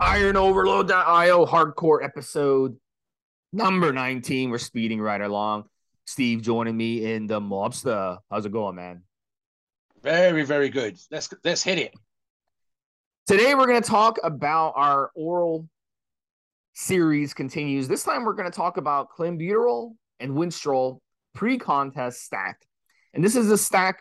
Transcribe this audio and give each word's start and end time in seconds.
IronOverload.io 0.00 1.44
hardcore 1.44 2.04
episode 2.04 2.76
number 3.52 3.92
19. 3.92 4.48
We're 4.48 4.58
speeding 4.58 5.00
right 5.00 5.20
along. 5.20 5.64
Steve 6.06 6.40
joining 6.40 6.76
me 6.76 7.12
in 7.12 7.26
the 7.26 7.40
mobster. 7.40 8.18
How's 8.30 8.46
it 8.46 8.52
going, 8.52 8.76
man? 8.76 9.02
Very, 10.04 10.44
very 10.44 10.68
good. 10.68 10.96
Let's 11.10 11.28
let's 11.42 11.64
hit 11.64 11.78
it. 11.78 11.94
Today 13.26 13.56
we're 13.56 13.66
going 13.66 13.82
to 13.82 13.88
talk 13.88 14.20
about 14.22 14.74
our 14.76 15.10
oral 15.16 15.68
series 16.74 17.34
continues. 17.34 17.88
This 17.88 18.04
time 18.04 18.24
we're 18.24 18.34
going 18.34 18.50
to 18.50 18.56
talk 18.56 18.76
about 18.76 19.08
clenbuterol 19.10 19.94
and 20.20 20.30
winstrol 20.30 20.98
pre-contest 21.34 22.22
stack. 22.24 22.60
And 23.14 23.24
this 23.24 23.34
is 23.34 23.50
a 23.50 23.58
stack 23.58 24.00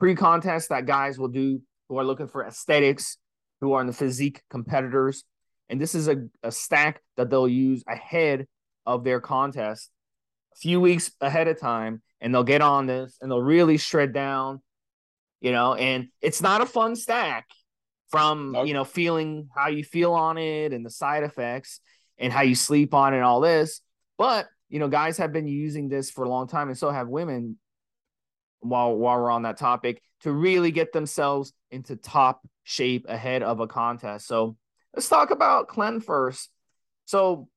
pre-contest 0.00 0.70
that 0.70 0.86
guys 0.86 1.20
will 1.20 1.28
do 1.28 1.62
who 1.88 1.98
are 1.98 2.04
looking 2.04 2.26
for 2.26 2.44
aesthetics, 2.44 3.16
who 3.60 3.74
are 3.74 3.80
in 3.80 3.86
the 3.86 3.92
physique 3.92 4.42
competitors 4.50 5.22
and 5.68 5.80
this 5.80 5.94
is 5.94 6.08
a, 6.08 6.26
a 6.42 6.52
stack 6.52 7.02
that 7.16 7.30
they'll 7.30 7.48
use 7.48 7.82
ahead 7.88 8.46
of 8.84 9.04
their 9.04 9.20
contest 9.20 9.90
a 10.52 10.56
few 10.56 10.80
weeks 10.80 11.10
ahead 11.20 11.48
of 11.48 11.60
time 11.60 12.02
and 12.20 12.34
they'll 12.34 12.44
get 12.44 12.62
on 12.62 12.86
this 12.86 13.18
and 13.20 13.30
they'll 13.30 13.42
really 13.42 13.76
shred 13.76 14.12
down 14.12 14.60
you 15.40 15.52
know? 15.52 15.74
And 15.74 16.08
it's 16.20 16.42
not 16.42 16.60
a 16.60 16.66
fun 16.66 16.96
stack 16.96 17.46
from 18.08 18.52
nope. 18.52 18.66
you 18.68 18.74
know 18.74 18.84
feeling 18.84 19.48
how 19.54 19.68
you 19.68 19.82
feel 19.82 20.12
on 20.12 20.38
it 20.38 20.72
and 20.72 20.86
the 20.86 20.90
side 20.90 21.24
effects 21.24 21.80
and 22.18 22.32
how 22.32 22.42
you 22.42 22.54
sleep 22.54 22.94
on 22.94 23.12
it 23.12 23.16
and 23.16 23.24
all 23.24 23.40
this. 23.40 23.80
But 24.18 24.46
you 24.68 24.78
know 24.78 24.88
guys 24.88 25.18
have 25.18 25.32
been 25.32 25.48
using 25.48 25.88
this 25.88 26.10
for 26.10 26.24
a 26.24 26.28
long 26.28 26.48
time 26.48 26.68
and 26.68 26.78
so 26.78 26.90
have 26.90 27.08
women 27.08 27.58
while 28.60 28.94
while 28.94 29.18
we're 29.18 29.30
on 29.30 29.42
that 29.42 29.58
topic 29.58 30.02
to 30.20 30.32
really 30.32 30.70
get 30.70 30.92
themselves 30.92 31.52
into 31.70 31.96
top 31.96 32.40
shape 32.64 33.06
ahead 33.08 33.42
of 33.42 33.60
a 33.60 33.66
contest. 33.66 34.26
So 34.26 34.56
let's 34.96 35.08
talk 35.08 35.30
about 35.30 35.68
Clen 35.68 36.00
first. 36.00 36.50
So, 37.04 37.48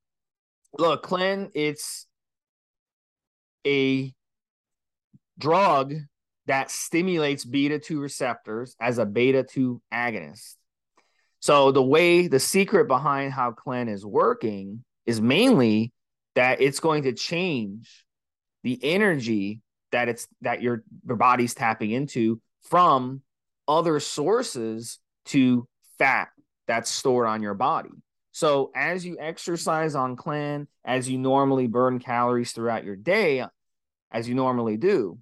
look, 0.78 1.04
Clen, 1.04 1.50
it's 1.56 2.06
a 3.66 4.14
drug 5.38 5.96
that 6.48 6.70
stimulates 6.70 7.46
beta 7.46 7.80
2 7.80 8.00
receptors 8.00 8.76
as 8.80 8.98
a 8.98 9.06
beta 9.06 9.44
2 9.44 9.82
agonist. 9.94 10.56
So, 11.40 11.72
the 11.72 11.82
way 11.82 12.28
the 12.28 12.40
secret 12.40 12.88
behind 12.88 13.32
how 13.32 13.52
Clen 13.52 13.88
is 13.88 14.06
working 14.06 14.84
is 15.06 15.22
mainly 15.22 15.94
that 16.36 16.62
it's 16.62 16.82
going 16.82 17.04
to 17.04 17.14
change 17.14 18.06
the 18.64 18.78
energy 18.84 19.62
that 19.92 20.10
it's 20.10 20.28
that 20.42 20.62
your, 20.62 20.84
your 21.08 21.16
body's 21.16 21.54
tapping 21.54 21.92
into 21.92 22.42
from 22.64 23.22
other 23.68 24.00
sources 24.00 25.00
to 25.26 25.68
fat 25.98 26.30
that's 26.70 26.92
stored 26.92 27.28
on 27.28 27.42
your 27.42 27.56
body. 27.56 27.90
So 28.32 28.72
as 28.76 29.04
you 29.04 29.18
exercise 29.20 29.96
on 29.96 30.16
Clen, 30.16 30.68
as 30.86 31.10
you 31.10 31.18
normally 31.18 31.66
burn 31.66 31.98
calories 31.98 32.52
throughout 32.52 32.86
your 32.86 32.96
day, 32.96 33.44
as 34.12 34.30
you 34.30 34.36
normally 34.36 34.78
do, 34.78 35.18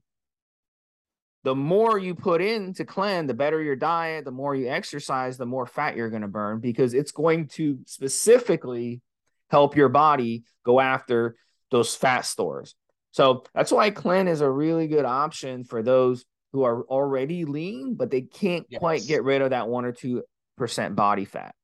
the 1.45 1.55
more 1.55 1.97
you 1.97 2.15
put 2.15 2.41
into 2.41 2.83
Clen, 2.83 3.27
the 3.27 3.33
better 3.33 3.61
your 3.63 3.77
diet, 3.77 4.25
the 4.25 4.31
more 4.31 4.55
you 4.55 4.67
exercise, 4.67 5.37
the 5.37 5.45
more 5.45 5.65
fat 5.65 5.95
you're 5.95 6.09
going 6.09 6.21
to 6.21 6.27
burn 6.27 6.59
because 6.59 6.93
it's 6.93 7.13
going 7.13 7.47
to 7.47 7.79
specifically 7.85 9.01
help 9.49 9.77
your 9.77 9.87
body 9.87 10.43
go 10.65 10.81
after 10.81 11.37
those 11.71 11.95
fat 11.95 12.25
stores. 12.25 12.75
So 13.11 13.45
that's 13.55 13.71
why 13.71 13.91
Clen 13.91 14.27
is 14.27 14.41
a 14.41 14.51
really 14.51 14.87
good 14.87 15.05
option 15.05 15.63
for 15.63 15.81
those 15.81 16.25
who 16.51 16.63
are 16.63 16.81
already 16.83 17.45
lean, 17.45 17.95
but 17.95 18.11
they 18.11 18.21
can't 18.21 18.65
yes. 18.67 18.79
quite 18.79 19.07
get 19.07 19.23
rid 19.23 19.41
of 19.41 19.51
that 19.51 19.69
one 19.69 19.85
or 19.85 19.93
two 19.93 20.23
percent 20.57 20.95
body 20.95 21.25
fat. 21.25 21.55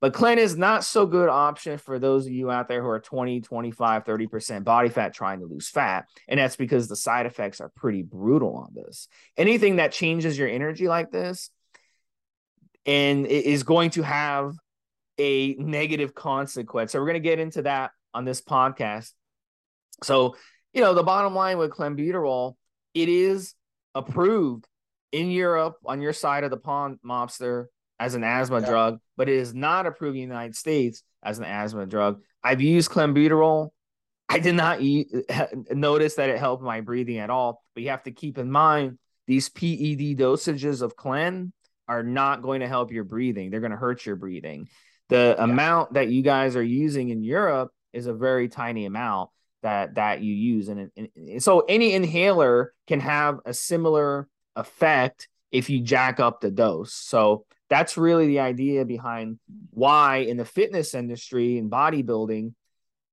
But 0.00 0.14
Clen 0.14 0.38
is 0.38 0.56
not 0.56 0.84
so 0.84 1.06
good 1.06 1.28
option 1.28 1.76
for 1.76 1.98
those 1.98 2.26
of 2.26 2.32
you 2.32 2.50
out 2.50 2.68
there 2.68 2.80
who 2.80 2.88
are 2.88 3.00
20, 3.00 3.40
25, 3.40 4.04
30% 4.04 4.64
body 4.64 4.88
fat 4.90 5.12
trying 5.12 5.40
to 5.40 5.46
lose 5.46 5.68
fat. 5.68 6.06
And 6.28 6.38
that's 6.38 6.54
because 6.54 6.86
the 6.86 6.94
side 6.94 7.26
effects 7.26 7.60
are 7.60 7.72
pretty 7.74 8.02
brutal 8.02 8.54
on 8.54 8.70
this. 8.74 9.08
Anything 9.36 9.76
that 9.76 9.90
changes 9.90 10.38
your 10.38 10.48
energy 10.48 10.86
like 10.86 11.10
this 11.10 11.50
and 12.86 13.26
is 13.26 13.64
going 13.64 13.90
to 13.90 14.02
have 14.02 14.52
a 15.18 15.54
negative 15.54 16.14
consequence. 16.14 16.92
So 16.92 17.00
we're 17.00 17.06
going 17.06 17.14
to 17.14 17.20
get 17.20 17.40
into 17.40 17.62
that 17.62 17.90
on 18.14 18.24
this 18.24 18.40
podcast. 18.40 19.10
So, 20.04 20.36
you 20.72 20.80
know, 20.80 20.94
the 20.94 21.02
bottom 21.02 21.34
line 21.34 21.58
with 21.58 21.72
clenbuterol, 21.72 22.54
it 22.94 23.08
is 23.08 23.54
approved 23.96 24.68
in 25.10 25.32
Europe 25.32 25.74
on 25.84 26.00
your 26.00 26.12
side 26.12 26.44
of 26.44 26.50
the 26.50 26.56
pond, 26.56 26.98
mobster 27.04 27.66
as 27.98 28.14
an 28.14 28.24
asthma 28.24 28.60
yeah. 28.60 28.68
drug, 28.68 29.00
but 29.16 29.28
it 29.28 29.36
is 29.36 29.54
not 29.54 29.86
approved 29.86 30.16
in 30.16 30.28
the 30.28 30.34
United 30.34 30.56
States 30.56 31.02
as 31.22 31.38
an 31.38 31.44
asthma 31.44 31.86
drug. 31.86 32.20
I've 32.42 32.60
used 32.60 32.90
clenbuterol. 32.90 33.70
I 34.28 34.38
did 34.38 34.54
not 34.54 34.80
eat, 34.80 35.08
notice 35.70 36.14
that 36.16 36.30
it 36.30 36.38
helped 36.38 36.62
my 36.62 36.80
breathing 36.80 37.18
at 37.18 37.30
all. 37.30 37.62
But 37.74 37.82
you 37.82 37.90
have 37.90 38.04
to 38.04 38.12
keep 38.12 38.38
in 38.38 38.50
mind 38.50 38.98
these 39.26 39.48
PED 39.48 40.16
dosages 40.18 40.82
of 40.82 40.96
Clen 40.96 41.52
are 41.88 42.02
not 42.02 42.42
going 42.42 42.60
to 42.60 42.68
help 42.68 42.92
your 42.92 43.04
breathing. 43.04 43.50
They're 43.50 43.60
going 43.60 43.72
to 43.72 43.76
hurt 43.76 44.04
your 44.04 44.16
breathing. 44.16 44.68
The 45.08 45.34
yeah. 45.36 45.44
amount 45.44 45.94
that 45.94 46.08
you 46.08 46.22
guys 46.22 46.54
are 46.54 46.62
using 46.62 47.08
in 47.08 47.22
Europe 47.22 47.70
is 47.92 48.06
a 48.06 48.12
very 48.12 48.48
tiny 48.48 48.84
amount 48.84 49.30
that 49.62 49.96
that 49.96 50.22
you 50.22 50.34
use, 50.34 50.68
and, 50.68 50.90
and 50.96 51.42
so 51.42 51.60
any 51.60 51.94
inhaler 51.94 52.72
can 52.86 53.00
have 53.00 53.40
a 53.44 53.52
similar 53.52 54.28
effect 54.54 55.28
if 55.50 55.68
you 55.68 55.80
jack 55.80 56.20
up 56.20 56.40
the 56.40 56.50
dose. 56.50 56.92
So 56.92 57.44
that's 57.70 57.96
really 57.96 58.26
the 58.26 58.40
idea 58.40 58.84
behind 58.84 59.38
why 59.70 60.18
in 60.18 60.36
the 60.36 60.44
fitness 60.44 60.94
industry 60.94 61.58
and 61.58 61.70
bodybuilding 61.70 62.54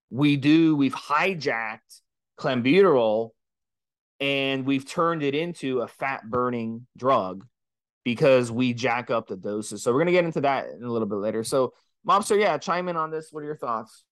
we 0.10 0.38
do 0.38 0.76
we've 0.76 0.96
hijacked 0.96 2.02
clenbuterol 2.38 3.32
and 4.20 4.66
we've 4.66 4.88
turned 4.88 5.24
it 5.24 5.36
into 5.36 5.82
a 5.82 5.88
fat 5.88 6.30
burning 6.30 6.88
drug 6.98 7.46
because 8.04 8.52
we 8.52 8.74
jack 8.74 9.10
up 9.10 9.28
the 9.28 9.36
doses. 9.36 9.84
So 9.84 9.92
we're 9.92 10.00
going 10.00 10.08
to 10.08 10.14
get 10.14 10.26
into 10.26 10.42
that 10.42 10.68
in 10.70 10.84
a 10.84 10.92
little 10.92 11.08
bit 11.08 11.16
later. 11.16 11.44
So 11.44 11.74
mobster 12.08 12.40
yeah 12.40 12.58
chime 12.58 12.88
in 12.88 12.96
on 12.96 13.12
this. 13.12 13.30
What 13.32 13.42
are 13.42 13.46
your 13.46 13.58
thoughts? 13.58 14.04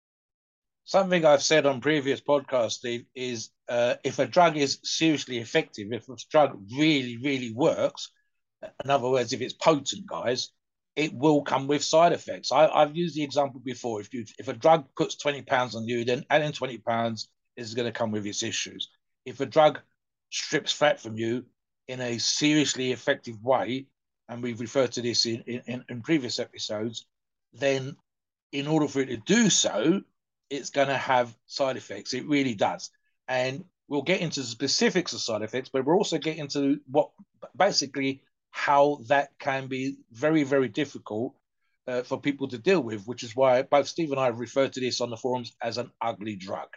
Something 0.85 1.23
i've 1.23 1.41
said 1.41 1.65
on 1.65 1.79
previous 1.79 2.19
podcasts 2.19 2.73
steve 2.73 3.05
is 3.15 3.51
uh, 3.69 3.95
if 4.03 4.19
a 4.19 4.27
drug 4.27 4.57
is 4.57 4.79
seriously 4.83 5.37
effective 5.37 5.93
if 5.93 6.09
a 6.09 6.15
drug 6.29 6.59
really 6.77 7.17
really 7.23 7.53
works 7.53 8.11
in 8.83 8.89
other 8.89 9.09
words, 9.09 9.33
if 9.33 9.41
it's 9.41 9.53
potent, 9.53 10.05
guys, 10.05 10.49
it 10.95 11.13
will 11.13 11.41
come 11.41 11.67
with 11.67 11.83
side 11.83 12.13
effects. 12.13 12.51
I, 12.51 12.79
have 12.79 12.95
used 12.95 13.15
the 13.15 13.23
example 13.23 13.59
before. 13.63 14.01
If 14.01 14.13
you 14.13 14.25
if 14.37 14.47
a 14.47 14.53
drug 14.53 14.85
puts 14.95 15.15
20 15.15 15.41
pounds 15.43 15.75
on 15.75 15.87
you, 15.87 16.05
then 16.05 16.25
adding 16.29 16.51
20 16.51 16.77
pounds 16.79 17.29
is 17.55 17.73
going 17.73 17.91
to 17.91 17.97
come 17.97 18.11
with 18.11 18.25
its 18.25 18.43
issues. 18.43 18.89
If 19.25 19.39
a 19.39 19.45
drug 19.45 19.79
strips 20.29 20.71
fat 20.71 20.99
from 20.99 21.17
you 21.17 21.45
in 21.87 21.99
a 22.01 22.17
seriously 22.17 22.91
effective 22.91 23.41
way, 23.43 23.87
and 24.29 24.41
we've 24.41 24.59
referred 24.59 24.91
to 24.93 25.01
this 25.01 25.25
in, 25.25 25.41
in, 25.41 25.83
in 25.89 26.01
previous 26.01 26.39
episodes, 26.39 27.05
then 27.53 27.95
in 28.51 28.67
order 28.67 28.87
for 28.87 29.01
it 29.01 29.07
to 29.07 29.17
do 29.17 29.49
so, 29.49 30.01
it's 30.49 30.69
going 30.69 30.87
to 30.87 30.97
have 30.97 31.35
side 31.47 31.77
effects. 31.77 32.13
It 32.13 32.27
really 32.27 32.55
does. 32.55 32.91
And 33.27 33.65
we'll 33.87 34.03
get 34.03 34.21
into 34.21 34.41
the 34.41 34.45
specifics 34.45 35.13
of 35.13 35.21
side 35.21 35.41
effects, 35.41 35.69
but 35.69 35.85
we're 35.85 35.97
also 35.97 36.17
getting 36.17 36.41
into 36.41 36.79
what 36.89 37.11
basically 37.57 38.21
how 38.53 38.99
that 39.07 39.29
can 39.39 39.65
be 39.65 39.97
very, 40.11 40.43
very 40.43 40.69
difficult 40.69 41.33
uh, 41.87 42.03
for 42.03 42.21
people 42.21 42.47
to 42.47 42.57
deal 42.59 42.81
with, 42.81 43.03
which 43.05 43.23
is 43.23 43.35
why 43.35 43.63
both 43.63 43.87
Steve 43.87 44.11
and 44.11 44.19
I 44.19 44.27
referred 44.27 44.73
to 44.73 44.79
this 44.79 45.01
on 45.01 45.09
the 45.09 45.17
forums 45.17 45.55
as 45.59 45.79
an 45.79 45.91
ugly 45.99 46.35
drug. 46.35 46.69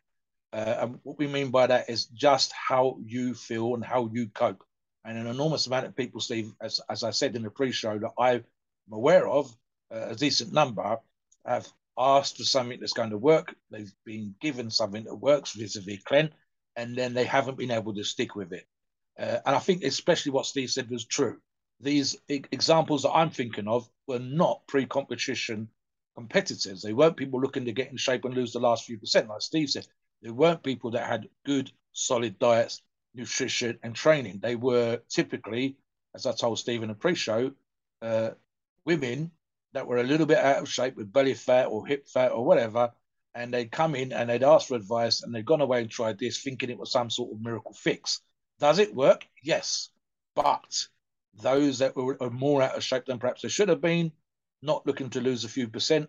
Uh, 0.54 0.76
and 0.80 0.98
what 1.02 1.18
we 1.18 1.26
mean 1.26 1.50
by 1.50 1.66
that 1.66 1.90
is 1.90 2.06
just 2.06 2.50
how 2.52 2.96
you 3.04 3.34
feel 3.34 3.74
and 3.74 3.84
how 3.84 4.08
you 4.10 4.26
cope. 4.28 4.64
And 5.04 5.18
an 5.18 5.26
enormous 5.26 5.66
amount 5.66 5.84
of 5.84 5.94
people, 5.94 6.20
Steve, 6.20 6.50
as, 6.62 6.80
as 6.88 7.04
I 7.04 7.10
said 7.10 7.36
in 7.36 7.42
the 7.42 7.50
pre 7.50 7.72
show, 7.72 7.98
that 7.98 8.12
I'm 8.18 8.44
aware 8.90 9.28
of, 9.28 9.54
uh, 9.94 10.08
a 10.08 10.14
decent 10.16 10.54
number, 10.54 10.96
have 11.44 11.68
asked 11.98 12.38
for 12.38 12.44
something 12.44 12.80
that's 12.80 12.94
going 12.94 13.10
to 13.10 13.18
work. 13.18 13.54
They've 13.70 13.92
been 14.06 14.34
given 14.40 14.70
something 14.70 15.04
that 15.04 15.14
works 15.14 15.52
vis 15.52 15.76
a 15.76 15.82
vis 15.82 16.02
Clen, 16.04 16.30
and 16.74 16.96
then 16.96 17.12
they 17.12 17.24
haven't 17.24 17.58
been 17.58 17.70
able 17.70 17.94
to 17.94 18.02
stick 18.02 18.34
with 18.34 18.54
it. 18.54 18.64
Uh, 19.18 19.40
and 19.44 19.54
I 19.54 19.58
think 19.58 19.84
especially 19.84 20.32
what 20.32 20.46
Steve 20.46 20.70
said 20.70 20.90
was 20.90 21.04
true 21.04 21.38
these 21.80 22.16
examples 22.28 23.02
that 23.02 23.12
I'm 23.12 23.30
thinking 23.30 23.68
of 23.68 23.88
were 24.06 24.18
not 24.18 24.66
pre-competition 24.66 25.68
competitors. 26.14 26.82
They 26.82 26.92
weren't 26.92 27.16
people 27.16 27.40
looking 27.40 27.66
to 27.66 27.72
get 27.72 27.90
in 27.90 27.96
shape 27.96 28.24
and 28.24 28.34
lose 28.34 28.52
the 28.52 28.60
last 28.60 28.84
few 28.84 28.98
percent, 28.98 29.28
like 29.28 29.42
Steve 29.42 29.70
said. 29.70 29.86
They 30.22 30.30
weren't 30.30 30.62
people 30.62 30.92
that 30.92 31.06
had 31.06 31.28
good, 31.44 31.70
solid 31.92 32.38
diets, 32.38 32.80
nutrition, 33.14 33.78
and 33.82 33.94
training. 33.94 34.40
They 34.42 34.56
were 34.56 35.00
typically, 35.08 35.76
as 36.14 36.24
I 36.26 36.32
told 36.32 36.58
Steve 36.58 36.82
in 36.82 36.90
a 36.90 36.94
pre-show, 36.94 37.52
uh, 38.00 38.30
women 38.84 39.30
that 39.74 39.86
were 39.86 39.98
a 39.98 40.04
little 40.04 40.26
bit 40.26 40.38
out 40.38 40.62
of 40.62 40.68
shape 40.70 40.96
with 40.96 41.12
belly 41.12 41.34
fat 41.34 41.66
or 41.66 41.86
hip 41.86 42.08
fat 42.08 42.32
or 42.32 42.44
whatever, 42.44 42.92
and 43.34 43.52
they'd 43.52 43.70
come 43.70 43.94
in 43.94 44.12
and 44.12 44.30
they'd 44.30 44.42
ask 44.42 44.68
for 44.68 44.76
advice 44.76 45.22
and 45.22 45.34
they'd 45.34 45.44
gone 45.44 45.60
away 45.60 45.82
and 45.82 45.90
tried 45.90 46.18
this, 46.18 46.40
thinking 46.40 46.70
it 46.70 46.78
was 46.78 46.90
some 46.90 47.10
sort 47.10 47.32
of 47.32 47.42
miracle 47.42 47.74
fix. 47.74 48.20
Does 48.58 48.78
it 48.78 48.94
work? 48.94 49.26
Yes, 49.42 49.90
but 50.34 50.88
those 51.40 51.78
that 51.78 51.96
were 51.96 52.16
more 52.30 52.62
out 52.62 52.76
of 52.76 52.84
shape 52.84 53.06
than 53.06 53.18
perhaps 53.18 53.42
they 53.42 53.48
should 53.48 53.68
have 53.68 53.80
been, 53.80 54.12
not 54.62 54.86
looking 54.86 55.10
to 55.10 55.20
lose 55.20 55.44
a 55.44 55.48
few 55.48 55.68
percent, 55.68 56.08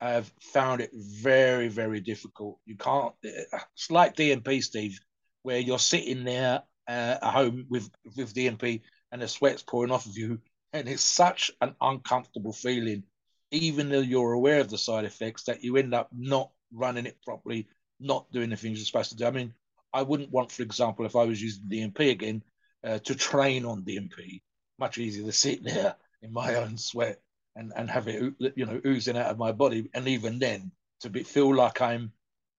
have 0.00 0.32
found 0.40 0.80
it 0.80 0.90
very, 0.94 1.68
very 1.68 2.00
difficult. 2.00 2.58
You 2.66 2.76
can't. 2.76 3.14
It's 3.22 3.90
like 3.90 4.16
DNP, 4.16 4.62
Steve, 4.62 4.98
where 5.42 5.58
you're 5.58 5.78
sitting 5.78 6.24
there 6.24 6.62
uh, 6.88 7.18
at 7.22 7.32
home 7.32 7.66
with 7.68 7.88
with 8.16 8.34
DNP 8.34 8.82
and 9.12 9.22
the 9.22 9.28
sweat's 9.28 9.62
pouring 9.62 9.92
off 9.92 10.06
of 10.06 10.16
you, 10.16 10.40
and 10.72 10.88
it's 10.88 11.04
such 11.04 11.50
an 11.60 11.74
uncomfortable 11.80 12.52
feeling, 12.52 13.04
even 13.50 13.88
though 13.88 14.00
you're 14.00 14.32
aware 14.32 14.60
of 14.60 14.70
the 14.70 14.78
side 14.78 15.04
effects, 15.04 15.44
that 15.44 15.62
you 15.62 15.76
end 15.76 15.94
up 15.94 16.08
not 16.12 16.50
running 16.72 17.06
it 17.06 17.18
properly, 17.24 17.68
not 18.00 18.30
doing 18.32 18.50
the 18.50 18.56
things 18.56 18.78
you're 18.78 18.86
supposed 18.86 19.10
to 19.10 19.16
do. 19.16 19.26
I 19.26 19.30
mean, 19.30 19.54
I 19.92 20.02
wouldn't 20.02 20.32
want, 20.32 20.50
for 20.50 20.62
example, 20.62 21.04
if 21.04 21.14
I 21.14 21.24
was 21.24 21.40
using 21.40 21.64
DNP 21.68 22.10
again, 22.10 22.42
uh, 22.84 22.98
to 23.00 23.14
train 23.14 23.64
on 23.64 23.82
DNP. 23.82 24.40
Much 24.78 24.98
easier 24.98 25.24
to 25.24 25.32
sit 25.32 25.64
there 25.64 25.96
in 26.22 26.32
my 26.32 26.54
own 26.62 26.78
sweat 26.78 27.20
and, 27.54 27.72
and 27.76 27.90
have 27.90 28.08
it, 28.08 28.34
you 28.56 28.66
know, 28.66 28.80
oozing 28.86 29.16
out 29.16 29.30
of 29.30 29.38
my 29.38 29.52
body. 29.52 29.90
And 29.94 30.08
even 30.08 30.38
then, 30.38 30.72
to 31.00 31.10
be, 31.10 31.22
feel 31.22 31.54
like 31.54 31.80
I'm 31.80 32.12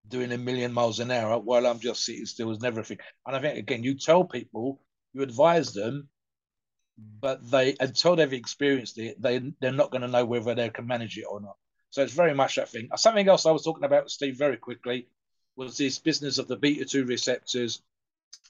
doing 0.08 0.32
a 0.32 0.38
million 0.38 0.74
miles 0.74 1.00
an 1.00 1.12
hour 1.12 1.40
while 1.40 1.66
I'm 1.66 1.80
just 1.80 2.06
sitting 2.06 2.26
still 2.26 2.52
is 2.52 2.62
never 2.62 2.82
a 2.82 2.84
thing. 2.84 3.00
And 3.26 3.36
I 3.36 3.40
think, 3.40 3.58
again, 3.58 3.84
you 3.84 3.96
tell 3.96 4.24
people, 4.24 4.82
you 5.14 5.22
advise 5.22 5.74
them, 5.74 6.10
but 6.98 7.50
they 7.50 7.76
until 7.80 8.16
they've 8.16 8.34
experienced 8.34 8.98
it, 9.00 9.22
they 9.22 9.40
they're 9.60 9.72
not 9.72 9.92
going 9.92 10.04
to 10.04 10.08
know 10.08 10.26
whether 10.26 10.54
they 10.54 10.70
can 10.70 10.86
manage 10.86 11.18
it 11.18 11.26
or 11.26 11.40
not. 11.40 11.58
So 11.90 12.04
it's 12.04 12.14
very 12.14 12.34
much 12.34 12.56
that 12.56 12.70
thing. 12.70 12.90
Something 12.96 13.28
else 13.28 13.46
I 13.46 13.52
was 13.52 13.64
talking 13.64 13.84
about, 13.84 14.12
Steve, 14.12 14.38
very 14.38 14.58
quickly, 14.58 15.08
was 15.56 15.78
this 15.78 16.00
business 16.00 16.38
of 16.38 16.48
the 16.48 16.56
beta 16.56 16.86
two 16.86 17.06
receptors 17.06 17.82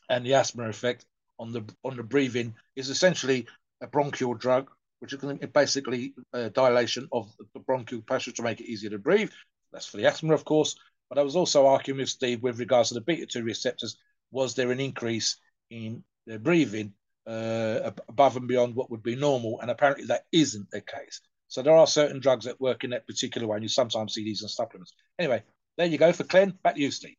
and 0.09 0.25
the 0.25 0.33
asthma 0.33 0.67
effect 0.69 1.05
on 1.43 1.51
the 1.51 1.63
on 1.83 1.97
the 1.97 2.03
breathing 2.03 2.55
is 2.75 2.89
essentially 2.89 3.45
a 3.81 3.87
bronchial 3.87 4.33
drug, 4.33 4.69
which 4.99 5.13
is 5.13 5.21
basically 5.53 6.13
a 6.31 6.49
dilation 6.49 7.07
of 7.11 7.29
the 7.53 7.59
bronchial 7.59 8.01
passage 8.01 8.35
to 8.35 8.43
make 8.43 8.61
it 8.61 8.71
easier 8.71 8.89
to 8.89 8.97
breathe. 8.97 9.31
That's 9.73 9.85
for 9.85 9.97
the 9.97 10.05
asthma, 10.05 10.33
of 10.33 10.45
course. 10.45 10.75
But 11.09 11.17
I 11.17 11.23
was 11.23 11.35
also 11.35 11.67
arguing 11.67 11.99
with 11.99 12.09
Steve 12.09 12.41
with 12.41 12.59
regards 12.59 12.89
to 12.89 12.95
the 12.95 13.01
beta 13.01 13.25
two 13.25 13.43
receptors. 13.43 13.97
Was 14.31 14.55
there 14.55 14.71
an 14.71 14.79
increase 14.79 15.35
in 15.69 16.03
the 16.25 16.39
breathing 16.39 16.93
uh, 17.27 17.91
above 18.07 18.37
and 18.37 18.47
beyond 18.47 18.75
what 18.75 18.89
would 18.89 19.03
be 19.03 19.15
normal. 19.15 19.59
And 19.61 19.69
apparently 19.69 20.05
that 20.05 20.25
isn't 20.31 20.69
the 20.71 20.81
case. 20.81 21.21
So 21.49 21.61
there 21.61 21.75
are 21.75 21.87
certain 21.87 22.19
drugs 22.19 22.45
that 22.45 22.59
work 22.59 22.83
in 22.83 22.91
that 22.91 23.07
particular 23.07 23.47
way. 23.47 23.57
And 23.57 23.63
you 23.63 23.69
sometimes 23.69 24.13
see 24.13 24.23
these 24.23 24.41
in 24.41 24.47
supplements. 24.47 24.93
Anyway, 25.19 25.43
there 25.77 25.87
you 25.87 25.97
go 25.97 26.13
for 26.13 26.23
Clen. 26.23 26.57
Back 26.63 26.75
to 26.75 26.81
you, 26.81 26.91
Steve. 26.91 27.15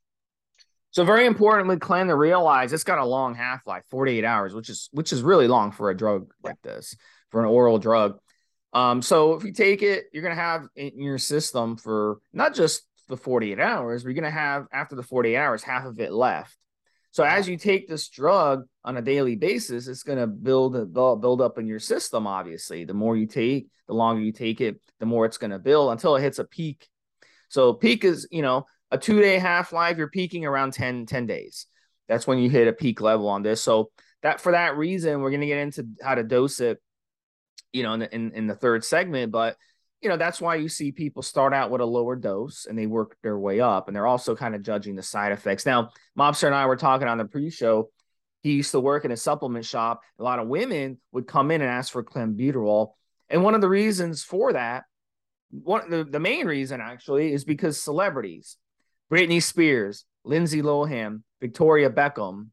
So 0.94 1.05
very 1.05 1.26
important, 1.26 1.62
importantly, 1.62 1.79
Clen, 1.81 2.06
to 2.06 2.14
realize 2.14 2.73
it's 2.73 2.85
got 2.85 3.00
a 3.00 3.05
long 3.05 3.35
half 3.35 3.67
life, 3.67 3.82
48 3.91 4.25
hours, 4.25 4.55
which 4.55 4.69
is 4.69 4.88
which 4.93 5.12
is 5.12 5.23
really 5.23 5.49
long 5.49 5.73
for 5.73 5.91
a 5.91 5.96
drug 5.96 6.32
like 6.44 6.62
this, 6.62 6.94
for 7.31 7.41
an 7.41 7.46
oral 7.46 7.79
drug. 7.79 8.17
Um, 8.73 9.02
so 9.02 9.35
if 9.35 9.43
you 9.43 9.52
take 9.52 9.82
it, 9.82 10.05
you're 10.12 10.23
gonna 10.23 10.37
have 10.37 10.69
in 10.76 11.00
your 11.00 11.19
system 11.19 11.76
for 11.76 12.19
not 12.32 12.55
just 12.55 12.82
the 13.08 13.17
48 13.17 13.58
hours, 13.58 14.05
you're 14.05 14.14
gonna 14.14 14.31
have 14.31 14.67
after 14.73 14.94
the 14.94 15.02
48 15.02 15.37
hours, 15.37 15.64
half 15.64 15.85
of 15.85 15.99
it 15.99 16.12
left. 16.12 16.56
So 17.11 17.25
as 17.25 17.49
you 17.49 17.56
take 17.56 17.88
this 17.88 18.08
drug 18.08 18.62
on 18.85 18.97
a 18.97 19.02
daily 19.02 19.35
basis, 19.35 19.88
it's 19.88 20.02
going 20.05 20.19
to 20.19 20.26
build 20.26 20.93
build 20.93 21.40
up 21.40 21.58
in 21.58 21.67
your 21.69 21.79
system. 21.79 22.26
Obviously, 22.26 22.85
the 22.85 22.93
more 22.93 23.17
you 23.17 23.29
take, 23.29 23.69
the 23.87 23.94
longer 23.94 24.20
you 24.20 24.32
take 24.32 24.61
it, 24.61 24.81
the 24.99 25.06
more 25.06 25.25
it's 25.25 25.38
going 25.38 25.52
to 25.52 25.61
build 25.61 25.93
until 25.93 26.17
it 26.17 26.23
hits 26.23 26.40
a 26.40 26.44
peak. 26.44 26.88
So 27.50 27.73
peak 27.73 28.05
is 28.05 28.26
you 28.32 28.43
know 28.43 28.67
a 28.91 28.99
two 28.99 29.21
day 29.21 29.39
half 29.39 29.73
life. 29.73 29.97
You're 29.97 30.09
peaking 30.09 30.45
around 30.45 30.73
10, 30.73 31.07
10 31.07 31.27
days. 31.27 31.67
That's 32.09 32.27
when 32.27 32.39
you 32.39 32.51
hit 32.51 32.69
a 32.69 32.73
peak 32.73 33.01
level 33.01 33.29
on 33.29 33.43
this. 33.43 33.63
So 33.63 33.91
that 34.23 34.41
for 34.41 34.53
that 34.53 34.77
reason, 34.77 35.21
we're 35.21 35.31
going 35.31 35.41
to 35.41 35.47
get 35.47 35.59
into 35.59 35.87
how 36.03 36.15
to 36.15 36.23
dose 36.23 36.61
it, 36.61 36.81
you 37.73 37.83
know, 37.83 37.95
in 37.95 38.01
the, 38.01 38.15
in, 38.15 38.33
in 38.33 38.47
the 38.47 38.55
third 38.55 38.85
segment. 38.85 39.33
But 39.33 39.57
you 40.05 40.11
know, 40.11 40.19
that's 40.19 40.39
why 40.39 40.57
you 40.57 40.69
see 40.69 40.93
people 40.93 41.23
start 41.23 41.55
out 41.55 41.71
with 41.71 41.81
a 41.81 41.87
lower 41.87 42.15
dose 42.15 42.67
and 42.67 42.79
they 42.79 42.87
work 42.87 43.17
their 43.23 43.39
way 43.39 43.61
up. 43.61 43.89
And 43.89 43.97
they're 43.97 44.07
also 44.07 44.37
kind 44.37 44.55
of 44.55 44.63
judging 44.63 44.97
the 44.97 45.03
side 45.03 45.33
effects. 45.33 45.65
Now, 45.65 45.93
Mobster 46.17 46.45
and 46.45 46.55
I 46.55 46.67
were 46.67 46.77
talking 46.77 47.09
on 47.09 47.17
the 47.17 47.25
pre 47.25 47.49
show. 47.49 47.89
He 48.43 48.53
used 48.53 48.73
to 48.73 48.81
work 48.81 49.07
in 49.07 49.13
a 49.13 49.17
supplement 49.17 49.65
shop. 49.65 50.03
A 50.19 50.23
lot 50.23 50.41
of 50.41 50.47
women 50.47 50.99
would 51.13 51.27
come 51.27 51.51
in 51.51 51.63
and 51.63 51.71
ask 51.71 51.91
for 51.91 52.05
clenbuterol. 52.05 52.91
And 53.31 53.43
one 53.43 53.55
of 53.55 53.63
the 53.63 53.69
reasons 53.69 54.23
for 54.23 54.53
that, 54.53 54.85
one 55.51 55.89
the, 55.89 56.05
the 56.05 56.21
main 56.21 56.47
reason 56.47 56.83
actually, 56.83 57.33
is 57.33 57.47
because 57.47 57.83
celebrities, 57.83 58.59
Britney 59.14 59.40
Spears, 59.40 60.05
Lindsay 60.25 60.61
Lohan, 60.61 61.22
Victoria 61.40 61.88
Beckham, 61.88 62.49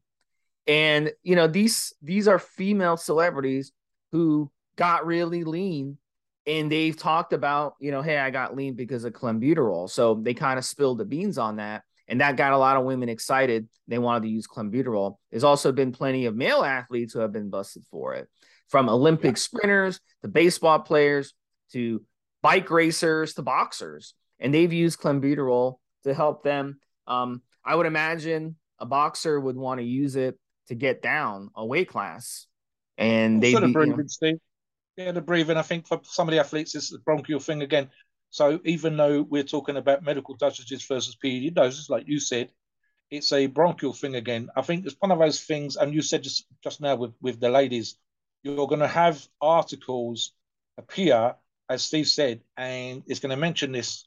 and 0.68 1.10
you 1.24 1.34
know, 1.34 1.48
these 1.48 1.92
these 2.00 2.28
are 2.28 2.38
female 2.38 2.96
celebrities 2.96 3.72
who 4.12 4.48
got 4.76 5.04
really 5.04 5.42
lean 5.42 5.98
and 6.46 6.70
they've 6.70 6.96
talked 6.96 7.32
about, 7.32 7.74
you 7.80 7.90
know, 7.90 8.00
hey, 8.00 8.16
I 8.16 8.30
got 8.30 8.54
lean 8.54 8.74
because 8.74 9.02
of 9.02 9.12
clenbuterol. 9.12 9.90
So 9.90 10.14
they 10.14 10.34
kind 10.34 10.56
of 10.56 10.64
spilled 10.64 10.98
the 10.98 11.04
beans 11.04 11.36
on 11.36 11.56
that. 11.56 11.82
And 12.06 12.20
that 12.20 12.36
got 12.36 12.52
a 12.52 12.58
lot 12.58 12.76
of 12.76 12.84
women 12.84 13.08
excited. 13.08 13.68
They 13.88 13.98
wanted 13.98 14.24
to 14.24 14.28
use 14.28 14.46
clenbuterol. 14.46 15.16
There's 15.32 15.44
also 15.44 15.72
been 15.72 15.90
plenty 15.90 16.26
of 16.26 16.36
male 16.36 16.62
athletes 16.62 17.12
who 17.12 17.20
have 17.20 17.32
been 17.32 17.50
busted 17.50 17.82
for 17.90 18.14
it, 18.14 18.28
from 18.68 18.88
Olympic 18.88 19.32
yeah. 19.32 19.40
sprinters 19.40 20.00
to 20.22 20.28
baseball 20.28 20.78
players 20.78 21.34
to 21.72 22.04
bike 22.40 22.70
racers 22.70 23.34
to 23.34 23.42
boxers. 23.42 24.14
And 24.38 24.54
they've 24.54 24.72
used 24.72 25.00
clenbuterol 25.00 25.78
to 26.04 26.14
help 26.14 26.42
them. 26.42 26.80
Um, 27.06 27.42
I 27.64 27.74
would 27.74 27.86
imagine 27.86 28.56
a 28.78 28.86
boxer 28.86 29.38
would 29.38 29.56
want 29.56 29.80
to 29.80 29.84
use 29.84 30.16
it 30.16 30.38
to 30.68 30.74
get 30.74 31.02
down 31.02 31.50
a 31.54 31.64
weight 31.64 31.88
class. 31.88 32.46
And 32.98 33.42
they, 33.42 33.50
you 33.50 33.60
know, 33.60 34.04
yeah, 34.96 35.12
the 35.12 35.20
breathing. 35.20 35.56
I 35.56 35.62
think 35.62 35.86
for 35.86 36.00
some 36.04 36.28
of 36.28 36.32
the 36.32 36.40
athletes, 36.40 36.74
it's 36.74 36.90
the 36.90 36.98
bronchial 36.98 37.40
thing 37.40 37.62
again. 37.62 37.90
So 38.30 38.60
even 38.64 38.96
though 38.96 39.22
we're 39.22 39.42
talking 39.42 39.76
about 39.76 40.04
medical 40.04 40.36
dosages 40.36 40.86
versus 40.86 41.16
PED 41.16 41.54
doses, 41.54 41.90
like 41.90 42.08
you 42.08 42.18
said, 42.20 42.50
it's 43.10 43.32
a 43.32 43.46
bronchial 43.46 43.92
thing 43.92 44.14
again. 44.16 44.48
I 44.56 44.62
think 44.62 44.86
it's 44.86 44.96
one 44.98 45.12
of 45.12 45.18
those 45.18 45.42
things, 45.42 45.76
and 45.76 45.92
you 45.92 46.02
said 46.02 46.22
just 46.22 46.46
just 46.62 46.80
now 46.80 46.96
with 46.96 47.12
with 47.20 47.40
the 47.40 47.50
ladies, 47.50 47.96
you're 48.42 48.66
going 48.66 48.80
to 48.80 48.88
have 48.88 49.26
articles 49.40 50.32
appear, 50.78 51.34
as 51.68 51.82
Steve 51.82 52.08
said, 52.08 52.40
and 52.56 53.02
it's 53.06 53.20
going 53.20 53.30
to 53.30 53.36
mention 53.36 53.72
this 53.72 54.06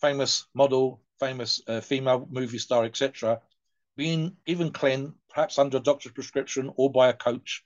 famous 0.00 0.46
model, 0.54 1.00
famous 1.20 1.62
uh, 1.68 1.80
female 1.80 2.26
movie 2.30 2.58
star, 2.58 2.84
etc., 2.84 3.40
being 3.96 4.36
given 4.46 4.72
clen, 4.72 5.14
perhaps 5.28 5.58
under 5.58 5.76
a 5.76 5.80
doctor's 5.80 6.12
prescription 6.12 6.72
or 6.76 6.90
by 6.90 7.08
a 7.08 7.12
coach, 7.12 7.64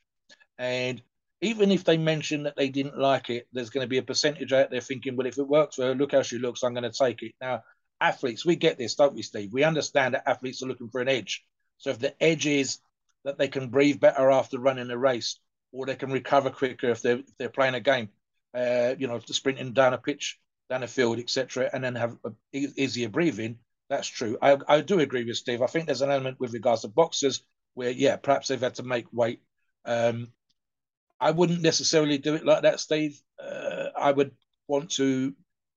and 0.58 1.00
even 1.40 1.70
if 1.70 1.84
they 1.84 1.96
mention 1.96 2.44
that 2.44 2.56
they 2.56 2.68
didn't 2.68 2.99
like 2.99 3.28
it, 3.28 3.46
there's 3.52 3.70
going 3.70 3.84
to 3.84 3.88
be 3.88 3.99
a 3.99 4.02
percentage 4.02 4.52
out 4.52 4.70
there 4.70 4.80
thinking, 4.80 5.14
well, 5.14 5.26
if 5.26 5.38
it 5.38 5.46
works 5.46 5.76
for 5.76 5.82
her, 5.82 5.94
look 5.94 6.12
how 6.12 6.23
she 6.23 6.38
looks, 6.38 6.62
I'm 6.62 6.75
going 6.75 6.90
to 6.90 6.90
take 6.90 7.23
it. 7.23 7.32
Now, 7.40 7.62
athletes, 8.00 8.46
we 8.46 8.56
get 8.56 8.78
this, 8.78 8.94
don't 8.94 9.14
we, 9.14 9.23
Steve? 9.23 9.52
We 9.52 9.62
understand 9.62 10.14
that 10.14 10.28
athletes 10.28 10.62
are 10.62 10.66
looking 10.66 10.88
for 10.88 11.00
an 11.00 11.08
edge. 11.08 11.44
So 11.78 11.90
if 11.90 11.99
the 11.99 12.14
edge 12.23 12.46
is 12.46 12.78
that 13.25 13.37
they 13.37 13.49
can 13.49 13.68
breathe 13.68 14.00
better 14.00 14.30
after 14.30 14.58
running 14.58 14.90
a 14.90 14.96
race, 14.96 15.38
or 15.73 15.87
they 15.87 15.96
can 15.96 16.12
recover 16.12 16.50
quicker 16.50 16.90
if 16.90 17.02
they're, 17.02 17.18
if 17.18 17.37
they're 17.38 17.49
playing 17.49 17.75
a 17.75 17.80
game, 17.80 18.08
uh, 18.54 18.94
you 18.96 19.08
know, 19.08 19.20
sprinting 19.26 19.73
down 19.73 19.92
a 19.92 19.99
pitch, 19.99 20.38
down 20.74 20.82
a 20.82 20.88
field, 20.88 21.18
etc., 21.18 21.70
and 21.72 21.84
then 21.84 21.94
have 21.94 22.16
easier 22.52 23.08
breathing, 23.08 23.58
that's 23.88 24.08
true. 24.08 24.36
I, 24.42 24.58
I 24.66 24.80
do 24.80 25.00
agree 25.00 25.24
with 25.24 25.36
Steve. 25.36 25.62
I 25.62 25.66
think 25.66 25.86
there's 25.86 26.02
an 26.02 26.10
element 26.10 26.40
with 26.40 26.52
regards 26.52 26.82
to 26.82 26.88
boxers 26.88 27.42
where, 27.74 27.90
yeah, 27.90 28.16
perhaps 28.16 28.48
they've 28.48 28.60
had 28.60 28.74
to 28.76 28.82
make 28.82 29.06
weight. 29.12 29.40
Um, 29.84 30.28
I 31.20 31.30
wouldn't 31.30 31.62
necessarily 31.62 32.18
do 32.18 32.34
it 32.34 32.44
like 32.44 32.62
that, 32.62 32.80
Steve. 32.80 33.20
Uh, 33.42 33.88
I 33.96 34.10
would 34.10 34.32
want 34.68 34.90
to 34.92 35.34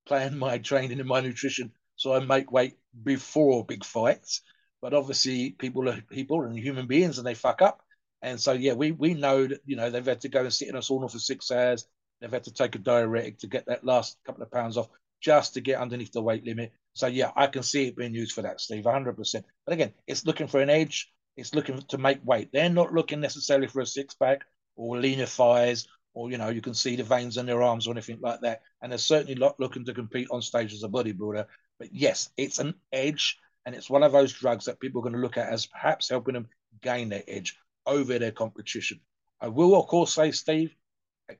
plan 0.08 0.38
my 0.38 0.58
training 0.70 1.00
and 1.00 1.08
my 1.08 1.22
nutrition 1.22 1.72
so 1.96 2.14
I 2.14 2.20
make 2.20 2.52
weight 2.52 2.78
before 3.04 3.66
big 3.66 3.84
fights. 3.84 4.42
But 4.82 4.94
obviously, 4.94 5.52
people 5.52 5.90
are 5.90 6.02
people 6.02 6.44
and 6.44 6.58
human 6.58 6.86
beings, 6.86 7.18
and 7.18 7.26
they 7.26 7.34
fuck 7.34 7.64
up. 7.64 7.82
And 8.22 8.40
so, 8.40 8.54
yeah, 8.54 8.74
we 8.74 8.92
we 8.92 9.16
know 9.16 9.48
that 9.48 9.62
you 9.66 9.76
know 9.76 9.90
they've 9.90 10.06
had 10.06 10.22
to 10.22 10.30
go 10.30 10.42
and 10.42 10.54
sit 10.54 10.68
in 10.70 10.76
a 10.76 10.80
sauna 10.80 11.12
for 11.12 11.18
six 11.20 11.50
hours. 11.50 11.88
They've 12.20 12.32
had 12.32 12.46
to 12.46 12.54
take 12.54 12.76
a 12.76 12.80
diuretic 12.80 13.40
to 13.40 13.48
get 13.48 13.66
that 13.68 13.84
last 13.84 14.18
couple 14.26 14.44
of 14.44 14.52
pounds 14.52 14.78
off 14.78 14.90
just 15.22 15.54
to 15.54 15.62
get 15.62 15.80
underneath 15.80 16.12
the 16.12 16.22
weight 16.22 16.46
limit. 16.46 16.72
So 16.94 17.08
yeah, 17.08 17.32
I 17.36 17.48
can 17.48 17.64
see 17.64 17.88
it 17.88 17.96
being 17.96 18.14
used 18.14 18.34
for 18.34 18.44
that, 18.44 18.62
Steve, 18.62 18.84
100%. 18.84 19.44
But 19.66 19.74
again, 19.74 19.94
it's 20.08 20.26
looking 20.26 20.48
for 20.48 20.62
an 20.62 20.70
edge. 20.70 21.12
It's 21.36 21.54
looking 21.54 21.80
to 21.80 21.98
make 21.98 22.26
weight. 22.26 22.50
They're 22.52 22.70
not 22.70 22.94
looking 22.94 23.20
necessarily 23.20 23.68
for 23.68 23.82
a 23.82 23.86
six 23.86 24.16
pack 24.16 24.42
or 24.76 24.98
leaner 24.98 25.26
thighs 25.26 25.88
or 26.18 26.32
you 26.32 26.40
know, 26.40 26.50
you 26.50 26.62
can 26.62 26.74
see 26.74 26.96
the 26.96 27.04
veins 27.04 27.38
in 27.38 27.46
their 27.46 27.62
arms 27.62 27.88
or 27.88 27.92
anything 27.92 28.18
like 28.22 28.42
that. 28.42 28.62
And 28.82 28.92
they're 28.92 28.98
certainly 28.98 29.36
not 29.36 29.60
looking 29.60 29.86
to 29.86 29.94
compete 29.94 30.28
on 30.32 30.42
stage 30.42 30.74
as 30.74 30.82
a 30.82 30.90
bodybuilder. 30.90 31.46
But 31.78 31.94
yes, 31.94 32.32
it's 32.38 32.58
an 32.58 32.74
edge, 32.92 33.38
and 33.68 33.76
it's 33.76 33.88
one 33.88 34.02
of 34.02 34.14
those 34.14 34.34
drugs 34.34 34.66
that 34.66 34.80
people 34.80 35.00
are 35.00 35.04
going 35.04 35.14
to 35.14 35.20
look 35.20 35.38
at 35.38 35.54
as 35.54 35.68
perhaps 35.68 36.10
helping 36.10 36.34
them 36.34 36.48
gain 36.82 37.10
their 37.10 37.22
edge 37.28 37.56
over 37.86 38.18
their 38.18 38.32
competition. 38.32 39.00
I 39.40 39.50
will, 39.50 39.80
of 39.80 39.86
course, 39.86 40.12
say, 40.12 40.32
Steve, 40.32 40.74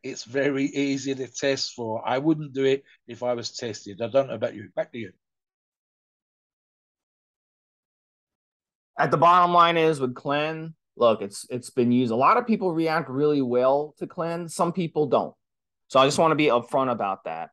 it's 0.04 0.24
very 0.24 0.66
easy 0.66 1.16
to 1.16 1.28
test 1.28 1.74
for. 1.74 2.02
I 2.06 2.18
wouldn't 2.18 2.54
do 2.54 2.66
it 2.66 2.84
if 3.08 3.24
I 3.24 3.34
was 3.34 3.52
tested. 3.52 4.02
I 4.02 4.08
don't 4.08 4.28
know 4.28 4.36
about 4.36 4.56
you. 4.56 4.70
Back 4.76 4.92
to 4.92 4.98
you. 4.98 5.12
At 9.00 9.12
the 9.12 9.18
bottom 9.18 9.54
line 9.54 9.78
is 9.78 10.00
with 10.00 10.16
Clen, 10.16 10.74
look, 10.96 11.22
it's 11.22 11.46
it's 11.50 11.70
been 11.70 11.92
used. 11.92 12.12
A 12.12 12.16
lot 12.16 12.38
of 12.38 12.48
people 12.48 12.74
react 12.74 13.10
really 13.10 13.42
well 13.42 13.94
to 14.00 14.08
Clen. 14.08 14.50
Some 14.50 14.74
people 14.74 15.06
don't. 15.06 15.36
So 15.88 16.00
I 16.00 16.06
just 16.06 16.18
want 16.18 16.32
to 16.32 16.36
be 16.36 16.46
upfront 16.46 16.92
about 16.92 17.24
that. 17.26 17.52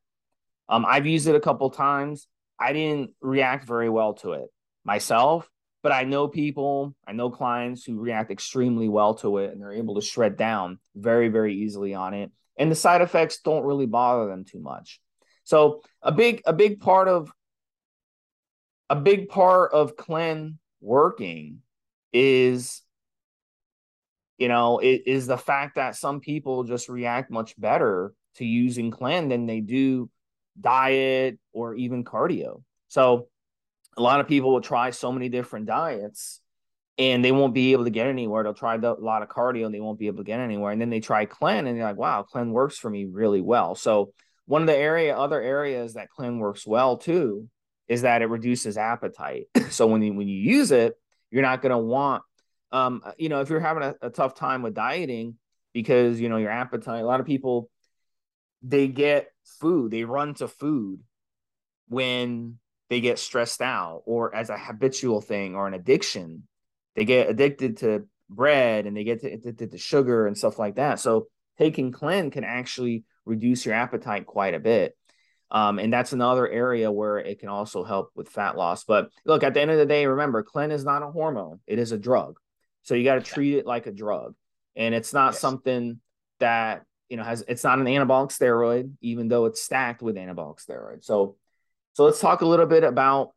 Um, 0.68 0.84
I've 0.88 1.06
used 1.06 1.28
it 1.28 1.34
a 1.34 1.40
couple 1.40 1.70
times. 1.70 2.26
I 2.58 2.72
didn't 2.72 3.10
react 3.20 3.66
very 3.66 3.90
well 3.90 4.14
to 4.14 4.32
it 4.32 4.48
myself, 4.84 5.48
but 5.84 5.92
I 5.92 6.04
know 6.04 6.28
people, 6.28 6.96
I 7.06 7.12
know 7.12 7.28
clients 7.28 7.84
who 7.84 8.00
react 8.00 8.30
extremely 8.30 8.88
well 8.88 9.16
to 9.16 9.36
it 9.36 9.52
and 9.52 9.60
they're 9.60 9.70
able 9.70 9.96
to 9.96 10.00
shred 10.00 10.38
down 10.38 10.78
very, 10.96 11.28
very 11.28 11.56
easily 11.56 11.92
on 11.92 12.14
it. 12.14 12.32
And 12.56 12.70
the 12.70 12.74
side 12.74 13.02
effects 13.02 13.40
don't 13.40 13.64
really 13.64 13.84
bother 13.84 14.26
them 14.26 14.46
too 14.46 14.60
much. 14.60 14.98
So 15.44 15.82
a 16.00 16.10
big, 16.10 16.40
a 16.46 16.54
big 16.54 16.80
part 16.80 17.08
of 17.08 17.30
a 18.88 18.96
big 18.96 19.28
part 19.28 19.74
of 19.74 19.94
Clen 19.94 20.58
working 20.80 21.60
is 22.14 22.80
you 24.38 24.48
know 24.48 24.78
it 24.78 25.02
is 25.06 25.26
the 25.26 25.36
fact 25.38 25.76
that 25.76 25.96
some 25.96 26.20
people 26.20 26.64
just 26.64 26.88
react 26.88 27.30
much 27.30 27.58
better 27.60 28.14
to 28.36 28.44
using 28.44 28.90
clen 28.90 29.28
than 29.28 29.46
they 29.46 29.60
do 29.60 30.10
diet 30.60 31.38
or 31.52 31.74
even 31.74 32.04
cardio 32.04 32.62
so 32.88 33.28
a 33.96 34.02
lot 34.02 34.20
of 34.20 34.28
people 34.28 34.52
will 34.52 34.60
try 34.60 34.90
so 34.90 35.12
many 35.12 35.28
different 35.28 35.66
diets 35.66 36.40
and 36.96 37.24
they 37.24 37.32
won't 37.32 37.54
be 37.54 37.72
able 37.72 37.84
to 37.84 37.90
get 37.90 38.06
anywhere 38.06 38.42
they'll 38.42 38.54
try 38.54 38.74
a 38.74 38.78
lot 38.78 39.22
of 39.22 39.28
cardio 39.28 39.66
and 39.66 39.74
they 39.74 39.80
won't 39.80 39.98
be 39.98 40.06
able 40.06 40.18
to 40.18 40.24
get 40.24 40.40
anywhere 40.40 40.72
and 40.72 40.80
then 40.80 40.90
they 40.90 41.00
try 41.00 41.24
clen 41.24 41.66
and 41.66 41.76
they're 41.76 41.84
like 41.84 41.96
wow 41.96 42.22
clen 42.22 42.50
works 42.50 42.78
for 42.78 42.90
me 42.90 43.04
really 43.04 43.40
well 43.40 43.74
so 43.74 44.12
one 44.46 44.62
of 44.62 44.66
the 44.66 44.76
area 44.76 45.16
other 45.16 45.40
areas 45.40 45.94
that 45.94 46.10
clen 46.10 46.38
works 46.38 46.66
well 46.66 46.96
too 46.96 47.48
is 47.88 48.02
that 48.02 48.22
it 48.22 48.26
reduces 48.26 48.76
appetite. 48.76 49.48
so 49.70 49.86
when 49.86 50.02
you 50.02 50.14
when 50.14 50.28
you 50.28 50.38
use 50.38 50.70
it, 50.70 50.94
you're 51.30 51.42
not 51.42 51.62
going 51.62 51.70
to 51.70 51.78
want, 51.78 52.22
um, 52.72 53.02
you 53.18 53.28
know, 53.28 53.40
if 53.40 53.50
you're 53.50 53.60
having 53.60 53.82
a, 53.82 53.94
a 54.02 54.10
tough 54.10 54.34
time 54.34 54.62
with 54.62 54.74
dieting 54.74 55.36
because 55.72 56.20
you 56.20 56.28
know 56.28 56.36
your 56.36 56.50
appetite. 56.50 57.02
A 57.02 57.06
lot 57.06 57.20
of 57.20 57.26
people 57.26 57.70
they 58.62 58.88
get 58.88 59.28
food, 59.60 59.90
they 59.90 60.04
run 60.04 60.34
to 60.34 60.48
food 60.48 61.00
when 61.88 62.58
they 62.90 63.00
get 63.00 63.18
stressed 63.18 63.62
out 63.62 64.02
or 64.06 64.34
as 64.34 64.50
a 64.50 64.58
habitual 64.58 65.20
thing 65.20 65.54
or 65.54 65.66
an 65.66 65.74
addiction. 65.74 66.46
They 66.96 67.04
get 67.04 67.28
addicted 67.28 67.78
to 67.78 68.06
bread 68.28 68.86
and 68.86 68.96
they 68.96 69.04
get 69.04 69.24
addicted 69.24 69.72
to 69.72 69.78
sugar 69.78 70.26
and 70.26 70.36
stuff 70.36 70.58
like 70.58 70.76
that. 70.76 71.00
So 71.00 71.28
taking 71.58 71.92
Clen 71.92 72.30
can 72.30 72.44
actually 72.44 73.04
reduce 73.24 73.64
your 73.64 73.74
appetite 73.74 74.26
quite 74.26 74.54
a 74.54 74.60
bit. 74.60 74.96
Um, 75.50 75.78
and 75.78 75.92
that's 75.92 76.12
another 76.12 76.48
area 76.48 76.90
where 76.90 77.18
it 77.18 77.38
can 77.38 77.48
also 77.48 77.84
help 77.84 78.10
with 78.14 78.28
fat 78.28 78.56
loss. 78.56 78.84
But 78.84 79.10
look, 79.24 79.44
at 79.44 79.54
the 79.54 79.60
end 79.60 79.70
of 79.70 79.78
the 79.78 79.86
day, 79.86 80.06
remember, 80.06 80.42
Clen 80.42 80.72
is 80.72 80.84
not 80.84 81.02
a 81.02 81.10
hormone, 81.10 81.60
it 81.66 81.78
is 81.78 81.92
a 81.92 81.98
drug. 81.98 82.38
So 82.82 82.94
you 82.94 83.04
got 83.04 83.14
to 83.16 83.20
treat 83.20 83.54
it 83.54 83.66
like 83.66 83.86
a 83.86 83.92
drug. 83.92 84.34
And 84.76 84.94
it's 84.94 85.12
not 85.12 85.34
yes. 85.34 85.40
something 85.40 86.00
that, 86.40 86.84
you 87.08 87.16
know, 87.16 87.22
has 87.22 87.44
it's 87.46 87.62
not 87.62 87.78
an 87.78 87.86
anabolic 87.86 88.30
steroid, 88.30 88.92
even 89.00 89.28
though 89.28 89.44
it's 89.44 89.62
stacked 89.62 90.02
with 90.02 90.16
anabolic 90.16 90.64
steroids. 90.64 91.04
So 91.04 91.36
so 91.94 92.04
let's 92.04 92.20
talk 92.20 92.42
a 92.42 92.46
little 92.46 92.66
bit 92.66 92.84
about 92.84 93.30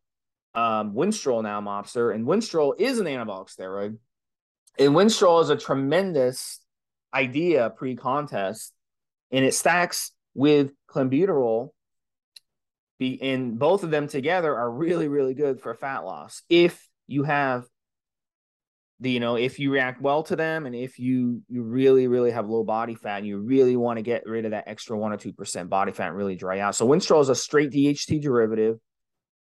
um, 0.54 0.94
Winstrol 0.94 1.44
now, 1.44 1.62
Mobster. 1.62 2.14
And 2.14 2.26
Winstrol 2.26 2.74
is 2.80 3.00
an 3.00 3.06
anabolic 3.06 3.56
steroid. 3.56 3.98
And 4.80 4.94
Winstrol 4.94 5.42
is 5.44 5.50
a 5.50 5.56
tremendous 5.56 6.60
idea 7.14 7.70
pre-contest, 7.70 8.74
and 9.32 9.46
it 9.46 9.54
stacks 9.54 10.12
with 10.36 10.72
clenbuterol 10.90 11.72
be 13.00 13.22
and 13.22 13.60
both 13.60 13.84
of 13.84 13.92
them 13.92 14.08
together 14.08 14.56
are 14.56 14.72
really 14.72 15.08
really 15.08 15.34
good 15.34 15.60
for 15.62 15.74
fat 15.74 16.00
loss 16.00 16.42
if 16.50 16.88
you 17.08 17.24
have 17.24 17.66
the 19.00 19.12
you 19.12 19.20
know 19.20 19.36
if 19.36 19.60
you 19.60 19.72
react 19.72 20.01
well 20.01 20.24
to 20.24 20.36
them 20.36 20.66
and 20.66 20.75
if 20.75 20.98
you 20.98 21.42
you 21.48 21.62
really 21.62 22.08
really 22.08 22.32
have 22.32 22.50
low 22.50 22.63
body 22.63 22.96
fat 22.96 23.20
and 23.20 23.27
you 23.27 23.38
really 23.38 23.75
want 23.75 23.98
to 23.98 24.04
get 24.04 24.25
rid 24.25 24.46
of 24.46 24.51
that 24.51 24.68
extra 24.68 24.98
1 24.98 25.13
or 25.13 25.18
2% 25.18 25.70
body 25.70 25.92
fat 25.92 26.13
really 26.13 26.36
dry 26.36 26.60
out. 26.60 26.75
So 26.75 26.88
winstrol 26.88 27.22
is 27.22 27.30
a 27.30 27.36
straight 27.36 27.72
dht 27.72 28.22
derivative. 28.22 28.77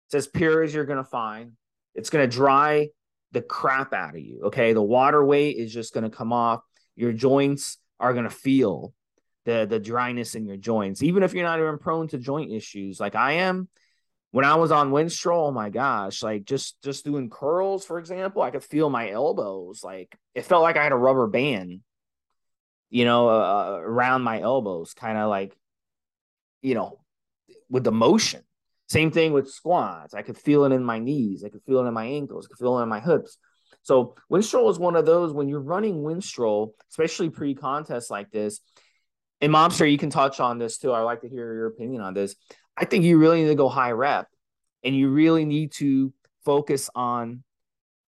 It's 0.07 0.15
as 0.15 0.27
pure 0.27 0.63
as 0.63 0.75
you're 0.75 0.85
going 0.85 1.03
to 1.03 1.05
find. 1.05 1.53
It's 1.95 2.11
going 2.11 2.29
to 2.29 2.37
dry 2.37 2.89
the 3.33 3.43
crap 3.43 3.93
out 3.93 4.17
of 4.17 4.21
you 4.21 4.43
okay? 4.47 4.73
The 4.73 4.83
water 4.83 5.25
weight 5.25 5.57
is 5.57 5.73
just 5.73 5.95
going 5.95 6.05
to 6.05 6.17
come 6.17 6.33
off. 6.33 6.61
Your 6.97 7.13
joints 7.13 7.79
are 8.01 8.13
going 8.13 8.25
to 8.25 8.31
feel 8.31 8.93
the 9.45 9.67
the 9.69 9.79
dryness 9.79 10.35
in 10.35 10.47
your 10.47 10.57
joints, 10.57 11.03
even 11.03 11.23
if 11.23 11.33
you're 11.33 11.45
not 11.45 11.61
even 11.61 11.79
prone 11.79 12.09
to 12.09 12.19
joint 12.19 12.53
issues 12.53 12.99
like 12.99 13.15
I 13.15 13.33
am. 13.33 13.69
When 14.35 14.45
I 14.45 14.57
was 14.57 14.73
on 14.73 14.91
Winstrol, 14.91 15.47
oh 15.47 15.53
my 15.53 15.71
gosh, 15.71 16.21
like 16.21 16.45
just 16.45 16.83
just 16.83 17.05
doing 17.05 17.31
curls, 17.31 17.85
for 17.85 18.01
example, 18.01 18.43
I 18.43 18.51
could 18.51 18.65
feel 18.65 18.91
my 18.91 19.09
elbows. 19.09 19.85
Like 19.85 20.19
it 20.35 20.45
felt 20.45 20.65
like 20.65 20.77
I 20.77 20.83
had 20.83 20.91
a 20.91 20.97
rubber 20.97 21.29
band, 21.29 21.83
you 22.91 23.05
know, 23.05 23.29
uh, 23.29 23.79
around 23.81 24.23
my 24.23 24.41
elbows, 24.41 24.93
kind 24.93 25.19
of 25.19 25.31
like, 25.31 25.57
you 26.63 26.75
know, 26.75 26.99
with 27.71 27.85
the 27.85 27.93
motion. 27.93 28.43
Same 28.89 29.13
thing 29.13 29.35
with 29.35 29.53
squats. 29.53 30.15
I 30.15 30.23
could 30.23 30.37
feel 30.37 30.65
it 30.65 30.73
in 30.73 30.83
my 30.83 30.99
knees. 30.99 31.45
I 31.45 31.49
could 31.49 31.63
feel 31.63 31.79
it 31.79 31.87
in 31.87 31.95
my 31.95 32.07
ankles. 32.07 32.47
I 32.47 32.49
could 32.49 32.59
feel 32.59 32.81
it 32.81 32.83
in 32.83 32.89
my 32.89 32.99
hips. 32.99 33.39
So 33.83 34.17
Winstrol 34.33 34.69
is 34.69 34.81
one 34.81 34.97
of 34.97 35.07
those 35.07 35.33
when 35.33 35.49
you're 35.49 35.61
running 35.61 36.03
Winstrol, 36.03 36.73
especially 36.91 37.31
pre-contest 37.31 38.11
like 38.11 38.33
this, 38.33 38.61
and 39.41 39.53
Mobster, 39.53 39.91
you 39.91 39.99
can 39.99 40.11
touch 40.11 40.41
on 40.41 40.59
this 40.59 40.79
too. 40.79 40.91
I 40.91 41.01
like 41.01 41.21
to 41.21 41.29
hear 41.29 41.55
your 41.55 41.67
opinion 41.67 42.03
on 42.03 42.15
this. 42.15 42.35
I 42.77 42.85
think 42.85 43.05
you 43.05 43.19
really 43.19 43.43
need 43.43 43.49
to 43.49 43.55
go 43.55 43.69
high 43.69 43.93
rep, 43.93 44.29
and 44.83 44.97
you 44.97 45.09
really 45.09 45.45
need 45.45 45.73
to 45.73 46.13
focus 46.45 46.91
on, 46.95 47.43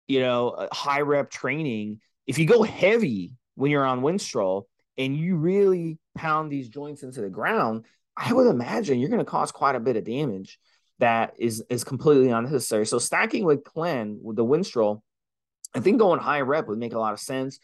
you 0.08 0.20
know, 0.20 0.50
uh, 0.50 0.68
high 0.72 1.02
rep 1.02 1.30
training. 1.30 2.00
If 2.26 2.38
you 2.38 2.46
go 2.46 2.62
heavy 2.62 3.32
when 3.54 3.70
you're 3.70 3.84
on 3.84 4.00
Winstrol 4.00 4.64
and 4.96 5.16
you 5.16 5.36
really 5.36 5.98
pound 6.16 6.50
these 6.50 6.68
joints 6.68 7.02
into 7.02 7.20
the 7.20 7.28
ground, 7.28 7.84
I 8.16 8.32
would 8.32 8.46
imagine 8.46 8.98
you're 8.98 9.10
going 9.10 9.18
to 9.18 9.24
cause 9.24 9.52
quite 9.52 9.74
a 9.74 9.80
bit 9.80 9.96
of 9.96 10.04
damage 10.04 10.58
that 11.00 11.34
is 11.38 11.62
is 11.68 11.84
completely 11.84 12.30
unnecessary. 12.30 12.86
So 12.86 12.98
stacking 12.98 13.44
with 13.44 13.64
Clen 13.64 14.20
with 14.22 14.36
the 14.36 14.44
Winstrol, 14.44 15.02
I 15.74 15.80
think 15.80 15.98
going 15.98 16.20
high 16.20 16.40
rep 16.40 16.68
would 16.68 16.78
make 16.78 16.94
a 16.94 16.98
lot 16.98 17.12
of 17.12 17.20
sense. 17.20 17.58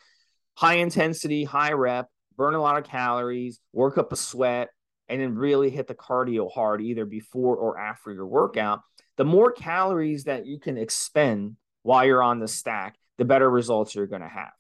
High 0.55 0.75
intensity, 0.75 1.45
high 1.45 1.73
rep, 1.73 2.09
burn 2.37 2.55
a 2.55 2.61
lot 2.61 2.77
of 2.77 2.85
calories, 2.85 3.61
work 3.73 3.99
up 3.99 4.13
a 4.13 4.17
sweat, 4.17 4.71
and 5.11 5.21
then 5.21 5.35
really 5.35 5.71
hit 5.71 5.89
the 5.89 5.95
cardio 5.95 6.51
hard 6.51 6.81
either 6.81 7.05
before 7.05 7.57
or 7.57 7.79
after 7.79 8.13
your 8.13 8.27
workout, 8.27 8.81
the 9.17 9.25
more 9.25 9.51
calories 9.51 10.25
that 10.25 10.47
you 10.47 10.61
can 10.61 10.79
expend 10.79 11.57
while 11.83 12.07
you're 12.07 12.23
on 12.23 12.39
the 12.39 12.49
stack, 12.49 12.97
the 13.19 13.25
better 13.25 13.51
results 13.51 13.95
you're 13.95 14.07
going 14.07 14.23
to 14.23 14.29
have. 14.29 14.53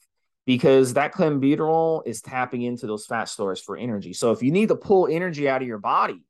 Because 0.46 0.94
that 0.94 1.14
clenbuterol 1.14 2.02
is 2.04 2.20
tapping 2.20 2.62
into 2.62 2.88
those 2.88 3.06
fat 3.06 3.28
stores 3.28 3.60
for 3.60 3.76
energy. 3.76 4.12
So 4.12 4.32
if 4.32 4.42
you 4.42 4.50
need 4.50 4.68
to 4.68 4.76
pull 4.76 5.06
energy 5.06 5.48
out 5.48 5.62
of 5.62 5.68
your 5.68 5.78
body, 5.78 6.24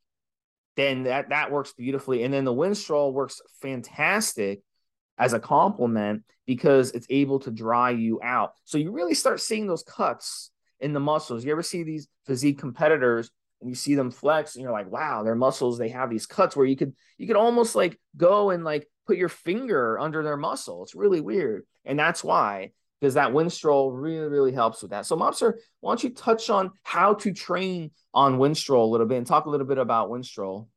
then 0.76 1.04
that 1.04 1.30
that 1.30 1.50
works 1.50 1.72
beautifully. 1.72 2.22
And 2.22 2.34
then 2.34 2.44
the 2.44 2.52
Winstrol 2.52 3.14
works 3.14 3.40
fantastic 3.62 4.60
as 5.16 5.32
a 5.32 5.40
complement 5.40 6.24
because 6.46 6.90
it's 6.90 7.06
able 7.08 7.38
to 7.40 7.50
dry 7.50 7.90
you 7.90 8.20
out. 8.22 8.52
So 8.64 8.76
you 8.76 8.90
really 8.90 9.14
start 9.14 9.40
seeing 9.40 9.66
those 9.66 9.82
cuts 9.82 10.50
in 10.78 10.92
the 10.92 11.00
muscles. 11.00 11.44
You 11.44 11.52
ever 11.52 11.62
see 11.62 11.84
these 11.84 12.08
physique 12.26 12.58
competitors 12.58 13.30
and 13.60 13.68
you 13.68 13.74
see 13.74 13.94
them 13.94 14.10
flex 14.10 14.54
and 14.54 14.62
you're 14.62 14.72
like, 14.72 14.90
wow, 14.90 15.22
their 15.22 15.34
muscles, 15.34 15.78
they 15.78 15.90
have 15.90 16.10
these 16.10 16.26
cuts 16.26 16.56
where 16.56 16.66
you 16.66 16.76
could 16.76 16.94
you 17.18 17.26
could 17.26 17.36
almost 17.36 17.74
like 17.74 17.98
go 18.16 18.50
and 18.50 18.64
like 18.64 18.88
put 19.06 19.16
your 19.16 19.28
finger 19.28 19.98
under 19.98 20.22
their 20.22 20.36
muscle. 20.36 20.82
It's 20.82 20.94
really 20.94 21.20
weird. 21.20 21.64
And 21.84 21.98
that's 21.98 22.22
why, 22.22 22.72
because 23.00 23.14
that 23.14 23.32
Winstrol 23.32 23.90
really, 23.92 24.28
really 24.28 24.52
helps 24.52 24.82
with 24.82 24.92
that. 24.92 25.06
So 25.06 25.16
Mobster, 25.16 25.54
why 25.80 25.92
don't 25.92 26.04
you 26.04 26.10
touch 26.10 26.48
on 26.50 26.70
how 26.82 27.14
to 27.14 27.32
train 27.32 27.90
on 28.14 28.38
Winstrol 28.38 28.82
a 28.82 28.90
little 28.90 29.06
bit 29.06 29.18
and 29.18 29.26
talk 29.26 29.46
a 29.46 29.50
little 29.50 29.66
bit 29.66 29.78
about 29.78 30.10
Winstrol? 30.10 30.68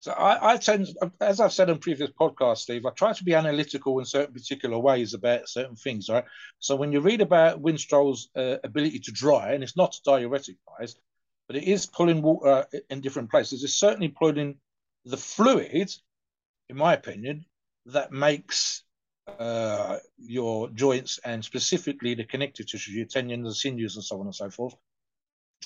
So 0.00 0.10
I, 0.10 0.54
I, 0.54 0.56
tend, 0.56 0.88
as 1.20 1.38
I've 1.38 1.52
said 1.52 1.70
in 1.70 1.78
previous 1.78 2.10
podcasts, 2.10 2.58
Steve, 2.58 2.84
I 2.84 2.90
try 2.90 3.12
to 3.12 3.22
be 3.22 3.34
analytical 3.34 4.00
in 4.00 4.04
certain 4.04 4.34
particular 4.34 4.76
ways 4.76 5.14
about 5.14 5.48
certain 5.48 5.76
things, 5.76 6.08
right? 6.08 6.24
So 6.58 6.74
when 6.74 6.90
you 6.90 7.00
read 7.00 7.20
about 7.20 7.62
Winstrol's 7.62 8.28
uh, 8.34 8.56
ability 8.64 8.98
to 8.98 9.12
dry, 9.12 9.52
and 9.52 9.62
it's 9.62 9.76
not 9.76 9.96
diuretic, 10.04 10.56
guys, 10.76 10.96
but 11.46 11.56
it 11.56 11.64
is 11.64 11.86
pulling 11.86 12.22
water 12.22 12.66
in 12.90 13.00
different 13.00 13.30
places. 13.30 13.62
It's 13.64 13.74
certainly 13.74 14.08
pulling 14.08 14.56
the 15.04 15.16
fluid, 15.16 15.90
in 16.68 16.76
my 16.76 16.94
opinion, 16.94 17.44
that 17.86 18.12
makes 18.12 18.84
uh, 19.38 19.98
your 20.18 20.68
joints 20.70 21.18
and 21.24 21.44
specifically 21.44 22.14
the 22.14 22.24
connective 22.24 22.66
tissue, 22.66 22.92
your 22.92 23.06
tendons, 23.06 23.46
the 23.46 23.54
sinews, 23.54 23.96
and 23.96 24.04
so 24.04 24.20
on 24.20 24.26
and 24.26 24.34
so 24.34 24.50
forth, 24.50 24.74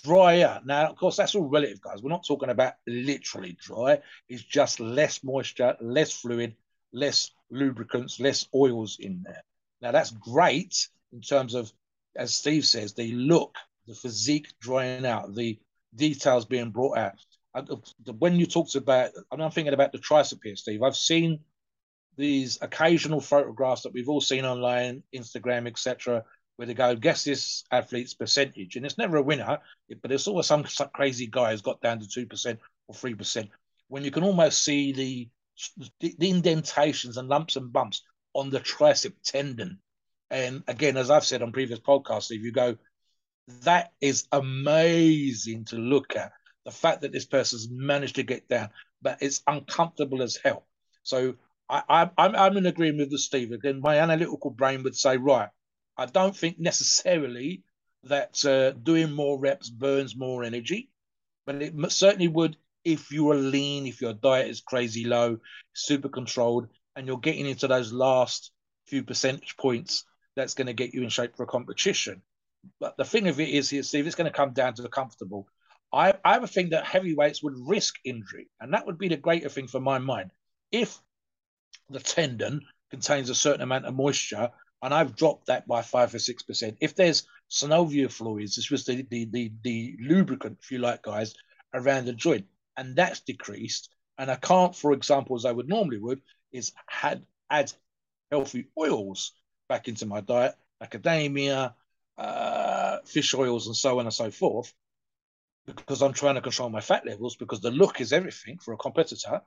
drier. 0.03 0.61
Now, 0.65 0.89
of 0.89 0.97
course, 0.97 1.17
that's 1.17 1.35
all 1.35 1.49
relative, 1.49 1.81
guys. 1.81 2.03
We're 2.03 2.11
not 2.11 2.27
talking 2.27 2.51
about 2.51 2.75
literally 2.87 3.57
dry. 3.61 4.01
It's 4.29 4.43
just 4.43 4.81
less 4.81 5.23
moisture, 5.23 5.77
less 5.81 6.13
fluid, 6.13 6.55
less 6.93 7.31
lubricants, 7.51 8.21
less 8.21 8.47
oils 8.55 8.99
in 9.01 9.23
there. 9.25 9.43
Now, 9.81 9.93
that's 9.93 10.11
great 10.11 10.89
in 11.13 11.21
terms 11.21 11.55
of, 11.55 11.73
as 12.17 12.35
Steve 12.35 12.65
says, 12.65 12.95
the 12.95 13.13
look, 13.13 13.57
the 13.87 13.95
physique 13.95 14.49
drying 14.61 15.07
out, 15.07 15.35
the 15.35 15.59
details 15.97 16.45
being 16.45 16.71
brought 16.71 16.99
out. 16.99 17.15
When 18.19 18.37
you 18.37 18.47
talked 18.47 18.75
about, 18.75 19.11
I'm 19.31 19.51
thinking 19.51 19.75
about 19.75 19.93
the 19.93 19.99
tricep 19.99 20.41
here, 20.43 20.57
Steve. 20.57 20.83
I've 20.83 20.97
seen 20.97 21.41
these 22.17 22.59
occasional 22.61 23.21
photographs 23.21 23.83
that 23.83 23.93
we've 23.93 24.09
all 24.09 24.21
seen 24.21 24.45
online, 24.45 25.03
Instagram, 25.15 25.67
etc., 25.67 26.25
where 26.57 26.67
they 26.67 26.75
go, 26.75 26.97
guess 26.97 27.25
this 27.25 27.65
athlete's 27.71 28.15
percentage. 28.15 28.77
And 28.77 28.87
it's 28.87 28.99
never 28.99 29.19
a 29.19 29.23
winner, 29.23 29.59
but 30.03 30.13
it's 30.13 30.27
always 30.27 30.47
some, 30.47 30.65
crazy 30.95 31.27
guy 31.27 31.51
who's 31.51 31.63
got 31.63 31.81
down 31.83 32.01
to 32.01 32.07
2% 32.07 32.59
or 32.89 32.95
3%. 32.95 33.49
When 33.89 34.05
you 34.05 34.11
can 34.11 34.25
almost 34.25 34.63
see 34.63 34.93
the, 34.93 35.29
the 36.01 36.31
indentations 36.31 37.19
and 37.19 37.29
lumps 37.29 37.57
and 37.57 37.73
bumps 37.73 38.03
on 38.33 38.51
the 38.51 38.61
tricep 38.61 39.13
tendon. 39.23 39.79
And 40.31 40.63
again, 40.67 40.97
as 40.97 41.11
I've 41.11 41.25
said 41.25 41.43
on 41.43 41.53
previous 41.53 41.79
podcasts, 41.79 42.31
if 42.31 42.43
you 42.43 42.53
go, 42.53 42.77
that 43.63 43.93
is 44.01 44.27
amazing 44.33 45.67
to 45.67 45.77
look 45.77 46.17
at. 46.17 46.33
The 46.65 46.73
fact 46.73 47.03
that 47.03 47.13
this 47.13 47.27
person's 47.27 47.69
managed 47.71 48.17
to 48.17 48.25
get 48.25 48.49
down, 48.49 48.71
but 49.01 49.19
it's 49.21 49.43
uncomfortable 49.47 50.23
as 50.23 50.37
hell. 50.37 50.67
So 51.05 51.37
I, 51.69 52.11
I'm, 52.19 52.35
I'm 52.35 52.57
in 52.57 52.67
agreement 52.67 53.01
with 53.01 53.11
the 53.11 53.19
Steve. 53.19 53.53
Again, 53.53 53.81
my 53.81 54.01
analytical 54.01 54.51
brain 54.51 54.83
would 54.83 54.97
say, 54.97 55.17
right, 55.17 55.49
I 55.97 56.07
don't 56.07 56.37
think 56.37 56.59
necessarily 56.59 57.63
that 58.05 58.45
uh, 58.45 58.73
doing 58.73 59.13
more 59.13 59.39
reps 59.39 59.71
burns 59.71 60.17
more 60.17 60.45
energy, 60.45 60.91
but 61.45 61.63
it 61.63 61.75
certainly 61.93 62.29
would 62.29 62.57
if 62.85 63.11
you 63.11 63.31
are 63.31 63.37
lean, 63.37 63.87
if 63.87 64.01
your 64.01 64.13
diet 64.13 64.49
is 64.49 64.61
crazy 64.61 65.05
low, 65.05 65.39
super 65.73 66.09
controlled, 66.09 66.69
and 66.95 67.07
you're 67.07 67.19
getting 67.19 67.47
into 67.47 67.67
those 67.67 67.93
last 67.93 68.53
few 68.87 69.03
percentage 69.03 69.57
points, 69.57 70.05
that's 70.37 70.55
going 70.55 70.69
to 70.69 70.73
get 70.73 70.95
you 70.95 71.03
in 71.03 71.09
shape 71.09 71.37
for 71.37 71.43
a 71.43 71.49
competition. 71.49 72.23
But 72.81 72.97
the 72.97 73.05
thing 73.05 73.29
of 73.29 73.41
it 73.41 73.49
is 73.49 73.71
here, 73.71 73.83
Steve, 73.83 74.07
it's 74.07 74.17
going 74.17 74.31
to 74.31 74.37
come 74.37 74.53
down 74.53 74.75
to 74.75 74.83
the 74.83 74.89
comfortable. 74.89 75.49
I, 75.93 76.15
I 76.25 76.35
have 76.35 76.45
a 76.45 76.49
thing 76.49 76.71
that 76.71 76.85
heavyweights 76.85 77.43
would 77.43 77.55
risk 77.57 77.97
injury, 78.05 78.49
and 78.61 78.75
that 78.75 78.87
would 78.87 78.99
be 78.99 79.09
the 79.09 79.17
greater 79.17 79.49
thing 79.49 79.69
for 79.69 79.81
my 79.81 79.99
mind. 79.99 80.31
If 80.73 81.01
the 81.91 82.01
tendon 82.01 82.63
contains 82.91 83.31
a 83.31 83.35
certain 83.35 83.63
amount 83.63 83.87
of 83.87 83.95
moisture 83.95 84.51
and 84.83 84.95
I've 84.95 85.17
dropped 85.17 85.47
that 85.47 85.67
by 85.67 85.83
five 85.83 86.15
or 86.15 86.19
six 86.19 86.43
percent. 86.43 86.77
If 86.81 86.95
there's 86.95 87.27
synovial 87.51 88.11
fluids, 88.11 88.57
this 88.57 88.71
was 88.71 88.85
the, 88.85 89.07
the 89.11 89.25
the 89.27 89.53
the 89.63 89.97
lubricant, 90.01 90.59
if 90.63 90.71
you 90.71 90.79
like, 90.79 91.03
guys, 91.03 91.35
around 91.75 92.05
the 92.05 92.13
joint, 92.13 92.47
and 92.77 92.95
that's 92.95 93.21
decreased, 93.21 93.91
and 94.19 94.31
I 94.31 94.37
can't, 94.37 94.75
for 94.75 94.93
example, 94.93 95.37
as 95.37 95.45
I 95.45 95.53
would 95.53 95.69
normally 95.69 95.99
would, 95.99 96.21
is 96.53 96.73
had 96.87 97.25
add 97.51 97.73
healthy 98.31 98.69
oils 98.79 99.33
back 99.69 99.89
into 99.89 100.07
my 100.07 100.21
diet, 100.21 100.55
macadamia, 100.83 101.75
uh, 102.19 102.99
fish 103.05 103.35
oils, 103.35 103.67
and 103.67 103.77
so 103.77 103.99
on 103.99 104.07
and 104.07 104.15
so 104.15 104.31
forth, 104.31 104.73
because 105.67 106.03
I'm 106.03 106.13
trying 106.13 106.37
to 106.37 106.41
control 106.41 106.71
my 106.71 106.81
fat 106.81 107.07
levels, 107.07 107.37
because 107.37 107.61
the 107.61 107.71
look 107.71 108.01
is 108.01 108.13
everything 108.13 108.59
for 108.59 108.75
a 108.75 108.77
competitor. 108.77 109.43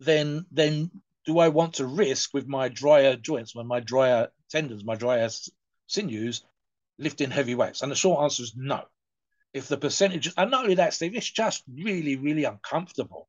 Then 0.00 0.46
then 0.50 0.90
do 1.24 1.38
I 1.38 1.48
want 1.48 1.74
to 1.74 1.86
risk 1.86 2.34
with 2.34 2.46
my 2.46 2.68
drier 2.68 3.16
joints, 3.16 3.54
with 3.54 3.66
my 3.66 3.80
drier 3.80 4.28
tendons, 4.50 4.84
my 4.84 4.96
drier 4.96 5.28
sinews, 5.86 6.44
lifting 6.98 7.30
heavy 7.30 7.54
weights? 7.54 7.82
And 7.82 7.90
the 7.90 7.96
short 7.96 8.22
answer 8.22 8.42
is 8.42 8.54
no. 8.56 8.82
If 9.54 9.68
the 9.68 9.76
percentage, 9.76 10.32
and 10.36 10.50
not 10.50 10.64
only 10.64 10.74
that, 10.74 10.94
Steve, 10.94 11.14
it's 11.14 11.30
just 11.30 11.62
really, 11.72 12.16
really 12.16 12.44
uncomfortable. 12.44 13.28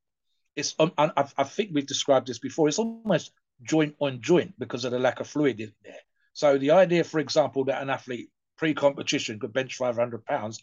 It's, 0.56 0.74
um, 0.78 0.92
I, 0.98 1.10
I 1.38 1.44
think 1.44 1.70
we've 1.72 1.86
described 1.86 2.26
this 2.26 2.40
before. 2.40 2.66
It's 2.66 2.80
almost 2.80 3.30
joint 3.62 3.94
on 4.00 4.20
joint 4.20 4.54
because 4.58 4.84
of 4.84 4.90
the 4.90 4.98
lack 4.98 5.20
of 5.20 5.28
fluid 5.28 5.60
in 5.60 5.72
there. 5.84 6.00
So 6.32 6.58
the 6.58 6.72
idea, 6.72 7.04
for 7.04 7.20
example, 7.20 7.64
that 7.66 7.80
an 7.80 7.90
athlete 7.90 8.30
pre-competition 8.56 9.38
could 9.38 9.52
bench 9.52 9.76
500 9.76 10.24
pounds, 10.24 10.62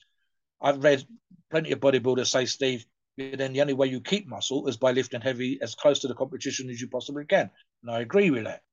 I've 0.61 0.83
read 0.83 1.05
plenty 1.51 1.71
of 1.71 1.79
bodybuilders 1.79 2.27
say, 2.27 2.45
Steve, 2.45 2.85
then 3.17 3.53
the 3.53 3.61
only 3.61 3.73
way 3.73 3.87
you 3.87 4.01
keep 4.01 4.27
muscle 4.27 4.67
is 4.67 4.77
by 4.77 4.91
lifting 4.91 5.21
heavy 5.21 5.59
as 5.61 5.75
close 5.75 5.99
to 5.99 6.07
the 6.07 6.15
competition 6.15 6.69
as 6.69 6.81
you 6.81 6.87
possibly 6.87 7.25
can. 7.25 7.49
And 7.81 7.91
I 7.91 7.99
agree 7.99 8.31
with 8.31 8.45
that. 8.45 8.63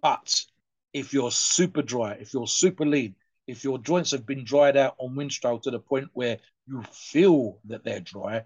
But 0.00 0.44
if 0.92 1.12
you're 1.12 1.30
super 1.30 1.82
dry, 1.82 2.12
if 2.12 2.32
you're 2.32 2.46
super 2.46 2.86
lean, 2.86 3.14
if 3.46 3.64
your 3.64 3.78
joints 3.78 4.12
have 4.12 4.26
been 4.26 4.44
dried 4.44 4.76
out 4.76 4.94
on 4.98 5.16
Winstrol 5.16 5.60
to 5.62 5.70
the 5.70 5.80
point 5.80 6.08
where 6.12 6.38
you 6.66 6.82
feel 6.92 7.58
that 7.64 7.82
they're 7.82 8.00
dry, 8.00 8.44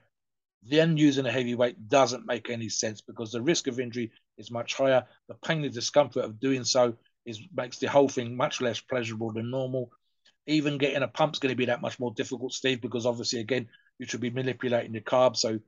then 0.62 0.96
using 0.96 1.26
a 1.26 1.31
heavy 1.31 1.55
weight 1.55 1.88
doesn't 1.88 2.26
make 2.26 2.50
any 2.50 2.68
sense 2.68 3.00
because 3.00 3.31
the 3.31 3.42
risk 3.42 3.66
of 3.66 3.79
injury 3.79 4.11
is 4.38 4.50
much 4.50 4.74
higher. 4.74 5.05
The 5.29 5.35
pain 5.35 5.64
and 5.64 5.72
discomfort 5.72 6.24
of 6.24 6.40
doing 6.40 6.64
so 6.64 6.96
is 7.24 7.40
makes 7.55 7.79
the 7.79 7.88
whole 7.88 8.09
thing 8.09 8.37
much 8.37 8.61
less 8.61 8.81
pleasurable 8.81 9.33
than 9.33 9.50
normal. 9.50 9.90
Even 10.46 10.78
getting 10.78 11.02
a 11.02 11.09
pump's 11.09 11.38
going 11.38 11.52
to 11.52 11.56
be 11.56 11.66
that 11.66 11.82
much 11.82 11.98
more 11.98 12.12
difficult, 12.14 12.52
Steve, 12.52 12.80
because 12.80 13.06
obviously, 13.06 13.40
again, 13.40 13.68
you 13.98 14.06
should 14.06 14.20
be 14.20 14.30
manipulating 14.30 14.92
the 14.92 15.00
carbs. 15.00 15.38
So 15.38 15.59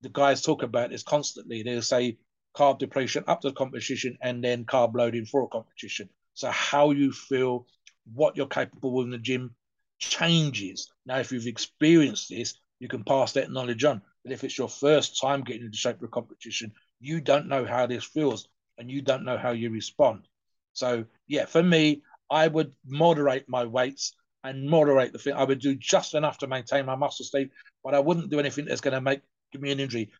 the 0.00 0.08
guys 0.08 0.42
talk 0.42 0.62
about 0.62 0.90
this 0.90 1.02
constantly. 1.02 1.62
They'll 1.62 1.82
say 1.82 2.18
carb 2.56 2.78
depletion 2.78 3.24
up 3.26 3.40
to 3.42 3.48
the 3.48 3.54
competition 3.54 4.16
and 4.22 4.42
then 4.42 4.64
carb 4.64 4.94
loading 4.94 5.26
for 5.26 5.42
a 5.42 5.48
competition. 5.48 6.08
So 6.34 6.50
how 6.50 6.90
you 6.92 7.12
feel, 7.12 7.66
what 8.14 8.36
you're 8.36 8.46
capable 8.46 9.00
of 9.00 9.06
in 9.06 9.10
the 9.10 9.18
gym 9.18 9.54
changes. 9.98 10.88
Now, 11.04 11.18
if 11.18 11.32
you've 11.32 11.46
experienced 11.46 12.28
this, 12.30 12.58
you 12.78 12.88
can 12.88 13.04
pass 13.04 13.32
that 13.32 13.50
knowledge 13.50 13.84
on. 13.84 14.00
But 14.24 14.32
if 14.32 14.44
it's 14.44 14.56
your 14.56 14.68
first 14.68 15.20
time 15.20 15.42
getting 15.42 15.64
into 15.66 15.76
shape 15.76 15.98
for 15.98 16.06
a 16.06 16.08
competition, 16.08 16.72
you 17.00 17.20
don't 17.20 17.48
know 17.48 17.64
how 17.64 17.86
this 17.86 18.04
feels 18.04 18.48
and 18.78 18.90
you 18.90 19.02
don't 19.02 19.24
know 19.24 19.36
how 19.36 19.50
you 19.50 19.70
respond. 19.70 20.26
So 20.72 21.04
yeah, 21.26 21.46
for 21.46 21.62
me, 21.62 22.02
I 22.30 22.48
would 22.48 22.72
moderate 22.86 23.48
my 23.48 23.64
weights 23.64 24.14
and 24.44 24.68
moderate 24.68 25.12
the 25.12 25.18
thing. 25.18 25.34
I 25.34 25.44
would 25.44 25.60
do 25.60 25.74
just 25.74 26.14
enough 26.14 26.38
to 26.38 26.46
maintain 26.46 26.86
my 26.86 26.96
muscle 26.96 27.24
state, 27.24 27.50
but 27.82 27.94
I 27.94 28.00
wouldn't 28.00 28.30
do 28.30 28.38
anything 28.40 28.66
that's 28.66 28.80
going 28.80 28.94
to 28.94 29.00
make 29.00 29.20
give 29.52 29.62
me 29.62 29.72
an 29.72 29.80
injury. 29.80 30.10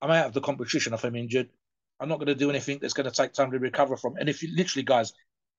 I'm 0.00 0.10
out 0.10 0.26
of 0.26 0.32
the 0.32 0.40
competition 0.40 0.94
if 0.94 1.04
I'm 1.04 1.16
injured. 1.16 1.48
I'm 2.00 2.08
not 2.08 2.18
going 2.18 2.28
to 2.28 2.34
do 2.34 2.50
anything 2.50 2.78
that's 2.80 2.94
going 2.94 3.08
to 3.10 3.14
take 3.14 3.32
time 3.32 3.50
to 3.50 3.58
recover 3.58 3.96
from. 3.96 4.16
And 4.16 4.28
if 4.28 4.42
you 4.42 4.54
literally, 4.54 4.84
guys, 4.84 5.12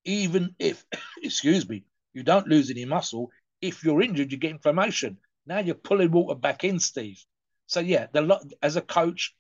even 0.06 0.56
if, 0.58 0.86
excuse 1.22 1.68
me, 1.68 1.84
you 2.14 2.24
don't 2.24 2.48
lose 2.48 2.72
any 2.72 2.86
muscle, 2.86 3.30
if 3.62 3.84
you're 3.84 4.02
injured, 4.02 4.32
you 4.32 4.38
get 4.38 4.52
inflammation. 4.52 5.18
Now 5.46 5.60
you're 5.60 5.76
pulling 5.76 6.12
water 6.12 6.36
back 6.36 6.64
in, 6.64 6.80
Steve. 6.80 7.24
So 7.68 7.82
yeah, 7.82 8.08
the 8.14 8.40
as 8.62 8.78
a 8.78 8.82
coach, 8.82 9.36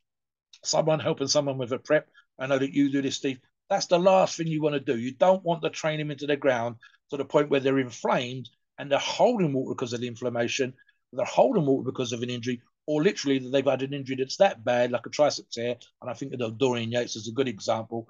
someone 0.63 0.99
helping 0.99 1.27
someone 1.27 1.57
with 1.57 1.71
a 1.71 1.79
prep. 1.79 2.09
I 2.37 2.47
know 2.47 2.59
that 2.59 2.73
you 2.73 2.91
do 2.91 3.01
this, 3.01 3.15
Steve. 3.15 3.39
That's 3.69 3.85
the 3.85 3.99
last 3.99 4.35
thing 4.35 4.47
you 4.47 4.61
want 4.61 4.73
to 4.73 4.79
do. 4.79 4.97
You 4.97 5.11
don't 5.11 5.43
want 5.43 5.61
to 5.61 5.69
train 5.69 5.99
them 5.99 6.11
into 6.11 6.25
the 6.25 6.35
ground 6.35 6.77
to 7.11 7.17
the 7.17 7.25
point 7.25 7.49
where 7.49 7.59
they're 7.59 7.79
inflamed 7.79 8.49
and 8.77 8.91
they're 8.91 8.99
holding 8.99 9.53
water 9.53 9.75
because 9.75 9.93
of 9.93 10.01
the 10.01 10.07
inflammation, 10.07 10.73
they're 11.13 11.25
holding 11.25 11.65
water 11.65 11.83
because 11.83 12.13
of 12.13 12.23
an 12.23 12.29
injury, 12.29 12.61
or 12.87 13.03
literally 13.03 13.39
that 13.39 13.49
they've 13.49 13.65
had 13.65 13.81
an 13.81 13.93
injury 13.93 14.15
that's 14.15 14.37
that 14.37 14.63
bad, 14.63 14.91
like 14.91 15.05
a 15.05 15.09
tricep 15.09 15.49
tear. 15.51 15.75
And 16.01 16.09
I 16.09 16.13
think 16.13 16.31
that 16.31 16.57
Dorian 16.57 16.91
Yates 16.91 17.15
is 17.15 17.27
a 17.27 17.33
good 17.33 17.47
example. 17.47 18.07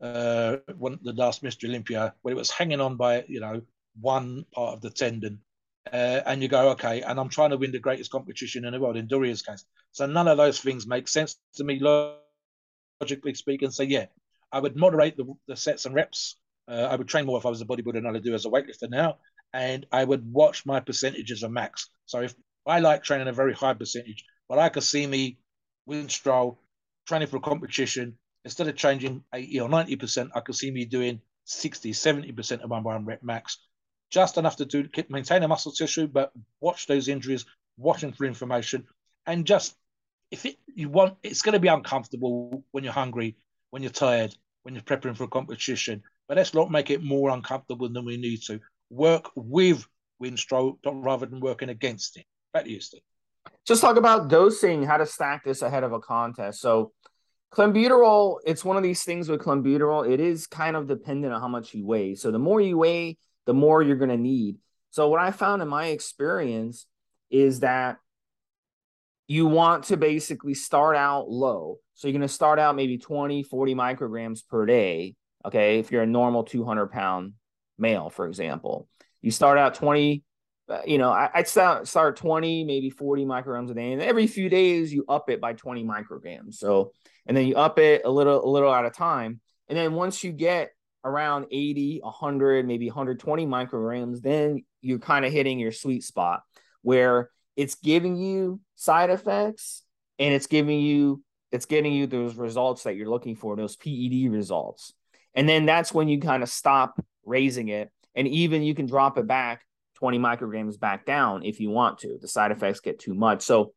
Uh, 0.00 0.56
one 0.76 0.98
the 1.02 1.12
last 1.12 1.42
Mr. 1.42 1.68
Olympia, 1.68 2.14
where 2.22 2.32
it 2.32 2.36
was 2.36 2.50
hanging 2.50 2.80
on 2.80 2.96
by 2.96 3.24
you 3.28 3.40
know 3.40 3.62
one 4.00 4.44
part 4.52 4.74
of 4.74 4.80
the 4.82 4.90
tendon, 4.90 5.40
uh, 5.92 6.20
and 6.26 6.42
you 6.42 6.48
go, 6.48 6.70
okay, 6.70 7.02
and 7.02 7.18
I'm 7.18 7.28
trying 7.28 7.50
to 7.50 7.56
win 7.56 7.72
the 7.72 7.78
greatest 7.78 8.10
competition 8.10 8.64
in 8.64 8.72
the 8.72 8.80
world 8.80 8.96
in 8.96 9.06
Dorian's 9.06 9.42
case. 9.42 9.64
So 9.92 10.06
none 10.06 10.28
of 10.28 10.36
those 10.36 10.60
things 10.60 10.86
make 10.86 11.08
sense 11.08 11.36
to 11.54 11.64
me 11.64 11.80
logically 13.00 13.34
speaking. 13.34 13.70
So 13.70 13.84
yeah, 13.84 14.06
I 14.52 14.60
would 14.60 14.76
moderate 14.76 15.16
the, 15.16 15.32
the 15.48 15.56
sets 15.56 15.84
and 15.84 15.94
reps. 15.94 16.36
Uh, 16.68 16.88
I 16.90 16.96
would 16.96 17.08
train 17.08 17.26
more 17.26 17.38
if 17.38 17.46
I 17.46 17.50
was 17.50 17.60
a 17.60 17.64
bodybuilder 17.64 17.94
than 17.94 18.06
I 18.06 18.18
do 18.18 18.34
as 18.34 18.44
a 18.44 18.50
weightlifter 18.50 18.90
now 18.90 19.18
and 19.52 19.86
I 19.90 20.04
would 20.04 20.30
watch 20.32 20.66
my 20.66 20.80
percentages 20.80 21.42
of 21.42 21.50
max. 21.50 21.88
So 22.04 22.20
if 22.20 22.34
I 22.66 22.80
like 22.80 23.02
training 23.02 23.28
a 23.28 23.32
very 23.32 23.54
high 23.54 23.74
percentage, 23.74 24.24
but 24.48 24.58
I 24.58 24.68
could 24.68 24.82
see 24.82 25.06
me 25.06 25.38
Winstrol 25.88 26.58
training 27.06 27.28
for 27.28 27.38
a 27.38 27.40
competition, 27.40 28.18
instead 28.44 28.68
of 28.68 28.76
changing 28.76 29.22
80 29.32 29.60
or 29.60 29.68
90%, 29.68 30.30
I 30.34 30.40
could 30.40 30.56
see 30.56 30.70
me 30.70 30.84
doing 30.84 31.20
60, 31.44 31.92
70% 31.92 32.60
of 32.60 32.68
my 32.68 32.80
one 32.80 33.04
rep 33.06 33.22
max, 33.22 33.58
just 34.10 34.36
enough 34.36 34.56
to 34.56 34.64
do 34.64 34.88
maintain 35.08 35.42
a 35.42 35.48
muscle 35.48 35.72
tissue, 35.72 36.06
but 36.06 36.32
watch 36.60 36.86
those 36.86 37.08
injuries, 37.08 37.46
watching 37.76 38.12
for 38.12 38.24
information, 38.24 38.84
and 39.26 39.46
just 39.46 39.74
if 40.30 40.44
it, 40.44 40.56
you 40.74 40.88
want, 40.88 41.16
it's 41.22 41.42
going 41.42 41.52
to 41.52 41.60
be 41.60 41.68
uncomfortable 41.68 42.64
when 42.72 42.82
you're 42.82 42.92
hungry, 42.92 43.36
when 43.76 43.82
you're 43.82 43.92
tired, 43.92 44.34
when 44.62 44.72
you're 44.72 44.82
preparing 44.82 45.14
for 45.14 45.24
a 45.24 45.28
competition. 45.28 46.02
But 46.26 46.38
let's 46.38 46.54
not 46.54 46.70
make 46.70 46.88
it 46.88 47.02
more 47.02 47.28
uncomfortable 47.28 47.90
than 47.90 48.06
we 48.06 48.16
need 48.16 48.40
to 48.44 48.58
work 48.88 49.28
with 49.36 49.86
Winstrol 50.22 50.78
rather 50.82 51.26
than 51.26 51.40
working 51.40 51.68
against 51.68 52.16
it. 52.16 52.24
Back 52.54 52.64
to 52.64 52.70
you, 52.70 52.80
Steve. 52.80 53.02
Just 53.66 53.82
talk 53.82 53.98
about 53.98 54.30
dosing, 54.30 54.82
how 54.82 54.96
to 54.96 55.04
stack 55.04 55.44
this 55.44 55.60
ahead 55.60 55.84
of 55.84 55.92
a 55.92 56.00
contest. 56.00 56.62
So, 56.62 56.92
clenbuterol, 57.52 58.38
it's 58.46 58.64
one 58.64 58.78
of 58.78 58.82
these 58.82 59.02
things 59.02 59.28
with 59.28 59.42
clenbuterol. 59.42 60.10
It 60.10 60.20
is 60.20 60.46
kind 60.46 60.74
of 60.74 60.88
dependent 60.88 61.34
on 61.34 61.42
how 61.42 61.48
much 61.48 61.74
you 61.74 61.84
weigh. 61.84 62.14
So, 62.14 62.30
the 62.30 62.38
more 62.38 62.62
you 62.62 62.78
weigh, 62.78 63.18
the 63.44 63.52
more 63.52 63.82
you're 63.82 63.96
going 63.96 64.08
to 64.08 64.16
need. 64.16 64.56
So, 64.88 65.10
what 65.10 65.20
I 65.20 65.32
found 65.32 65.60
in 65.60 65.68
my 65.68 65.88
experience 65.88 66.86
is 67.28 67.60
that 67.60 67.98
you 69.28 69.46
want 69.46 69.84
to 69.84 69.96
basically 69.96 70.54
start 70.54 70.96
out 70.96 71.28
low. 71.28 71.78
So 71.94 72.08
you're 72.08 72.12
going 72.12 72.22
to 72.22 72.28
start 72.28 72.58
out 72.58 72.76
maybe 72.76 72.98
20, 72.98 73.42
40 73.42 73.74
micrograms 73.74 74.46
per 74.46 74.66
day. 74.66 75.14
Okay. 75.44 75.78
If 75.78 75.90
you're 75.90 76.02
a 76.02 76.06
normal 76.06 76.44
200 76.44 76.88
pound 76.88 77.32
male, 77.78 78.10
for 78.10 78.26
example, 78.26 78.88
you 79.22 79.30
start 79.30 79.58
out 79.58 79.74
20, 79.74 80.22
uh, 80.68 80.80
you 80.86 80.98
know, 80.98 81.10
I, 81.10 81.30
would 81.36 81.48
start, 81.48 81.88
start 81.88 82.16
20, 82.16 82.64
maybe 82.64 82.90
40 82.90 83.24
micrograms 83.24 83.70
a 83.70 83.74
day. 83.74 83.92
And 83.92 84.02
every 84.02 84.26
few 84.26 84.48
days 84.48 84.92
you 84.92 85.04
up 85.08 85.30
it 85.30 85.40
by 85.40 85.54
20 85.54 85.84
micrograms. 85.84 86.54
So, 86.54 86.92
and 87.26 87.36
then 87.36 87.46
you 87.46 87.56
up 87.56 87.78
it 87.78 88.02
a 88.04 88.10
little, 88.10 88.44
a 88.44 88.48
little 88.48 88.72
at 88.72 88.84
a 88.84 88.90
time. 88.90 89.40
And 89.68 89.76
then 89.76 89.94
once 89.94 90.22
you 90.22 90.32
get 90.32 90.70
around 91.04 91.46
80, 91.50 92.00
100, 92.02 92.66
maybe 92.66 92.86
120 92.86 93.46
micrograms, 93.46 94.20
then 94.20 94.64
you're 94.80 94.98
kind 94.98 95.24
of 95.24 95.32
hitting 95.32 95.58
your 95.58 95.72
sweet 95.72 96.04
spot 96.04 96.42
where 96.82 97.30
it's 97.56 97.74
giving 97.76 98.16
you 98.16 98.60
side 98.74 99.10
effects 99.10 99.82
and 100.18 100.32
it's 100.32 100.46
giving 100.46 100.80
you 100.80 101.22
it's 101.52 101.66
getting 101.66 101.92
you 101.92 102.06
those 102.06 102.34
results 102.34 102.82
that 102.82 102.96
you're 102.96 103.08
looking 103.08 103.36
for, 103.36 103.56
those 103.56 103.76
PED 103.76 104.30
results. 104.30 104.92
And 105.34 105.48
then 105.48 105.64
that's 105.64 105.94
when 105.94 106.08
you 106.08 106.20
kind 106.20 106.42
of 106.42 106.48
stop 106.48 107.00
raising 107.24 107.68
it. 107.68 107.90
And 108.14 108.26
even 108.28 108.62
you 108.62 108.74
can 108.74 108.86
drop 108.86 109.16
it 109.16 109.26
back 109.26 109.62
20 109.96 110.18
micrograms 110.18 110.78
back 110.78 111.06
down 111.06 111.44
if 111.44 111.60
you 111.60 111.70
want 111.70 111.98
to. 111.98 112.18
The 112.20 112.28
side 112.28 112.50
effects 112.50 112.80
get 112.80 112.98
too 112.98 113.14
much. 113.14 113.42
So 113.42 113.72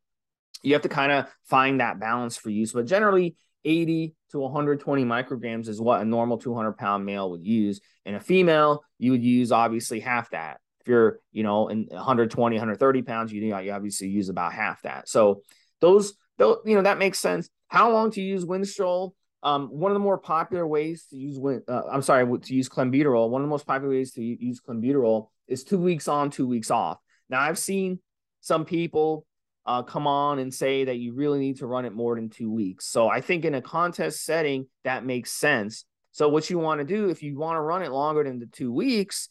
you 0.62 0.72
have 0.74 0.82
to 0.82 0.88
kind 0.88 1.12
of 1.12 1.26
find 1.44 1.80
that 1.80 2.00
balance 2.00 2.36
for 2.36 2.50
use. 2.50 2.72
But 2.72 2.86
generally, 2.86 3.36
80 3.64 4.14
to 4.30 4.38
120 4.38 5.04
micrograms 5.04 5.68
is 5.68 5.80
what 5.80 6.00
a 6.00 6.04
normal 6.04 6.38
200 6.38 6.72
pound 6.72 7.04
male 7.04 7.30
would 7.30 7.46
use. 7.46 7.80
And 8.04 8.16
a 8.16 8.20
female, 8.20 8.84
you 8.98 9.12
would 9.12 9.24
use 9.24 9.52
obviously 9.52 10.00
half 10.00 10.30
that. 10.30 10.60
If 10.80 10.88
you're, 10.88 11.20
you 11.32 11.42
know, 11.42 11.68
in 11.68 11.86
120, 11.90 12.56
130 12.56 13.02
pounds, 13.02 13.32
you, 13.32 13.42
you 13.42 13.72
obviously 13.72 14.08
use 14.08 14.28
about 14.28 14.52
half 14.52 14.82
that. 14.82 15.08
So 15.08 15.42
those, 15.80 16.14
those, 16.38 16.58
you 16.64 16.74
know, 16.74 16.82
that 16.82 16.98
makes 16.98 17.18
sense. 17.18 17.48
How 17.68 17.92
long 17.92 18.10
to 18.12 18.20
use 18.20 18.44
Winstrol? 18.44 19.12
Um, 19.42 19.68
one 19.68 19.90
of 19.90 19.94
the 19.94 20.00
more 20.00 20.18
popular 20.18 20.66
ways 20.66 21.06
to 21.10 21.16
use, 21.16 21.38
uh, 21.68 21.82
I'm 21.90 22.02
sorry, 22.02 22.26
to 22.40 22.54
use 22.54 22.68
clenbuterol. 22.68 23.30
One 23.30 23.42
of 23.42 23.46
the 23.46 23.50
most 23.50 23.66
popular 23.66 23.94
ways 23.94 24.12
to 24.12 24.22
use 24.22 24.60
clenbuterol 24.60 25.28
is 25.48 25.64
two 25.64 25.78
weeks 25.78 26.08
on, 26.08 26.30
two 26.30 26.46
weeks 26.46 26.70
off. 26.70 26.98
Now 27.28 27.40
I've 27.40 27.58
seen 27.58 28.00
some 28.40 28.64
people 28.64 29.26
uh, 29.66 29.82
come 29.82 30.06
on 30.06 30.38
and 30.38 30.52
say 30.52 30.84
that 30.84 30.96
you 30.96 31.14
really 31.14 31.38
need 31.38 31.58
to 31.58 31.66
run 31.66 31.84
it 31.84 31.92
more 31.92 32.16
than 32.16 32.28
two 32.28 32.50
weeks. 32.50 32.86
So 32.86 33.08
I 33.08 33.20
think 33.20 33.44
in 33.44 33.54
a 33.54 33.62
contest 33.62 34.24
setting, 34.24 34.66
that 34.84 35.04
makes 35.04 35.32
sense. 35.32 35.84
So 36.12 36.28
what 36.28 36.50
you 36.50 36.58
want 36.58 36.80
to 36.80 36.84
do, 36.84 37.08
if 37.08 37.22
you 37.22 37.38
want 37.38 37.56
to 37.56 37.60
run 37.60 37.82
it 37.82 37.92
longer 37.92 38.24
than 38.24 38.38
the 38.38 38.46
two 38.46 38.72
weeks, 38.72 39.28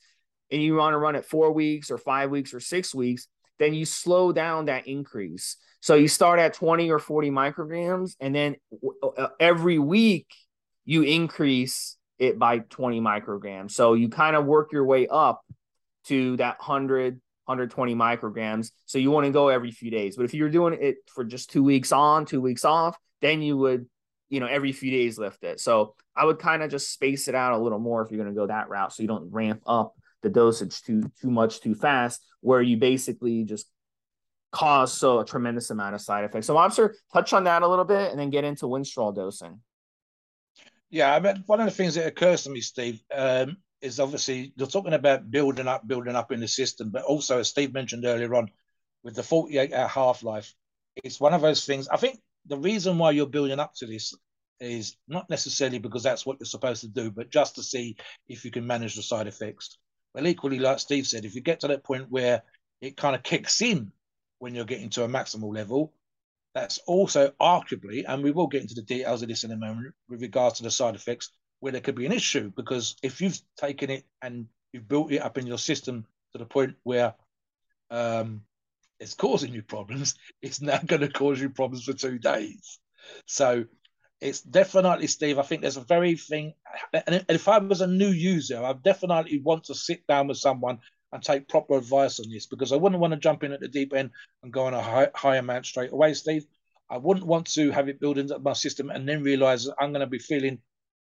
and 0.52 0.62
you 0.62 0.76
want 0.76 0.94
to 0.94 0.98
run 0.98 1.16
it 1.16 1.26
four 1.26 1.52
weeks 1.52 1.92
or 1.92 1.98
five 1.98 2.30
weeks 2.30 2.54
or 2.54 2.60
six 2.60 2.94
weeks, 2.94 3.28
then 3.60 3.74
you 3.74 3.86
slow 3.86 4.32
down 4.32 4.66
that 4.66 4.88
increase. 4.88 5.58
So 5.82 5.96
you 5.96 6.08
start 6.08 6.40
at 6.40 6.54
20 6.54 6.92
or 6.92 7.00
40 7.00 7.30
micrograms, 7.30 8.16
and 8.20 8.34
then 8.34 8.56
uh, 9.18 9.28
every 9.40 9.80
week 9.80 10.28
you 10.86 11.04
increase 11.04 11.98
it 12.18 12.38
by 12.38 12.60
20 12.60 13.00
micrograms. 13.00 13.72
So 13.72 13.94
you 13.94 14.10
kind 14.10 14.36
of 14.36 14.46
work 14.46 14.72
your 14.72 14.86
way 14.86 15.08
up 15.08 15.42
to 16.06 16.36
that 16.38 16.58
100 16.60 17.22
120 17.50 17.96
micrograms. 17.96 18.72
So 18.86 19.00
you 19.00 19.10
want 19.10 19.26
to 19.26 19.32
go 19.32 19.50
every 19.50 19.72
few 19.72 19.90
days. 19.90 20.16
But 20.16 20.26
if 20.26 20.36
you're 20.36 20.52
doing 20.52 20.78
it 20.80 20.98
for 21.08 21.24
just 21.24 21.50
two 21.50 21.64
weeks 21.64 21.92
on, 21.92 22.26
two 22.26 22.42
weeks 22.42 22.64
off, 22.64 22.96
then 23.22 23.42
you 23.42 23.58
would, 23.58 23.88
you 24.30 24.40
know, 24.40 24.46
every 24.46 24.72
few 24.72 24.92
days 24.92 25.18
lift 25.18 25.44
it. 25.44 25.60
So 25.60 25.96
I 26.16 26.26
would 26.26 26.38
kind 26.38 26.62
of 26.62 26.70
just 26.70 26.94
space 26.94 27.28
it 27.28 27.34
out 27.34 27.54
a 27.54 27.58
little 27.58 27.80
more 27.80 28.04
if 28.04 28.12
you're 28.12 28.24
going 28.24 28.34
to 28.34 28.40
go 28.40 28.46
that 28.46 28.70
route. 28.70 28.94
So 28.94 29.02
you 29.02 29.08
don't 29.08 29.32
ramp 29.32 29.64
up 29.66 29.96
the 30.22 30.30
dosage 30.30 30.82
too 30.82 31.04
too 31.22 31.32
much 31.32 31.62
too 31.62 31.76
fast, 31.76 32.22
where 32.42 32.62
you 32.62 32.78
basically 32.78 33.44
just 33.44 33.68
cause 34.52 34.94
so 34.94 35.20
a 35.20 35.26
tremendous 35.26 35.70
amount 35.70 35.96
of 35.96 36.02
side 36.02 36.24
effects. 36.24 36.48
So 36.48 36.56
Mobster, 36.56 36.94
touch 37.14 37.34
on 37.34 37.44
that 37.44 37.62
a 37.62 37.68
little 37.68 37.86
bit 37.86 38.12
and 38.12 38.20
then 38.20 38.30
get 38.30 38.44
into 38.44 38.66
Winstrol 38.66 39.16
dosing. 39.16 39.60
Yeah, 40.90 41.14
I 41.14 41.20
mean, 41.20 41.44
one 41.46 41.60
of 41.60 41.66
the 41.66 41.72
things 41.72 41.96
that 41.96 42.08
occurs 42.08 42.44
to 42.44 42.50
me, 42.50 42.62
Steve, 42.62 43.02
um, 43.16 43.58
is 43.82 44.00
obviously 44.00 44.54
you're 44.56 44.68
talking 44.68 44.94
about 44.94 45.30
building 45.30 45.68
up, 45.68 45.88
building 45.88 46.16
up 46.16 46.32
in 46.32 46.40
the 46.40 46.48
system, 46.48 46.90
but 46.90 47.04
also 47.04 47.40
as 47.40 47.48
Steve 47.48 47.74
mentioned 47.74 48.06
earlier 48.06 48.34
on, 48.36 48.50
with 49.04 49.16
the 49.16 49.24
48 49.24 49.72
hour 49.72 49.88
half 49.88 50.24
life, 50.24 50.54
it's 51.04 51.20
one 51.20 51.34
of 51.34 51.42
those 51.42 51.66
things. 51.66 51.88
I 51.88 51.98
think 51.98 52.20
the 52.48 52.58
reason 52.58 52.98
why 52.98 53.12
you're 53.12 53.28
building 53.28 53.60
up 53.60 53.74
to 53.76 53.86
this 53.86 54.14
is 54.60 54.98
not 55.08 55.30
necessarily 55.30 55.80
because 55.80 56.04
that's 56.04 56.26
what 56.26 56.38
you're 56.40 56.46
supposed 56.46 56.82
to 56.82 56.88
do, 56.88 57.12
but 57.12 57.30
just 57.30 57.56
to 57.56 57.64
see 57.64 57.96
if 58.28 58.44
you 58.44 58.52
can 58.52 58.68
manage 58.68 58.96
the 58.96 59.04
side 59.04 59.28
effects. 59.28 59.78
Well, 60.14 60.28
equally, 60.28 60.60
like 60.60 60.80
Steve 60.80 61.08
said, 61.08 61.26
if 61.26 61.36
you 61.36 61.42
get 61.42 61.62
to 61.62 61.68
that 61.68 61.84
point 61.84 62.10
where 62.10 62.44
it 62.82 62.98
kind 62.98 63.16
of 63.16 63.24
kicks 63.24 63.62
in 63.62 63.92
when 64.40 64.56
you're 64.56 64.66
getting 64.66 64.90
to 64.92 65.04
a 65.04 65.08
maximal 65.08 65.54
level, 65.54 65.94
that's 66.56 66.80
also 66.80 67.32
arguably, 67.40 68.06
and 68.08 68.24
we 68.24 68.32
will 68.32 68.48
get 68.48 68.62
into 68.62 68.74
the 68.74 68.82
details 68.82 69.22
of 69.22 69.28
this 69.28 69.44
in 69.44 69.52
a 69.52 69.58
moment 69.58 69.94
with 70.08 70.22
regards 70.22 70.58
to 70.58 70.64
the 70.64 70.72
side 70.72 70.96
effects, 70.96 71.32
where 71.60 71.72
there 71.72 71.82
could 71.82 71.96
be 71.96 72.06
an 72.06 72.12
issue 72.12 72.52
because 72.56 72.96
if 73.04 73.22
you've 73.22 73.40
taken 73.58 73.90
it 73.90 74.06
and 74.22 74.48
you've 74.74 74.88
built 74.88 75.12
it 75.12 75.20
up 75.20 75.38
in 75.38 75.46
your 75.46 75.58
system 75.58 76.06
to 76.32 76.38
the 76.38 76.46
point 76.46 76.76
where 76.84 77.14
um, 77.92 78.42
it's 79.00 79.14
causing 79.14 79.54
you 79.54 79.62
problems, 79.62 80.16
it's 80.42 80.62
now 80.62 80.80
going 80.86 81.02
to 81.02 81.10
cause 81.10 81.40
you 81.40 81.50
problems 81.50 81.84
for 81.84 81.94
two 81.94 82.18
days. 82.18 82.80
So 83.26 83.66
it's 84.22 84.42
definitely, 84.42 85.08
Steve. 85.08 85.40
I 85.40 85.44
think 85.44 85.62
there's 85.62 85.78
a 85.78 85.82
very 85.82 86.16
thing. 86.16 86.54
And 86.94 87.26
if 87.30 87.48
I 87.48 87.58
was 87.60 87.82
a 87.82 87.88
new 87.88 88.10
user, 88.10 88.62
I 88.64 88.74
definitely 88.74 89.40
want 89.40 89.66
to 89.66 89.76
sit 89.76 90.06
down 90.08 90.28
with 90.28 90.38
someone 90.38 90.80
and 91.12 91.24
take 91.24 91.48
proper 91.48 91.78
advice 91.78 92.20
on 92.20 92.30
this 92.30 92.46
because 92.46 92.72
I 92.72 92.76
wouldn't 92.76 93.02
want 93.02 93.14
to 93.14 93.20
jump 93.20 93.44
in 93.44 93.52
at 93.52 93.62
the 93.62 93.68
deep 93.68 93.94
end 93.94 94.12
and 94.44 94.54
go 94.54 94.66
on 94.66 94.74
a 94.74 94.82
high, 94.82 95.10
high 95.16 95.38
amount 95.38 95.66
straight 95.66 95.92
away, 95.92 96.14
Steve. 96.14 96.46
I 96.90 96.98
wouldn't 96.98 97.26
want 97.26 97.48
to 97.54 97.72
have 97.72 97.88
it 97.88 98.00
built 98.00 98.18
into 98.18 98.38
my 98.40 98.54
system 98.54 98.90
and 98.90 99.08
then 99.08 99.24
realize 99.24 99.66
that 99.66 99.76
I'm 99.80 99.92
going 99.92 100.02
to 100.02 100.08
be 100.08 100.20
feeling 100.20 100.60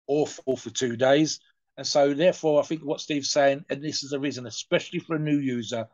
awful 0.08 0.56
for 0.56 0.70
two 0.70 0.96
days. 0.96 1.40
And 1.78 1.86
so, 1.86 2.14
therefore, 2.14 2.62
I 2.62 2.66
think 2.66 2.82
what 2.82 3.02
Steve's 3.02 3.32
saying, 3.32 3.66
and 3.70 3.84
this 3.84 4.04
is 4.04 4.12
the 4.12 4.20
reason, 4.20 4.46
especially 4.46 5.00
for 5.00 5.16
a 5.16 5.20
new 5.20 5.38
user, 5.38 5.88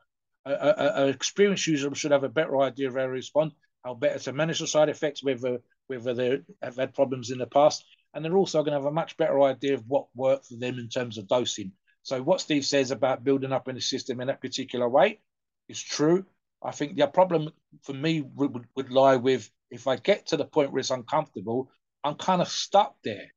an 0.45 1.09
experienced 1.09 1.67
user 1.67 1.93
should 1.95 2.11
have 2.11 2.23
a 2.23 2.29
better 2.29 2.59
idea 2.61 2.87
of 2.87 2.95
how 2.95 3.03
to 3.03 3.09
respond, 3.09 3.51
how 3.83 3.93
better 3.93 4.19
to 4.19 4.33
manage 4.33 4.59
the 4.59 4.67
side 4.67 4.89
effects, 4.89 5.23
whether 5.23 5.59
whether 5.87 6.13
they 6.13 6.39
have 6.61 6.75
had 6.75 6.93
problems 6.93 7.31
in 7.31 7.39
the 7.39 7.47
past, 7.47 7.83
and 8.13 8.23
they're 8.23 8.37
also 8.37 8.59
going 8.59 8.71
to 8.73 8.79
have 8.79 8.85
a 8.85 8.91
much 8.91 9.17
better 9.17 9.41
idea 9.41 9.73
of 9.73 9.83
what 9.87 10.07
worked 10.15 10.47
for 10.47 10.55
them 10.55 10.79
in 10.79 10.89
terms 10.89 11.17
of 11.17 11.27
dosing. 11.27 11.71
So, 12.03 12.21
what 12.21 12.41
Steve 12.41 12.65
says 12.65 12.91
about 12.91 13.23
building 13.23 13.51
up 13.51 13.67
in 13.67 13.75
the 13.75 13.81
system 13.81 14.21
in 14.21 14.27
that 14.27 14.41
particular 14.41 14.87
way 14.87 15.19
is 15.67 15.81
true. 15.81 16.25
I 16.63 16.71
think 16.71 16.95
the 16.95 17.07
problem 17.07 17.49
for 17.83 17.93
me 17.93 18.21
would, 18.21 18.65
would 18.75 18.91
lie 18.91 19.17
with 19.17 19.49
if 19.69 19.87
I 19.87 19.97
get 19.97 20.27
to 20.27 20.37
the 20.37 20.45
point 20.45 20.71
where 20.71 20.79
it's 20.79 20.89
uncomfortable, 20.89 21.69
I'm 22.03 22.15
kind 22.15 22.41
of 22.41 22.47
stuck 22.47 22.95
there. 23.03 23.33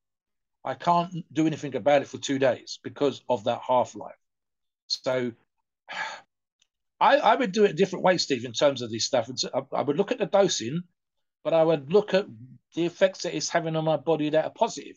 I 0.65 0.75
can't 0.75 1.25
do 1.33 1.47
anything 1.47 1.75
about 1.75 2.03
it 2.03 2.09
for 2.09 2.19
two 2.19 2.39
days 2.39 2.79
because 2.83 3.23
of 3.29 3.45
that 3.45 3.61
half 3.67 3.95
life. 3.95 4.15
So 4.87 5.33
I, 7.01 7.17
I, 7.17 7.35
would 7.35 7.53
do 7.53 7.65
it 7.65 7.71
a 7.71 7.75
different 7.75 8.05
way, 8.05 8.19
Steve, 8.19 8.45
in 8.45 8.53
terms 8.53 8.83
of 8.83 8.91
this 8.91 9.07
stuff. 9.07 9.31
I, 9.55 9.63
I 9.73 9.83
would 9.83 9.97
look 9.97 10.13
at 10.13 10.19
the 10.19 10.27
dosing, 10.27 10.83
but 11.45 11.55
I 11.55 11.63
would 11.63 11.93
look 11.93 12.15
at 12.15 12.27
the 12.75 12.87
effects 12.87 13.23
that 13.23 13.37
it's 13.37 13.49
having 13.49 13.77
on 13.77 13.85
my 13.85 13.97
body 13.97 14.31
that 14.31 14.45
are 14.45 14.53
positive. 14.55 14.97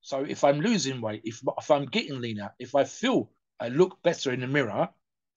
So 0.00 0.20
if 0.20 0.44
I'm 0.44 0.60
losing 0.60 1.00
weight, 1.00 1.22
if, 1.24 1.40
if 1.58 1.70
I'm 1.70 1.86
getting 1.86 2.20
leaner, 2.20 2.52
if 2.58 2.74
I 2.74 2.84
feel 2.84 3.30
I 3.58 3.68
look 3.68 4.02
better 4.02 4.32
in 4.32 4.40
the 4.40 4.46
mirror, 4.46 4.88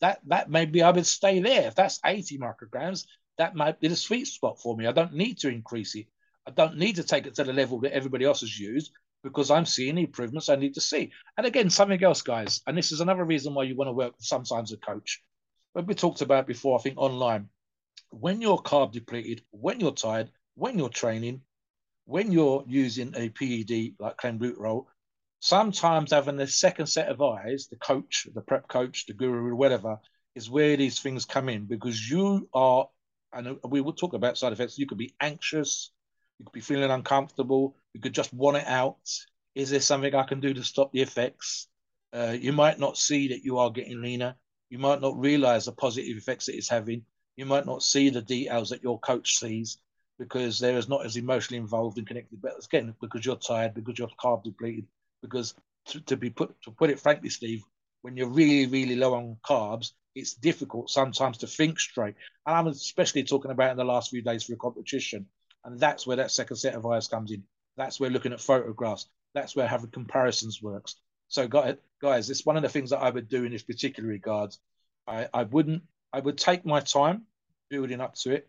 that 0.02 0.20
that 0.28 0.50
maybe 0.50 0.84
I 0.84 0.92
would 0.92 1.06
stay 1.06 1.40
there. 1.40 1.68
If 1.68 1.76
that's 1.76 2.00
80 2.06 2.38
micrograms, 2.40 3.06
that 3.38 3.56
might 3.56 3.80
be 3.80 3.88
the 3.88 3.96
sweet 3.96 4.26
spot 4.28 4.60
for 4.60 4.76
me. 4.76 4.88
I 4.88 4.92
don't 4.92 5.14
need 5.14 5.38
to 5.40 5.50
increase 5.50 5.96
it. 5.96 6.08
I 6.46 6.52
don't 6.52 6.78
need 6.78 6.96
to 6.98 7.04
take 7.04 7.28
it 7.28 7.36
to 7.36 7.44
the 7.44 7.54
level 7.54 7.80
that 7.82 7.94
everybody 7.94 8.26
else 8.26 8.42
has 8.42 8.60
used 8.60 8.92
because 9.24 9.52
I'm 9.52 9.66
seeing 9.66 9.98
improvements 9.98 10.50
I 10.50 10.56
need 10.56 10.74
to 10.76 10.82
see. 10.82 11.12
And 11.38 11.46
again, 11.46 11.70
something 11.70 12.02
else, 12.04 12.22
guys, 12.22 12.62
and 12.68 12.78
this 12.78 12.92
is 12.92 13.02
another 13.02 13.26
reason 13.26 13.54
why 13.54 13.64
you 13.64 13.76
want 13.76 13.90
to 13.90 13.94
work 13.94 14.14
sometimes 14.20 14.72
a 14.72 14.78
coach. 14.78 15.22
When 15.74 15.86
we 15.86 15.94
talked 15.94 16.22
about 16.22 16.48
before, 16.48 16.80
I 16.80 16.82
think 16.82 16.98
online, 16.98 17.50
when 18.12 18.42
you're 18.42 18.58
carb 18.58 18.94
depleted, 18.94 19.44
when 19.52 19.80
you're 19.80 19.92
tired, 19.92 20.32
when 20.58 20.78
you're 20.78 20.90
training, 20.90 21.42
when 22.06 22.32
you're 22.32 22.64
using 22.68 23.14
a 23.16 23.30
PED 23.30 23.94
like 24.00 24.18
clenbuterol, 24.18 24.86
sometimes 25.40 26.12
having 26.12 26.40
a 26.40 26.48
second 26.48 26.88
set 26.88 27.10
of 27.10 27.22
eyes, 27.22 27.68
the 27.70 27.76
coach, 27.78 28.28
the 28.34 28.42
prep 28.42 28.68
coach, 28.68 29.06
the 29.06 29.14
guru, 29.14 29.56
whatever, 29.56 30.00
is 30.36 30.50
where 30.50 30.76
these 30.76 31.00
things 31.00 31.26
come 31.26 31.48
in 31.48 31.66
because 31.66 32.10
you 32.10 32.50
are, 32.54 32.88
and 33.34 33.58
we 33.70 33.82
will 33.82 33.94
talk 33.94 34.14
about 34.14 34.38
side 34.38 34.52
effects, 34.52 34.80
you 34.80 34.88
could 34.88 34.98
be 34.98 35.14
anxious, 35.22 35.92
you 36.40 36.46
could 36.46 36.54
be 36.54 36.62
feeling 36.62 36.92
uncomfortable. 36.92 37.76
You 37.94 38.02
could 38.02 38.14
just 38.14 38.34
want 38.34 38.58
it 38.58 38.68
out. 38.68 38.98
Is 39.56 39.70
there 39.70 39.80
something 39.80 40.14
I 40.14 40.24
can 40.24 40.40
do 40.40 40.54
to 40.54 40.64
stop 40.64 40.92
the 40.92 41.02
effects? 41.02 41.68
Uh, 42.14 42.36
you 42.40 42.54
might 42.54 42.80
not 42.80 42.98
see 42.98 43.28
that 43.30 43.44
you 43.44 43.58
are 43.58 43.72
getting 43.72 44.02
leaner. 44.02 44.36
You 44.70 44.78
might 44.78 45.02
not 45.02 45.18
realize 45.20 45.66
the 45.66 45.72
positive 45.72 46.18
effects 46.18 46.46
that 46.46 46.56
it's 46.56 46.70
having. 46.70 47.04
You 47.36 47.46
might 47.46 47.66
not 47.66 47.84
see 47.84 48.10
the 48.10 48.22
details 48.22 48.70
that 48.70 48.84
your 48.84 49.00
coach 49.00 49.38
sees 49.38 49.78
because 50.18 50.60
they're 50.60 50.82
not 50.88 51.06
as 51.06 51.18
emotionally 51.18 51.60
involved 51.60 51.98
and 51.98 52.08
connected. 52.08 52.42
But 52.42 52.64
again, 52.64 52.96
because 53.02 53.26
you're 53.26 53.36
tired, 53.36 53.74
because 53.74 54.00
you're 54.00 54.10
carb 54.22 54.44
depleted, 54.44 54.86
because 55.22 55.54
to, 55.88 56.02
to 56.02 56.18
be 56.18 56.30
put 56.30 56.60
to 56.64 56.72
put 56.72 56.90
it 56.90 57.00
frankly, 57.00 57.30
Steve, 57.30 57.64
when 58.02 58.18
you're 58.18 58.30
really, 58.30 58.68
really 58.68 58.96
low 58.96 59.14
on 59.14 59.38
carbs, 59.44 59.92
it's 60.16 60.34
difficult 60.34 60.90
sometimes 60.90 61.40
to 61.40 61.48
think 61.48 61.80
straight. 61.80 62.16
And 62.46 62.56
I'm 62.56 62.68
especially 62.68 63.24
talking 63.24 63.52
about 63.52 63.72
in 63.72 63.78
the 63.78 63.84
last 63.84 64.10
few 64.10 64.22
days 64.22 64.44
for 64.44 64.54
a 64.54 64.58
competition. 64.58 65.28
And 65.64 65.80
that's 65.80 66.08
where 66.08 66.18
that 66.18 66.32
second 66.32 66.56
set 66.56 66.76
of 66.76 66.86
eyes 66.86 67.08
comes 67.08 67.32
in. 67.32 67.44
That's 67.76 68.00
where 68.00 68.10
looking 68.10 68.34
at 68.34 68.42
photographs, 68.42 69.08
that's 69.34 69.56
where 69.56 69.68
having 69.68 69.92
comparisons 69.92 70.62
works. 70.62 70.96
So, 71.28 71.48
guys, 71.48 72.30
it's 72.30 72.46
one 72.46 72.56
of 72.56 72.64
the 72.64 72.70
things 72.70 72.92
that 72.92 73.00
I 73.02 73.10
would 73.10 73.28
do 73.28 73.44
in 73.44 73.52
this 73.52 73.64
particular 73.64 74.08
regard. 74.08 74.56
I, 75.06 75.28
I 75.34 75.44
wouldn't, 75.44 75.84
I 76.14 76.20
would 76.20 76.38
take 76.38 76.66
my 76.66 76.80
time 76.80 77.24
building 77.70 78.00
up 78.00 78.16
to 78.16 78.32
it, 78.32 78.48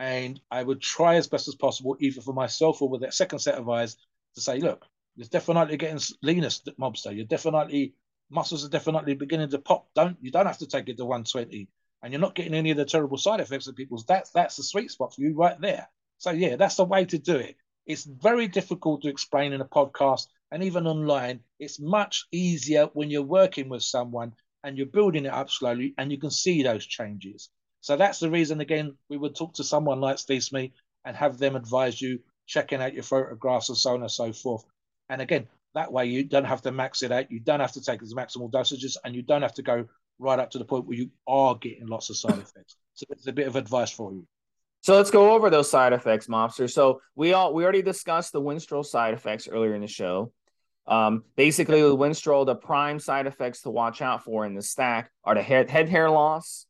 and 0.00 0.40
I 0.50 0.62
would 0.62 0.80
try 0.80 1.16
as 1.16 1.28
best 1.28 1.46
as 1.46 1.54
possible, 1.54 1.94
either 2.00 2.22
for 2.22 2.32
myself 2.32 2.80
or 2.80 2.88
with 2.88 3.02
that 3.02 3.12
second 3.12 3.40
set 3.40 3.56
of 3.56 3.68
eyes, 3.68 3.96
to 4.34 4.40
say, 4.40 4.58
look, 4.58 4.86
you're 5.14 5.28
definitely 5.28 5.76
getting 5.76 6.00
leaner, 6.22 6.48
mobster. 6.48 7.14
You're 7.14 7.26
definitely 7.26 7.94
muscles 8.30 8.64
are 8.64 8.70
definitely 8.70 9.14
beginning 9.14 9.50
to 9.50 9.58
pop. 9.58 9.88
Don't 9.94 10.16
you 10.22 10.30
don't 10.30 10.46
have 10.46 10.58
to 10.58 10.66
take 10.66 10.88
it 10.88 10.96
to 10.96 11.04
120, 11.04 11.68
and 12.02 12.12
you're 12.12 12.20
not 12.20 12.34
getting 12.34 12.54
any 12.54 12.70
of 12.70 12.78
the 12.78 12.86
terrible 12.86 13.18
side 13.18 13.40
effects 13.40 13.66
of 13.66 13.76
people's. 13.76 14.06
That's 14.06 14.30
that's 14.30 14.56
the 14.56 14.62
sweet 14.62 14.90
spot 14.90 15.14
for 15.14 15.20
you 15.20 15.34
right 15.36 15.60
there. 15.60 15.86
So 16.18 16.30
yeah, 16.30 16.56
that's 16.56 16.76
the 16.76 16.84
way 16.84 17.04
to 17.04 17.18
do 17.18 17.36
it. 17.36 17.56
It's 17.86 18.04
very 18.04 18.48
difficult 18.48 19.02
to 19.02 19.08
explain 19.08 19.52
in 19.52 19.60
a 19.60 19.66
podcast 19.66 20.28
and 20.50 20.62
even 20.62 20.86
online. 20.86 21.40
It's 21.58 21.78
much 21.78 22.26
easier 22.32 22.86
when 22.94 23.10
you're 23.10 23.22
working 23.22 23.68
with 23.68 23.82
someone 23.82 24.32
and 24.64 24.78
you're 24.78 24.86
building 24.86 25.26
it 25.26 25.32
up 25.32 25.50
slowly 25.50 25.94
and 25.98 26.10
you 26.10 26.18
can 26.18 26.30
see 26.30 26.62
those 26.62 26.86
changes. 26.86 27.50
So 27.80 27.96
that's 27.96 28.18
the 28.18 28.30
reason, 28.30 28.60
again, 28.60 28.96
we 29.08 29.16
would 29.16 29.34
talk 29.34 29.54
to 29.54 29.64
someone 29.64 30.00
like 30.00 30.18
Steve 30.18 30.44
Smith 30.44 30.70
and 31.04 31.16
have 31.16 31.38
them 31.38 31.56
advise 31.56 32.00
you, 32.00 32.20
checking 32.46 32.82
out 32.82 32.94
your 32.94 33.02
photographs 33.02 33.68
and 33.68 33.78
so 33.78 33.94
on 33.94 34.02
and 34.02 34.10
so 34.10 34.32
forth. 34.32 34.64
And 35.08 35.22
again, 35.22 35.46
that 35.74 35.92
way 35.92 36.06
you 36.06 36.24
don't 36.24 36.44
have 36.44 36.62
to 36.62 36.72
max 36.72 37.02
it 37.02 37.12
out, 37.12 37.30
you 37.30 37.40
don't 37.40 37.60
have 37.60 37.72
to 37.72 37.80
take 37.80 38.00
the 38.00 38.14
maximal 38.14 38.50
dosages, 38.50 38.96
and 39.04 39.14
you 39.14 39.22
don't 39.22 39.42
have 39.42 39.54
to 39.54 39.62
go 39.62 39.86
right 40.18 40.38
up 40.38 40.50
to 40.50 40.58
the 40.58 40.64
point 40.64 40.86
where 40.86 40.96
you 40.96 41.10
are 41.26 41.54
getting 41.56 41.86
lots 41.86 42.10
of 42.10 42.16
side 42.16 42.38
effects. 42.38 42.76
So 42.94 43.06
it's 43.10 43.26
a 43.26 43.32
bit 43.32 43.46
of 43.46 43.56
advice 43.56 43.90
for 43.90 44.12
you. 44.12 44.26
So 44.82 44.96
let's 44.96 45.10
go 45.10 45.32
over 45.32 45.50
those 45.50 45.70
side 45.70 45.92
effects, 45.92 46.26
Mobster. 46.26 46.70
So 46.70 47.00
we 47.14 47.32
all 47.32 47.54
we 47.54 47.64
already 47.64 47.82
discussed 47.82 48.32
the 48.32 48.40
Winstrol 48.40 48.84
side 48.84 49.14
effects 49.14 49.48
earlier 49.48 49.74
in 49.74 49.80
the 49.80 49.86
show. 49.86 50.32
Um, 50.86 51.24
basically, 51.36 51.82
with 51.82 51.92
Winstrol, 51.92 52.46
the 52.46 52.54
prime 52.54 52.98
side 52.98 53.26
effects 53.26 53.62
to 53.62 53.70
watch 53.70 54.02
out 54.02 54.24
for 54.24 54.44
in 54.44 54.54
the 54.54 54.62
stack 54.62 55.10
are 55.22 55.34
the 55.34 55.42
head, 55.42 55.70
head 55.70 55.88
hair 55.88 56.10
loss, 56.10 56.66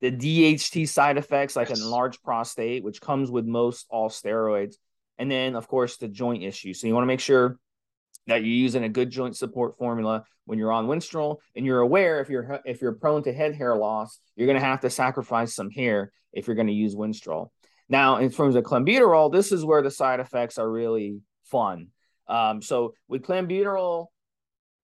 the 0.00 0.10
DHT 0.10 0.88
side 0.88 1.16
effects 1.16 1.56
like 1.56 1.68
yes. 1.68 1.78
an 1.78 1.84
enlarged 1.84 2.22
prostate, 2.22 2.84
which 2.84 3.00
comes 3.00 3.30
with 3.30 3.46
most 3.46 3.86
all 3.88 4.08
steroids, 4.08 4.74
and 5.18 5.30
then 5.30 5.56
of 5.56 5.68
course 5.68 5.96
the 5.96 6.08
joint 6.08 6.42
issue. 6.42 6.74
So 6.74 6.86
you 6.86 6.94
want 6.94 7.04
to 7.04 7.08
make 7.08 7.20
sure 7.20 7.58
that 8.26 8.42
you're 8.42 8.54
using 8.54 8.84
a 8.84 8.88
good 8.88 9.10
joint 9.10 9.36
support 9.36 9.76
formula 9.76 10.24
when 10.46 10.58
you're 10.58 10.72
on 10.72 10.86
Winstrol, 10.86 11.38
and 11.56 11.64
you're 11.64 11.80
aware 11.80 12.20
if 12.20 12.28
you're 12.28 12.60
if 12.64 12.82
you're 12.82 12.92
prone 12.92 13.22
to 13.24 13.32
head 13.32 13.54
hair 13.54 13.76
loss, 13.76 14.18
you're 14.36 14.46
going 14.46 14.58
to 14.58 14.64
have 14.64 14.80
to 14.80 14.90
sacrifice 14.90 15.54
some 15.54 15.70
hair 15.70 16.12
if 16.32 16.46
you're 16.46 16.56
going 16.56 16.68
to 16.68 16.72
use 16.72 16.94
Winstrol. 16.94 17.50
Now, 17.88 18.16
in 18.16 18.30
terms 18.30 18.56
of 18.56 18.64
clenbuterol, 18.64 19.30
this 19.32 19.52
is 19.52 19.64
where 19.64 19.82
the 19.82 19.90
side 19.90 20.20
effects 20.20 20.58
are 20.58 20.70
really 20.70 21.20
fun. 21.44 21.88
Um, 22.26 22.62
so 22.62 22.94
with 23.08 23.22
clenbuterol, 23.22 24.06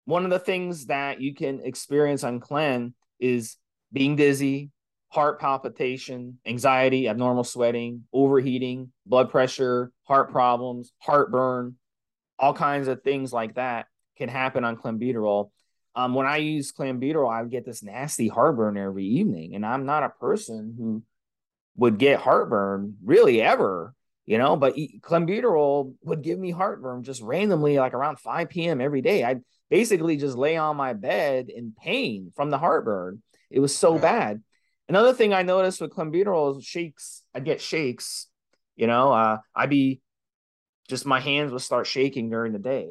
one 0.07 0.25
of 0.25 0.31
the 0.31 0.39
things 0.39 0.87
that 0.87 1.21
you 1.21 1.35
can 1.35 1.61
experience 1.63 2.25
on 2.25 2.41
clen 2.41 2.95
is 3.21 3.57
being 3.93 4.17
dizzy, 4.17 4.71
heart 5.11 5.40
palpitation, 5.40 6.38
anxiety, 6.47 7.09
abnormal 7.09 7.44
sweating, 7.44 8.05
overheating, 8.12 8.92
blood 9.07 9.31
pressure, 9.31 9.90
heart 10.05 10.31
problems, 10.31 10.92
heartburn, 10.99 11.77
all 12.38 12.55
kinds 12.55 12.88
of 12.88 13.03
things 13.03 13.33
like 13.33 13.55
that 13.55 13.87
can 14.16 14.29
happen 14.29 14.64
on 14.64 14.77
clenbuterol. 14.77 15.51
Um, 15.94 16.14
when 16.14 16.27
I 16.27 16.37
use 16.37 16.73
clenbuterol, 16.73 17.31
I 17.33 17.44
get 17.49 17.64
this 17.64 17.83
nasty 17.83 18.29
heartburn 18.29 18.77
every 18.77 19.05
evening, 19.05 19.55
and 19.55 19.64
I'm 19.64 19.87
not 19.87 20.03
a 20.03 20.11
person 20.11 20.75
who 20.77 21.03
would 21.77 21.99
get 21.99 22.21
heartburn 22.21 22.97
really 23.03 23.40
ever, 23.40 23.94
you 24.27 24.38
know. 24.38 24.57
But 24.57 24.77
clenbuterol 24.77 25.94
would 26.03 26.23
give 26.23 26.38
me 26.38 26.51
heartburn 26.51 27.03
just 27.03 27.23
randomly, 27.23 27.79
like 27.79 27.94
around 27.94 28.21
5 28.21 28.49
p.m. 28.49 28.81
every 28.81 29.01
day. 29.01 29.25
I'd 29.25 29.40
basically 29.71 30.16
just 30.16 30.37
lay 30.37 30.57
on 30.57 30.77
my 30.77 30.92
bed 30.92 31.49
in 31.49 31.75
pain 31.77 32.33
from 32.37 32.51
the 32.51 32.59
heartburn. 32.59 33.23
It 33.51 33.61
was 33.61 33.75
so 33.75 33.99
bad. 33.99 34.42
Another 34.88 35.12
thing 35.12 35.35
I 35.35 35.42
noticed 35.42 35.81
with 35.81 35.92
clenbuterol 35.92 36.57
is 36.57 36.64
shakes. 36.64 37.22
I'd 37.35 37.44
get 37.44 37.61
shakes. 37.61 38.29
You 38.77 38.87
know, 38.87 39.12
uh, 39.12 39.38
I'd 39.55 39.70
be 39.70 40.01
just 40.88 41.05
my 41.05 41.20
hands 41.20 41.53
would 41.53 41.61
start 41.61 41.87
shaking 41.87 42.31
during 42.31 42.53
the 42.53 42.59
day. 42.59 42.88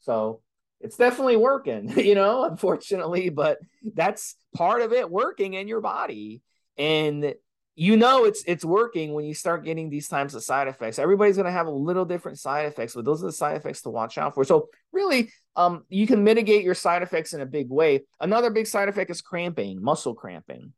So 0.00 0.40
it's 0.80 0.96
definitely 0.96 1.36
working, 1.36 1.90
you 1.98 2.14
know, 2.14 2.44
unfortunately, 2.44 3.28
but 3.30 3.58
that's 3.94 4.36
part 4.54 4.82
of 4.82 4.92
it 4.92 5.10
working 5.10 5.54
in 5.54 5.68
your 5.68 5.80
body. 5.80 6.42
And 6.76 7.34
you 7.78 7.98
know 7.98 8.24
it's 8.24 8.42
it's 8.46 8.64
working 8.64 9.12
when 9.12 9.26
you 9.26 9.34
start 9.34 9.62
getting 9.62 9.90
these 9.90 10.08
types 10.08 10.32
of 10.32 10.42
side 10.42 10.66
effects. 10.66 10.98
Everybody's 10.98 11.36
gonna 11.36 11.52
have 11.52 11.66
a 11.66 11.70
little 11.70 12.06
different 12.06 12.38
side 12.38 12.64
effects, 12.64 12.94
but 12.94 13.04
those 13.04 13.22
are 13.22 13.26
the 13.26 13.32
side 13.32 13.56
effects 13.56 13.82
to 13.82 13.90
watch 13.90 14.16
out 14.16 14.34
for. 14.34 14.44
So 14.44 14.68
really, 14.92 15.30
um, 15.56 15.84
you 15.90 16.06
can 16.06 16.24
mitigate 16.24 16.64
your 16.64 16.74
side 16.74 17.02
effects 17.02 17.34
in 17.34 17.42
a 17.42 17.46
big 17.46 17.68
way. 17.68 18.04
Another 18.18 18.48
big 18.48 18.66
side 18.66 18.88
effect 18.88 19.10
is 19.10 19.20
cramping, 19.20 19.82
muscle 19.82 20.14
cramping. 20.14 20.72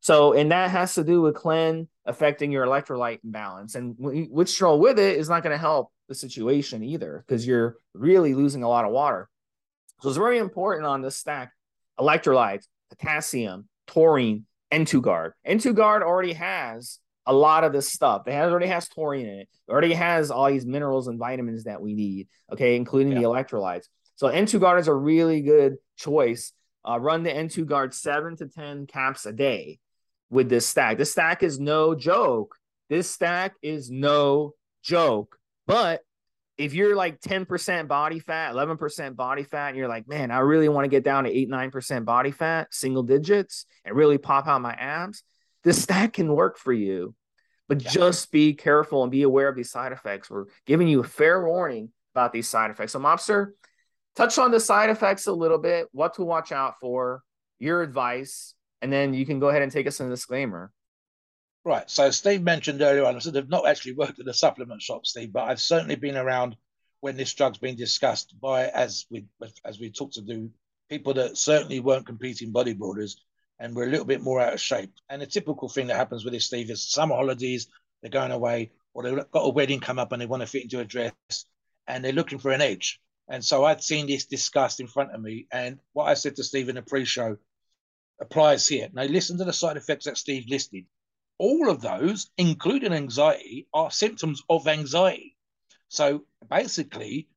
So, 0.00 0.32
and 0.32 0.52
that 0.52 0.70
has 0.70 0.94
to 0.94 1.04
do 1.04 1.20
with 1.22 1.34
clen 1.34 1.88
affecting 2.04 2.52
your 2.52 2.66
electrolyte 2.66 3.20
balance. 3.24 3.74
And 3.74 3.96
Winstrol 3.96 4.78
with 4.78 4.98
it 4.98 5.16
is 5.16 5.28
not 5.28 5.42
going 5.42 5.54
to 5.54 5.58
help 5.58 5.90
the 6.08 6.14
situation 6.14 6.84
either 6.84 7.24
because 7.26 7.46
you're 7.46 7.76
really 7.94 8.34
losing 8.34 8.62
a 8.62 8.68
lot 8.68 8.84
of 8.84 8.92
water. 8.92 9.28
So 10.00 10.08
it's 10.08 10.18
very 10.18 10.38
important 10.38 10.86
on 10.86 11.02
this 11.02 11.16
stack 11.16 11.52
electrolytes, 11.98 12.66
potassium, 12.90 13.68
taurine, 13.86 14.46
N2Guard. 14.72 15.32
N2Guard 15.46 16.02
already 16.02 16.34
has 16.34 16.98
a 17.24 17.32
lot 17.32 17.64
of 17.64 17.72
this 17.72 17.90
stuff. 17.90 18.28
It 18.28 18.32
has, 18.32 18.50
already 18.50 18.68
has 18.68 18.88
taurine 18.88 19.26
in 19.26 19.38
it. 19.40 19.48
It 19.68 19.72
already 19.72 19.94
has 19.94 20.30
all 20.30 20.48
these 20.48 20.66
minerals 20.66 21.08
and 21.08 21.18
vitamins 21.18 21.64
that 21.64 21.80
we 21.80 21.94
need, 21.94 22.28
okay, 22.52 22.76
including 22.76 23.12
yeah. 23.12 23.20
the 23.20 23.24
electrolytes. 23.24 23.86
So 24.16 24.28
N2Guard 24.28 24.80
is 24.80 24.88
a 24.88 24.94
really 24.94 25.42
good 25.42 25.76
choice. 25.96 26.52
Uh, 26.88 27.00
run 27.00 27.22
the 27.24 27.30
N2Guard 27.30 27.94
seven 27.94 28.36
to 28.36 28.46
10 28.46 28.86
caps 28.86 29.26
a 29.26 29.32
day 29.32 29.80
with 30.30 30.48
this 30.48 30.66
stack. 30.66 30.98
This 30.98 31.12
stack 31.12 31.42
is 31.42 31.58
no 31.58 31.94
joke. 31.94 32.56
This 32.88 33.10
stack 33.10 33.54
is 33.62 33.90
no 33.90 34.52
joke. 34.82 35.38
But 35.66 36.02
if 36.56 36.72
you're 36.72 36.96
like 36.96 37.20
10% 37.20 37.88
body 37.88 38.18
fat, 38.18 38.54
11% 38.54 39.16
body 39.16 39.42
fat, 39.42 39.68
and 39.68 39.76
you're 39.76 39.88
like, 39.88 40.08
man, 40.08 40.30
I 40.30 40.38
really 40.38 40.68
want 40.68 40.84
to 40.84 40.88
get 40.88 41.04
down 41.04 41.24
to 41.24 41.30
8, 41.30 41.50
9% 41.50 42.04
body 42.04 42.30
fat, 42.30 42.68
single 42.72 43.02
digits, 43.02 43.66
and 43.84 43.94
really 43.94 44.18
pop 44.18 44.46
out 44.46 44.62
my 44.62 44.72
abs, 44.72 45.22
this 45.64 45.82
stack 45.82 46.14
can 46.14 46.32
work 46.32 46.56
for 46.56 46.72
you. 46.72 47.14
But 47.68 47.82
yeah. 47.82 47.90
just 47.90 48.30
be 48.30 48.54
careful 48.54 49.02
and 49.02 49.10
be 49.10 49.22
aware 49.22 49.48
of 49.48 49.56
these 49.56 49.70
side 49.70 49.92
effects. 49.92 50.30
We're 50.30 50.46
giving 50.66 50.88
you 50.88 51.00
a 51.00 51.04
fair 51.04 51.44
warning 51.44 51.90
about 52.14 52.32
these 52.32 52.48
side 52.48 52.70
effects. 52.70 52.92
So, 52.92 53.00
Mobster, 53.00 53.48
touch 54.14 54.38
on 54.38 54.50
the 54.50 54.60
side 54.60 54.88
effects 54.88 55.26
a 55.26 55.32
little 55.32 55.58
bit, 55.58 55.88
what 55.92 56.14
to 56.14 56.22
watch 56.22 56.52
out 56.52 56.78
for, 56.80 57.22
your 57.58 57.82
advice, 57.82 58.54
and 58.82 58.92
then 58.92 59.14
you 59.14 59.26
can 59.26 59.40
go 59.40 59.48
ahead 59.48 59.62
and 59.62 59.72
take 59.72 59.86
us 59.86 60.00
in 60.00 60.06
a 60.06 60.10
disclaimer. 60.10 60.72
Right. 61.64 61.90
So 61.90 62.10
Steve 62.10 62.42
mentioned 62.42 62.80
earlier 62.80 63.04
on, 63.04 63.16
I 63.16 63.18
said 63.18 63.36
I've 63.36 63.48
not 63.48 63.66
actually 63.66 63.94
worked 63.94 64.20
at 64.20 64.28
a 64.28 64.34
supplement 64.34 64.80
shop, 64.80 65.04
Steve, 65.04 65.32
but 65.32 65.44
I've 65.44 65.60
certainly 65.60 65.96
been 65.96 66.16
around 66.16 66.56
when 67.00 67.16
this 67.16 67.34
drug's 67.34 67.58
been 67.58 67.76
discussed 67.76 68.34
by, 68.40 68.68
as 68.68 69.06
we 69.10 69.26
as 69.64 69.80
we 69.80 69.90
talked 69.90 70.14
to 70.14 70.22
do, 70.22 70.50
people 70.88 71.14
that 71.14 71.36
certainly 71.36 71.80
weren't 71.80 72.06
competing 72.06 72.52
bodybuilders 72.52 73.16
and 73.58 73.74
were 73.74 73.84
a 73.84 73.88
little 73.88 74.06
bit 74.06 74.22
more 74.22 74.40
out 74.40 74.54
of 74.54 74.60
shape. 74.60 74.92
And 75.08 75.20
the 75.20 75.26
typical 75.26 75.68
thing 75.68 75.88
that 75.88 75.96
happens 75.96 76.24
with 76.24 76.32
this, 76.32 76.46
Steve, 76.46 76.70
is 76.70 76.88
summer 76.88 77.16
holidays, 77.16 77.68
they're 78.00 78.10
going 78.10 78.32
away, 78.32 78.70
or 78.94 79.02
they've 79.02 79.30
got 79.30 79.40
a 79.40 79.50
wedding 79.50 79.80
come 79.80 79.98
up 79.98 80.12
and 80.12 80.22
they 80.22 80.26
want 80.26 80.42
to 80.42 80.46
fit 80.46 80.62
into 80.62 80.80
a 80.80 80.84
dress, 80.84 81.12
and 81.86 82.04
they're 82.04 82.12
looking 82.12 82.38
for 82.38 82.52
an 82.52 82.60
edge. 82.60 83.00
And 83.28 83.44
so 83.44 83.64
I'd 83.64 83.82
seen 83.82 84.06
this 84.06 84.26
discussed 84.26 84.78
in 84.78 84.86
front 84.86 85.12
of 85.12 85.20
me, 85.20 85.46
and 85.50 85.78
what 85.94 86.04
I 86.04 86.14
said 86.14 86.36
to 86.36 86.44
Steve 86.44 86.68
in 86.68 86.76
the 86.76 86.82
pre-show 86.82 87.38
applies 88.20 88.66
here. 88.66 88.88
Now 88.92 89.04
listen 89.04 89.38
to 89.38 89.44
the 89.44 89.52
side 89.52 89.76
effects 89.76 90.06
that 90.06 90.18
Steve 90.18 90.46
listed 90.48 90.84
all 91.38 91.68
of 91.68 91.80
those, 91.80 92.30
including 92.38 92.92
anxiety, 92.92 93.68
are 93.74 93.90
symptoms 93.90 94.42
of 94.48 94.66
anxiety. 94.66 95.36
So 95.88 96.24
basically, 96.48 97.28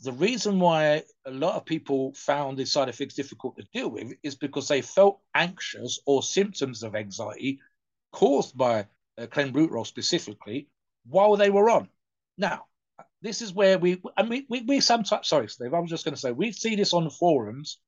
the 0.00 0.12
reason 0.12 0.60
why 0.60 1.02
a 1.26 1.30
lot 1.30 1.56
of 1.56 1.66
people 1.66 2.14
found 2.14 2.56
these 2.56 2.72
side 2.72 2.88
effects 2.88 3.14
difficult 3.14 3.56
to 3.56 3.66
deal 3.72 3.88
with 3.88 4.12
is 4.22 4.34
because 4.34 4.68
they 4.68 4.82
felt 4.82 5.20
anxious 5.34 6.00
or 6.06 6.22
symptoms 6.22 6.82
of 6.82 6.94
anxiety 6.94 7.60
caused 8.12 8.56
by 8.56 8.86
uh, 9.18 9.26
clenbuterol 9.26 9.86
specifically 9.86 10.68
while 11.06 11.36
they 11.36 11.50
were 11.50 11.68
on. 11.68 11.88
Now, 12.38 12.66
this 13.20 13.42
is 13.42 13.52
where 13.52 13.78
we, 13.78 14.00
mean, 14.26 14.46
we, 14.48 14.62
we 14.62 14.80
sometimes, 14.80 15.28
sorry, 15.28 15.48
Steve, 15.48 15.74
I 15.74 15.78
was 15.78 15.90
just 15.90 16.04
going 16.04 16.14
to 16.14 16.20
say, 16.20 16.32
we 16.32 16.52
see 16.52 16.76
this 16.76 16.94
on 16.94 17.10
forums 17.10 17.78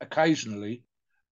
occasionally. 0.00 0.84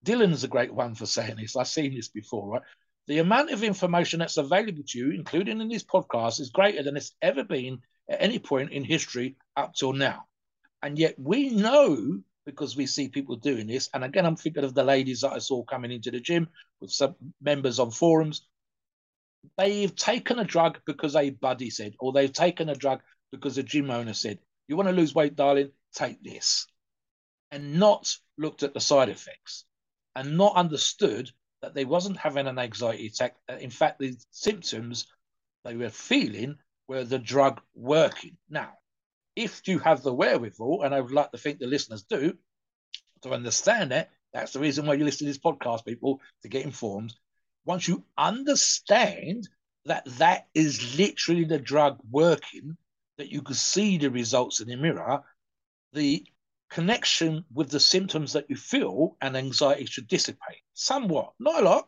Dylan's 0.07 0.45
a 0.45 0.47
great 0.47 0.73
one 0.73 0.95
for 0.95 1.05
saying 1.05 1.35
this. 1.35 1.57
I've 1.57 1.67
seen 1.67 1.93
this 1.93 2.07
before, 2.07 2.49
right? 2.49 2.61
The 3.07 3.19
amount 3.19 3.51
of 3.51 3.61
information 3.61 4.19
that's 4.19 4.37
available 4.37 4.83
to 4.87 4.97
you, 4.97 5.11
including 5.11 5.59
in 5.59 5.67
this 5.67 5.83
podcast, 5.83 6.39
is 6.39 6.49
greater 6.49 6.81
than 6.81 6.95
it's 6.95 7.13
ever 7.21 7.43
been 7.43 7.81
at 8.09 8.21
any 8.21 8.39
point 8.39 8.71
in 8.71 8.85
history 8.85 9.35
up 9.57 9.73
till 9.73 9.91
now. 9.91 10.25
And 10.81 10.97
yet 10.97 11.15
we 11.19 11.49
know 11.49 12.21
because 12.45 12.77
we 12.77 12.85
see 12.85 13.09
people 13.09 13.35
doing 13.35 13.67
this. 13.67 13.89
And 13.93 14.05
again, 14.05 14.25
I'm 14.25 14.37
thinking 14.37 14.63
of 14.63 14.73
the 14.73 14.85
ladies 14.85 15.21
that 15.21 15.33
I 15.33 15.39
saw 15.39 15.65
coming 15.65 15.91
into 15.91 16.09
the 16.09 16.21
gym 16.21 16.47
with 16.79 16.91
some 16.91 17.15
members 17.41 17.79
on 17.79 17.91
forums. 17.91 18.47
They've 19.57 19.93
taken 19.93 20.39
a 20.39 20.45
drug 20.45 20.79
because 20.85 21.17
a 21.17 21.31
buddy 21.31 21.69
said, 21.69 21.95
or 21.99 22.13
they've 22.13 22.31
taken 22.31 22.69
a 22.69 22.75
drug 22.75 23.01
because 23.33 23.57
a 23.57 23.63
gym 23.63 23.91
owner 23.91 24.13
said, 24.13 24.39
You 24.69 24.77
want 24.77 24.87
to 24.87 24.95
lose 24.95 25.13
weight, 25.13 25.35
darling? 25.35 25.71
Take 25.93 26.23
this. 26.23 26.65
And 27.51 27.77
not 27.77 28.15
looked 28.37 28.63
at 28.63 28.73
the 28.73 28.79
side 28.79 29.09
effects 29.09 29.65
and 30.17 30.35
not 30.35 30.55
understood 30.55 31.29
that 31.61 31.75
they 31.75 31.85
wasn't 31.85 32.17
having 32.17 32.47
an 32.47 32.57
anxiety 32.57 33.05
attack. 33.05 33.35
Uh, 33.47 33.53
in 33.57 33.69
fact, 33.69 33.99
the 33.99 34.17
symptoms 34.31 35.05
they 35.63 35.75
were 35.75 35.91
feeling 35.91 36.57
were 36.87 37.03
the 37.03 37.19
drug 37.19 37.61
working. 37.75 38.35
Now, 38.49 38.71
if 39.35 39.67
you 39.67 39.77
have 39.77 40.01
the 40.01 40.13
wherewithal, 40.13 40.81
and 40.81 40.95
I 40.95 41.01
would 41.01 41.11
like 41.11 41.31
to 41.31 41.37
think 41.37 41.59
the 41.59 41.67
listeners 41.67 42.01
do, 42.01 42.35
to 43.21 43.31
understand 43.31 43.91
that, 43.91 44.09
that's 44.33 44.53
the 44.53 44.59
reason 44.59 44.87
why 44.87 44.95
you 44.95 45.05
listen 45.05 45.27
to 45.27 45.31
this 45.31 45.37
podcast, 45.37 45.85
people, 45.85 46.19
to 46.41 46.49
get 46.49 46.65
informed. 46.65 47.13
Once 47.63 47.87
you 47.87 48.03
understand 48.17 49.47
that 49.85 50.05
that 50.17 50.47
is 50.55 50.97
literally 50.97 51.43
the 51.43 51.59
drug 51.59 51.99
working, 52.09 52.75
that 53.19 53.31
you 53.31 53.43
can 53.43 53.55
see 53.55 53.99
the 53.99 54.09
results 54.09 54.61
in 54.61 54.67
the 54.67 54.77
mirror, 54.77 55.21
the 55.93 56.25
connection 56.69 57.45
with 57.53 57.69
the 57.69 57.79
symptoms 57.79 58.33
that 58.33 58.49
you 58.49 58.55
feel 58.55 59.15
and 59.21 59.37
anxiety 59.37 59.85
should 59.85 60.07
dissipate 60.07 60.61
somewhat, 60.73 61.33
not 61.39 61.61
a 61.61 61.65
lot. 61.65 61.87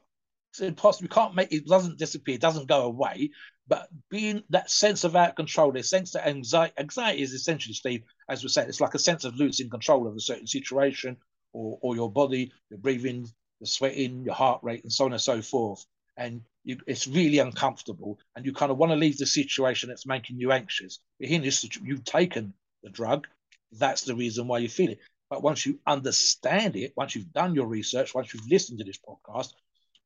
It's 0.51 0.61
impossible. 0.61 1.05
You 1.05 1.09
can't 1.09 1.35
make 1.35 1.51
it 1.51 1.67
doesn't 1.67 1.99
disappear, 1.99 2.35
it 2.35 2.41
doesn't 2.41 2.67
go 2.67 2.83
away, 2.83 3.31
but 3.67 3.87
being 4.09 4.43
that 4.49 4.71
sense 4.71 5.03
of 5.03 5.15
out 5.15 5.29
of 5.29 5.35
control, 5.35 5.71
the 5.71 5.83
sense 5.83 6.13
that 6.13 6.27
anxiety, 6.27 6.73
anxiety 6.79 7.21
is 7.21 7.33
essentially, 7.33 7.75
Steve, 7.75 8.01
as 8.27 8.41
we 8.41 8.49
said, 8.49 8.67
it's 8.67 8.81
like 8.81 8.95
a 8.95 8.99
sense 8.99 9.25
of 9.25 9.35
losing 9.35 9.69
control 9.69 10.07
of 10.07 10.15
a 10.15 10.19
certain 10.19 10.47
situation 10.47 11.17
or, 11.53 11.77
or 11.81 11.95
your 11.95 12.11
body, 12.11 12.51
your 12.71 12.79
breathing, 12.79 13.27
the 13.59 13.67
sweating, 13.67 14.23
your 14.23 14.33
heart 14.33 14.61
rate, 14.63 14.83
and 14.83 14.91
so 14.91 15.05
on 15.05 15.11
and 15.11 15.21
so 15.21 15.41
forth. 15.41 15.85
And 16.17 16.41
you, 16.63 16.77
it's 16.87 17.07
really 17.07 17.39
uncomfortable, 17.39 18.19
and 18.35 18.45
you 18.45 18.53
kind 18.53 18.71
of 18.71 18.77
want 18.77 18.91
to 18.91 18.97
leave 18.97 19.17
the 19.17 19.25
situation 19.25 19.87
that's 19.87 20.07
making 20.07 20.39
you 20.39 20.51
anxious. 20.51 20.99
But 21.19 21.29
you've 21.29 22.03
taken 22.03 22.53
the 22.83 22.89
drug, 22.89 23.27
that's 23.71 24.03
the 24.03 24.15
reason 24.15 24.47
why 24.47 24.59
you 24.59 24.69
feel 24.69 24.91
it. 24.91 24.99
But 25.29 25.43
once 25.43 25.65
you 25.65 25.79
understand 25.85 26.75
it, 26.75 26.93
once 26.95 27.15
you've 27.15 27.31
done 27.31 27.53
your 27.53 27.67
research, 27.67 28.15
once 28.15 28.33
you've 28.33 28.49
listened 28.49 28.79
to 28.79 28.85
this 28.85 28.97
podcast, 28.97 29.53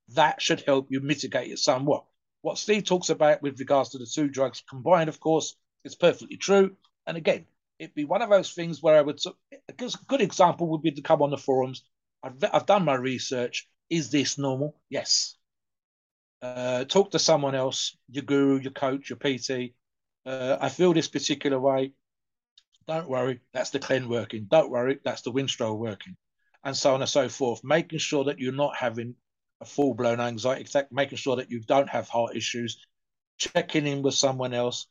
that 0.10 0.42
should 0.42 0.62
help 0.62 0.88
you 0.90 1.00
mitigate 1.00 1.52
it 1.52 1.60
somewhat. 1.60 2.04
What 2.42 2.58
Steve 2.58 2.84
talks 2.84 3.10
about 3.10 3.42
with 3.42 3.60
regards 3.60 3.90
to 3.92 3.98
the 3.98 4.06
two 4.06 4.28
drugs 4.28 4.62
combined, 4.70 5.08
of 5.08 5.20
course, 5.20 5.56
is 5.86 5.96
perfectly 5.96 6.36
true. 6.36 6.76
And 7.08 7.16
again, 7.16 7.46
it'd 7.80 7.96
be 7.96 8.04
one 8.04 8.22
of 8.22 8.30
those 8.30 8.52
things 8.52 8.84
where 8.84 8.98
I 8.98 9.02
would, 9.02 9.20
a 9.52 9.74
good 10.08 10.22
example 10.22 10.68
would 10.68 10.82
be 10.82 10.92
to 10.92 11.02
come 11.02 11.22
on 11.22 11.30
the 11.30 11.38
forums. 11.38 11.84
I've, 12.22 12.44
I've 12.52 12.66
done 12.66 12.84
my 12.84 12.96
research. 12.96 13.70
Is 13.90 14.12
this 14.12 14.38
normal? 14.38 14.76
Yes. 14.90 15.36
Uh, 16.42 16.84
talk 16.84 17.12
to 17.12 17.20
someone 17.20 17.56
else, 17.56 17.96
your 18.10 18.24
guru, 18.24 18.60
your 18.60 18.72
coach, 18.74 19.10
your 19.10 19.18
PT. 19.18 19.74
Uh, 20.26 20.58
I 20.60 20.68
feel 20.70 20.94
this 20.94 21.08
particular 21.08 21.60
way. 21.60 21.94
Don't 22.88 23.10
worry, 23.10 23.40
that's 23.54 23.70
the 23.70 23.80
Clen 23.80 24.10
working. 24.10 24.48
Don't 24.50 24.70
worry, 24.70 25.00
that's 25.04 25.22
the 25.22 25.32
Winstrol 25.32 25.78
working. 25.78 26.16
And 26.64 26.76
so 26.76 26.94
on 26.94 27.02
and 27.02 27.10
so 27.10 27.30
forth. 27.30 27.64
Making 27.64 28.00
sure 28.00 28.26
that 28.26 28.40
you're 28.40 28.54
not 28.54 28.76
having 28.76 29.16
a 29.62 29.66
full 29.66 29.94
blown 29.94 30.20
anxiety 30.20 30.64
attack, 30.64 30.92
making 30.92 31.18
sure 31.18 31.38
that 31.38 31.50
you 31.50 31.60
don't 31.62 31.90
have 31.90 32.10
heart 32.10 32.36
issues, 32.36 32.86
checking 33.38 33.88
in 33.88 34.02
with 34.02 34.14
someone 34.14 34.54
else, 34.54 34.88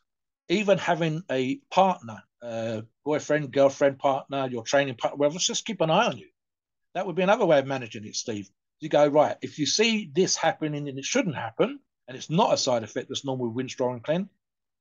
even 0.48 0.78
having 0.78 1.22
a 1.30 1.56
partner, 1.70 2.22
uh, 2.42 2.82
boyfriend, 3.04 3.52
girlfriend, 3.52 3.98
partner, 3.98 4.48
your 4.48 4.62
training 4.62 4.96
partner, 4.96 5.18
whatever, 5.18 5.38
just 5.38 5.64
keep 5.64 5.80
an 5.80 5.90
eye 5.90 6.06
on 6.06 6.18
you. 6.18 6.28
That 6.94 7.06
would 7.06 7.16
be 7.16 7.22
another 7.22 7.46
way 7.46 7.58
of 7.58 7.66
managing 7.66 8.04
it, 8.04 8.16
Steve. 8.16 8.50
You 8.80 8.88
go, 8.88 9.06
right, 9.06 9.36
if 9.42 9.58
you 9.58 9.66
see 9.66 10.10
this 10.12 10.36
happening 10.36 10.88
and 10.88 10.98
it 10.98 11.04
shouldn't 11.04 11.36
happen, 11.36 11.78
and 12.08 12.16
it's 12.16 12.30
not 12.30 12.52
a 12.52 12.58
side 12.58 12.82
effect 12.82 13.08
that's 13.08 13.24
normal 13.24 13.50
with 13.50 13.64
Winstrol 13.66 13.92
and 13.92 14.02
Clen, 14.02 14.28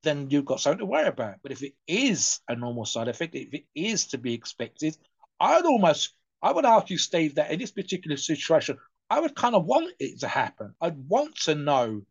then 0.03 0.29
you've 0.29 0.45
got 0.45 0.59
something 0.59 0.79
to 0.79 0.85
worry 0.85 1.07
about. 1.07 1.35
But 1.43 1.51
if 1.51 1.63
it 1.63 1.73
is 1.87 2.39
a 2.47 2.55
normal 2.55 2.85
side 2.85 3.07
effect, 3.07 3.35
if 3.35 3.53
it 3.53 3.65
is 3.75 4.07
to 4.07 4.17
be 4.17 4.33
expected, 4.33 4.97
I'd 5.39 5.65
almost, 5.65 6.13
I 6.41 6.51
would 6.51 6.65
argue, 6.65 6.97
Steve, 6.97 7.35
that 7.35 7.51
in 7.51 7.59
this 7.59 7.71
particular 7.71 8.17
situation, 8.17 8.77
I 9.09 9.19
would 9.19 9.35
kind 9.35 9.55
of 9.55 9.65
want 9.65 9.93
it 9.99 10.19
to 10.21 10.27
happen. 10.27 10.73
I'd 10.81 10.97
want 10.97 11.35
to 11.43 11.55
know 11.55 12.01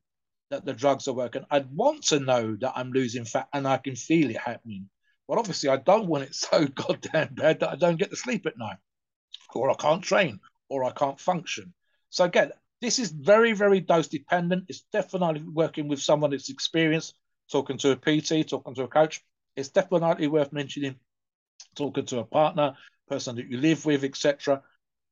that 0.50 0.64
the 0.64 0.72
drugs 0.72 1.08
are 1.08 1.14
working. 1.14 1.44
I'd 1.50 1.70
want 1.70 2.04
to 2.06 2.20
know 2.20 2.56
that 2.60 2.72
I'm 2.76 2.92
losing 2.92 3.24
fat 3.24 3.48
and 3.52 3.66
I 3.66 3.78
can 3.78 3.96
feel 3.96 4.30
it 4.30 4.36
happening. 4.36 4.88
But 5.26 5.38
obviously, 5.38 5.68
I 5.68 5.76
don't 5.76 6.08
want 6.08 6.24
it 6.24 6.34
so 6.34 6.66
goddamn 6.66 7.34
bad 7.34 7.60
that 7.60 7.70
I 7.70 7.76
don't 7.76 7.98
get 7.98 8.10
to 8.10 8.16
sleep 8.16 8.46
at 8.46 8.58
night, 8.58 8.78
or 9.54 9.70
I 9.70 9.74
can't 9.74 10.02
train, 10.02 10.40
or 10.68 10.84
I 10.84 10.90
can't 10.90 11.20
function. 11.20 11.72
So 12.10 12.24
again, 12.24 12.50
this 12.80 12.98
is 12.98 13.12
very, 13.12 13.52
very 13.52 13.80
dose 13.80 14.08
dependent. 14.08 14.64
It's 14.68 14.84
definitely 14.92 15.42
working 15.42 15.86
with 15.86 16.02
someone 16.02 16.30
that's 16.30 16.50
experienced, 16.50 17.14
talking 17.50 17.78
to 17.78 17.92
a 17.92 17.96
PT, 17.96 18.48
talking 18.48 18.74
to 18.74 18.84
a 18.84 18.88
coach. 18.88 19.22
It's 19.56 19.68
definitely 19.68 20.28
worth 20.28 20.52
mentioning, 20.52 20.96
talking 21.74 22.06
to 22.06 22.20
a 22.20 22.24
partner, 22.24 22.76
person 23.08 23.36
that 23.36 23.48
you 23.48 23.58
live 23.58 23.84
with, 23.84 24.04
etc 24.04 24.62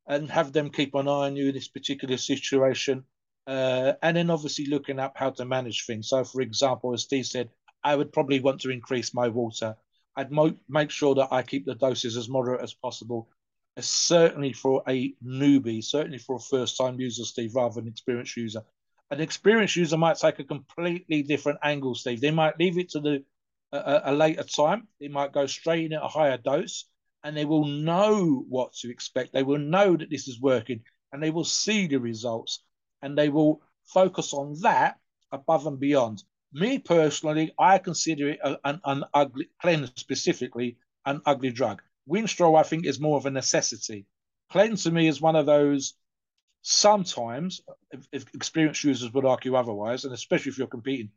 and 0.08 0.30
have 0.30 0.52
them 0.52 0.70
keep 0.70 0.94
an 0.94 1.06
eye 1.06 1.26
on 1.26 1.36
you 1.36 1.48
in 1.48 1.54
this 1.54 1.68
particular 1.68 2.16
situation. 2.16 3.04
Uh, 3.46 3.92
and 4.02 4.16
then 4.16 4.30
obviously 4.30 4.66
looking 4.66 4.98
up 4.98 5.12
how 5.16 5.30
to 5.30 5.44
manage 5.44 5.86
things. 5.86 6.08
So, 6.08 6.24
for 6.24 6.40
example, 6.40 6.92
as 6.92 7.02
Steve 7.02 7.26
said, 7.26 7.50
I 7.84 7.94
would 7.94 8.12
probably 8.12 8.40
want 8.40 8.60
to 8.62 8.70
increase 8.70 9.14
my 9.14 9.28
water. 9.28 9.76
I'd 10.16 10.32
mo- 10.32 10.56
make 10.68 10.90
sure 10.90 11.14
that 11.14 11.28
I 11.30 11.42
keep 11.42 11.64
the 11.64 11.74
doses 11.74 12.16
as 12.16 12.28
moderate 12.28 12.62
as 12.62 12.74
possible. 12.74 13.28
Uh, 13.76 13.82
certainly 13.82 14.52
for 14.52 14.82
a 14.88 15.14
newbie, 15.24 15.84
certainly 15.84 16.18
for 16.18 16.36
a 16.36 16.40
first 16.40 16.76
time 16.76 16.98
user, 16.98 17.24
Steve, 17.24 17.54
rather 17.54 17.80
than 17.80 17.88
experienced 17.88 18.36
user. 18.36 18.62
An 19.10 19.20
experienced 19.20 19.76
user 19.76 19.96
might 19.96 20.18
take 20.18 20.38
a 20.38 20.44
completely 20.44 21.22
different 21.22 21.60
angle, 21.62 21.94
Steve. 21.94 22.20
They 22.20 22.30
might 22.30 22.58
leave 22.58 22.78
it 22.78 22.90
to 22.90 23.00
the 23.00 23.24
a, 23.72 24.02
a 24.06 24.12
later 24.12 24.44
time. 24.44 24.88
They 25.00 25.08
might 25.08 25.32
go 25.32 25.46
straight 25.46 25.86
in 25.86 25.92
at 25.92 26.02
a 26.02 26.08
higher 26.08 26.38
dose 26.38 26.84
and 27.24 27.36
they 27.36 27.44
will 27.44 27.64
know 27.64 28.44
what 28.48 28.72
to 28.74 28.90
expect. 28.90 29.32
They 29.32 29.42
will 29.42 29.58
know 29.58 29.96
that 29.96 30.10
this 30.10 30.28
is 30.28 30.40
working 30.40 30.82
and 31.12 31.22
they 31.22 31.30
will 31.30 31.44
see 31.44 31.86
the 31.86 31.98
results 31.98 32.62
and 33.02 33.16
they 33.16 33.28
will 33.28 33.62
focus 33.84 34.32
on 34.32 34.60
that 34.62 34.98
above 35.32 35.66
and 35.66 35.78
beyond. 35.78 36.22
Me 36.52 36.78
personally, 36.78 37.52
I 37.58 37.78
consider 37.78 38.30
it 38.30 38.40
an, 38.64 38.80
an 38.84 39.04
ugly, 39.12 39.48
Clen 39.60 39.90
specifically, 39.96 40.78
an 41.04 41.20
ugly 41.26 41.50
drug. 41.50 41.82
Winstrol, 42.08 42.58
I 42.58 42.62
think, 42.62 42.86
is 42.86 43.00
more 43.00 43.18
of 43.18 43.26
a 43.26 43.30
necessity. 43.30 44.06
Clen 44.50 44.76
to 44.76 44.90
me 44.90 45.08
is 45.08 45.20
one 45.20 45.36
of 45.36 45.44
those 45.44 45.94
sometimes, 46.68 47.62
if, 48.12 48.26
experienced 48.34 48.84
users 48.84 49.10
would 49.14 49.24
argue 49.24 49.54
otherwise, 49.54 50.04
and 50.04 50.12
especially 50.12 50.50
if 50.50 50.58
you're 50.58 50.66
competing. 50.66 51.10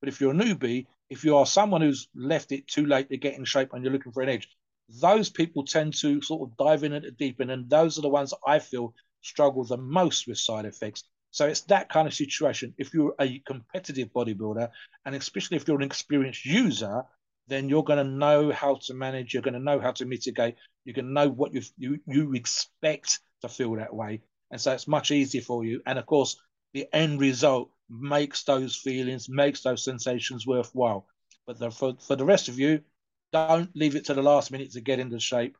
But 0.00 0.10
if 0.10 0.20
you're 0.20 0.32
a 0.32 0.36
newbie, 0.36 0.86
if 1.08 1.24
you 1.24 1.38
are 1.38 1.46
someone 1.46 1.80
who's 1.80 2.08
left 2.14 2.52
it 2.52 2.68
too 2.68 2.84
late 2.84 3.08
to 3.08 3.16
get 3.16 3.34
in 3.34 3.46
shape 3.46 3.72
and 3.72 3.82
you're 3.82 3.92
looking 3.92 4.12
for 4.12 4.22
an 4.22 4.28
edge, 4.28 4.48
those 5.00 5.30
people 5.30 5.64
tend 5.64 5.94
to 5.94 6.20
sort 6.20 6.42
of 6.42 6.56
dive 6.58 6.84
in 6.84 6.92
at 6.92 7.02
the 7.04 7.10
deep 7.10 7.40
end, 7.40 7.50
and 7.50 7.70
those 7.70 7.98
are 7.98 8.02
the 8.02 8.08
ones 8.10 8.34
I 8.46 8.58
feel 8.58 8.94
struggle 9.22 9.64
the 9.64 9.78
most 9.78 10.28
with 10.28 10.38
side 10.38 10.66
effects. 10.66 11.04
So 11.30 11.46
it's 11.46 11.62
that 11.62 11.88
kind 11.88 12.06
of 12.06 12.12
situation. 12.12 12.74
If 12.76 12.92
you're 12.92 13.14
a 13.18 13.38
competitive 13.40 14.12
bodybuilder, 14.12 14.68
and 15.06 15.14
especially 15.14 15.56
if 15.56 15.66
you're 15.66 15.78
an 15.78 15.82
experienced 15.82 16.44
user, 16.44 17.02
then 17.46 17.70
you're 17.70 17.82
going 17.82 18.04
to 18.04 18.12
know 18.12 18.52
how 18.52 18.74
to 18.82 18.94
manage. 18.94 19.32
You're 19.32 19.42
going 19.42 19.54
to 19.54 19.60
know 19.60 19.80
how 19.80 19.92
to 19.92 20.04
mitigate. 20.04 20.56
You 20.84 20.92
can 20.92 21.14
know 21.14 21.30
what 21.30 21.54
you 21.54 21.98
you 22.06 22.34
expect 22.34 23.20
to 23.40 23.48
feel 23.48 23.74
that 23.76 23.94
way, 23.94 24.20
and 24.50 24.60
so 24.60 24.72
it's 24.72 24.88
much 24.88 25.10
easier 25.10 25.42
for 25.42 25.64
you. 25.64 25.82
And 25.86 25.98
of 25.98 26.06
course, 26.06 26.40
the 26.72 26.86
end 26.92 27.20
result 27.20 27.70
makes 27.88 28.44
those 28.44 28.76
feelings, 28.76 29.28
makes 29.28 29.62
those 29.62 29.84
sensations 29.84 30.46
worthwhile. 30.46 31.06
But 31.46 31.58
the, 31.58 31.70
for 31.70 31.94
for 32.00 32.16
the 32.16 32.24
rest 32.24 32.48
of 32.48 32.58
you, 32.58 32.82
don't 33.32 33.70
leave 33.74 33.96
it 33.96 34.06
to 34.06 34.14
the 34.14 34.22
last 34.22 34.50
minute 34.50 34.72
to 34.72 34.80
get 34.80 34.98
into 34.98 35.18
shape. 35.18 35.56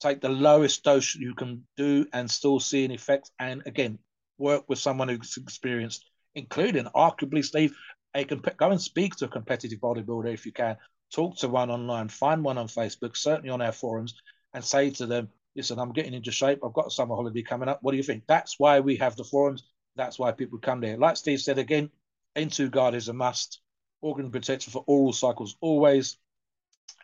Take 0.00 0.20
the 0.20 0.28
lowest 0.28 0.84
dose 0.84 1.14
you 1.16 1.34
can 1.34 1.66
do 1.76 2.06
and 2.12 2.30
still 2.30 2.60
see 2.60 2.84
an 2.84 2.92
effect. 2.92 3.30
And 3.40 3.62
again, 3.66 3.98
work 4.38 4.68
with 4.68 4.78
someone 4.78 5.08
who's 5.08 5.36
experienced, 5.36 6.08
including 6.34 6.84
arguably 6.94 7.44
Steve. 7.44 7.76
A 8.14 8.24
comp- 8.24 8.56
go 8.56 8.70
and 8.70 8.80
speak 8.80 9.16
to 9.16 9.26
a 9.26 9.28
competitive 9.28 9.80
bodybuilder 9.80 10.32
if 10.32 10.46
you 10.46 10.52
can. 10.52 10.76
Talk 11.12 11.36
to 11.38 11.48
one 11.48 11.70
online. 11.70 12.08
Find 12.08 12.44
one 12.44 12.58
on 12.58 12.68
Facebook, 12.68 13.16
certainly 13.16 13.50
on 13.50 13.60
our 13.60 13.72
forums, 13.72 14.14
and 14.54 14.64
say 14.64 14.90
to 14.90 15.06
them, 15.06 15.28
"Listen, 15.58 15.78
I'm 15.78 15.92
getting 15.92 16.14
into 16.14 16.32
shape. 16.32 16.60
I've 16.64 16.72
got 16.72 16.86
a 16.86 16.90
summer 16.90 17.16
holiday 17.16 17.42
coming 17.42 17.68
up. 17.68 17.80
What 17.82 17.90
do 17.90 17.98
you 17.98 18.02
think?" 18.02 18.24
That's 18.26 18.58
why 18.58 18.80
we 18.80 18.96
have 18.96 19.16
the 19.16 19.24
forums. 19.24 19.64
That's 19.96 20.18
why 20.18 20.32
people 20.32 20.58
come 20.58 20.80
there. 20.80 20.96
Like 20.96 21.16
Steve 21.18 21.40
said 21.40 21.58
again, 21.58 21.90
N2 22.36 22.70
guard 22.70 22.94
is 22.94 23.08
a 23.08 23.12
must. 23.12 23.60
Organ 24.00 24.30
protector 24.30 24.70
for 24.70 24.84
oral 24.86 25.12
cycles 25.12 25.56
always. 25.60 26.16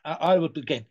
I, 0.05 0.39
would 0.39 0.57
again, 0.57 0.87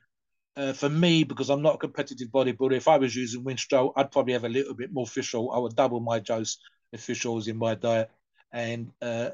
uh, 0.57 0.73
for 0.73 0.89
me, 0.89 1.23
because 1.23 1.49
I'm 1.49 1.61
not 1.61 1.75
a 1.75 1.79
competitive 1.79 2.27
bodybuilder, 2.29 2.75
if 2.75 2.87
I 2.87 2.97
was 2.97 3.15
using 3.15 3.43
Winstrol, 3.43 3.93
I'd 3.95 4.11
probably 4.11 4.33
have 4.33 4.43
a 4.43 4.49
little 4.49 4.73
bit 4.73 4.91
more 4.91 5.07
fish 5.07 5.33
oil. 5.33 5.51
I 5.51 5.59
would 5.59 5.75
double 5.75 5.99
my 5.99 6.19
dose 6.19 6.57
of 6.91 6.99
fish 6.99 7.25
oils 7.25 7.47
in 7.47 7.57
my 7.57 7.75
diet. 7.75 8.11
And 8.51 8.91
uh, 9.01 9.31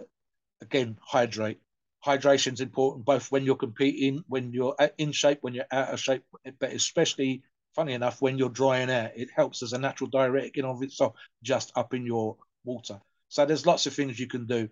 again, 0.61 0.97
hydrate. 1.01 1.59
Hydration 2.05 2.53
is 2.53 2.61
important 2.61 3.05
both 3.05 3.31
when 3.31 3.43
you're 3.43 3.55
competing, 3.55 4.23
when 4.27 4.53
you're 4.53 4.75
in 4.97 5.11
shape, 5.11 5.39
when 5.41 5.53
you're 5.53 5.65
out 5.71 5.93
of 5.93 5.99
shape, 5.99 6.23
but 6.59 6.71
especially 6.71 7.43
funny 7.79 7.93
enough, 7.93 8.21
when 8.21 8.37
you're 8.37 8.49
drying 8.49 8.91
out, 8.91 9.11
it 9.15 9.29
helps 9.33 9.63
as 9.63 9.71
a 9.71 9.77
natural 9.77 10.09
diuretic 10.09 10.57
in 10.57 10.65
of 10.65 10.83
itself, 10.83 11.15
just 11.43 11.71
up 11.77 11.93
in 11.93 12.05
your 12.05 12.35
water. 12.65 12.99
So 13.29 13.45
there's 13.45 13.65
lots 13.65 13.85
of 13.85 13.93
things 13.93 14.19
you 14.19 14.27
can 14.27 14.47
do. 14.47 14.67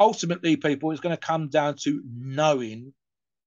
Ultimately, 0.00 0.56
people, 0.56 0.92
it's 0.92 1.02
going 1.02 1.14
to 1.14 1.20
come 1.20 1.48
down 1.48 1.76
to 1.82 2.02
knowing 2.06 2.94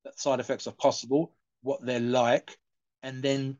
that 0.05 0.19
side 0.19 0.39
effects 0.39 0.67
are 0.67 0.73
possible, 0.73 1.33
what 1.63 1.83
they're 1.83 1.99
like, 1.99 2.55
and 3.01 3.23
then 3.23 3.57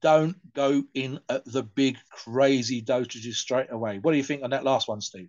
don't 0.00 0.36
go 0.54 0.84
in 0.94 1.18
at 1.28 1.44
the 1.44 1.64
big 1.64 1.98
crazy 2.08 2.82
dosages 2.82 3.34
straight 3.34 3.72
away. 3.72 3.98
What 3.98 4.12
do 4.12 4.16
you 4.16 4.22
think 4.22 4.44
on 4.44 4.50
that 4.50 4.62
last 4.62 4.86
one, 4.86 5.00
Steve? 5.00 5.28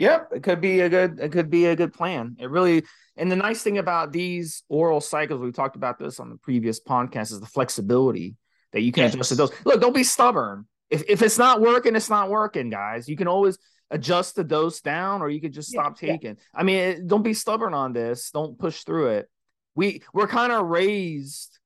Yep, 0.00 0.32
it 0.36 0.42
could 0.42 0.62
be 0.62 0.80
a 0.80 0.88
good 0.88 1.20
it 1.20 1.30
could 1.30 1.50
be 1.50 1.66
a 1.66 1.76
good 1.76 1.92
plan. 1.92 2.36
It 2.40 2.48
really 2.48 2.84
and 3.18 3.30
the 3.30 3.36
nice 3.36 3.62
thing 3.62 3.76
about 3.76 4.12
these 4.12 4.62
oral 4.70 5.02
cycles, 5.02 5.42
we 5.42 5.52
talked 5.52 5.76
about 5.76 5.98
this 5.98 6.18
on 6.18 6.30
the 6.30 6.36
previous 6.36 6.80
podcast, 6.80 7.32
is 7.32 7.40
the 7.40 7.46
flexibility 7.46 8.36
that 8.72 8.80
you 8.80 8.92
can 8.92 9.04
yes. 9.04 9.14
adjust 9.14 9.30
the 9.30 9.36
dose. 9.36 9.50
Look, 9.66 9.78
don't 9.78 9.94
be 9.94 10.02
stubborn. 10.02 10.66
If 10.88 11.04
if 11.06 11.20
it's 11.20 11.36
not 11.36 11.60
working, 11.60 11.94
it's 11.96 12.08
not 12.08 12.30
working, 12.30 12.70
guys. 12.70 13.10
You 13.10 13.16
can 13.16 13.28
always 13.28 13.58
adjust 13.90 14.36
the 14.36 14.44
dose 14.44 14.80
down 14.80 15.20
or 15.20 15.28
you 15.28 15.38
could 15.38 15.52
just 15.52 15.68
stop 15.68 16.00
yeah, 16.00 16.12
taking. 16.12 16.36
Yeah. 16.36 16.60
I 16.60 16.62
mean, 16.62 17.06
don't 17.06 17.22
be 17.22 17.34
stubborn 17.34 17.74
on 17.74 17.92
this. 17.92 18.30
Don't 18.30 18.58
push 18.58 18.84
through 18.84 19.08
it. 19.08 19.28
We 19.74 20.02
we're 20.14 20.28
kind 20.28 20.50
of 20.50 20.66
raised 20.66 21.58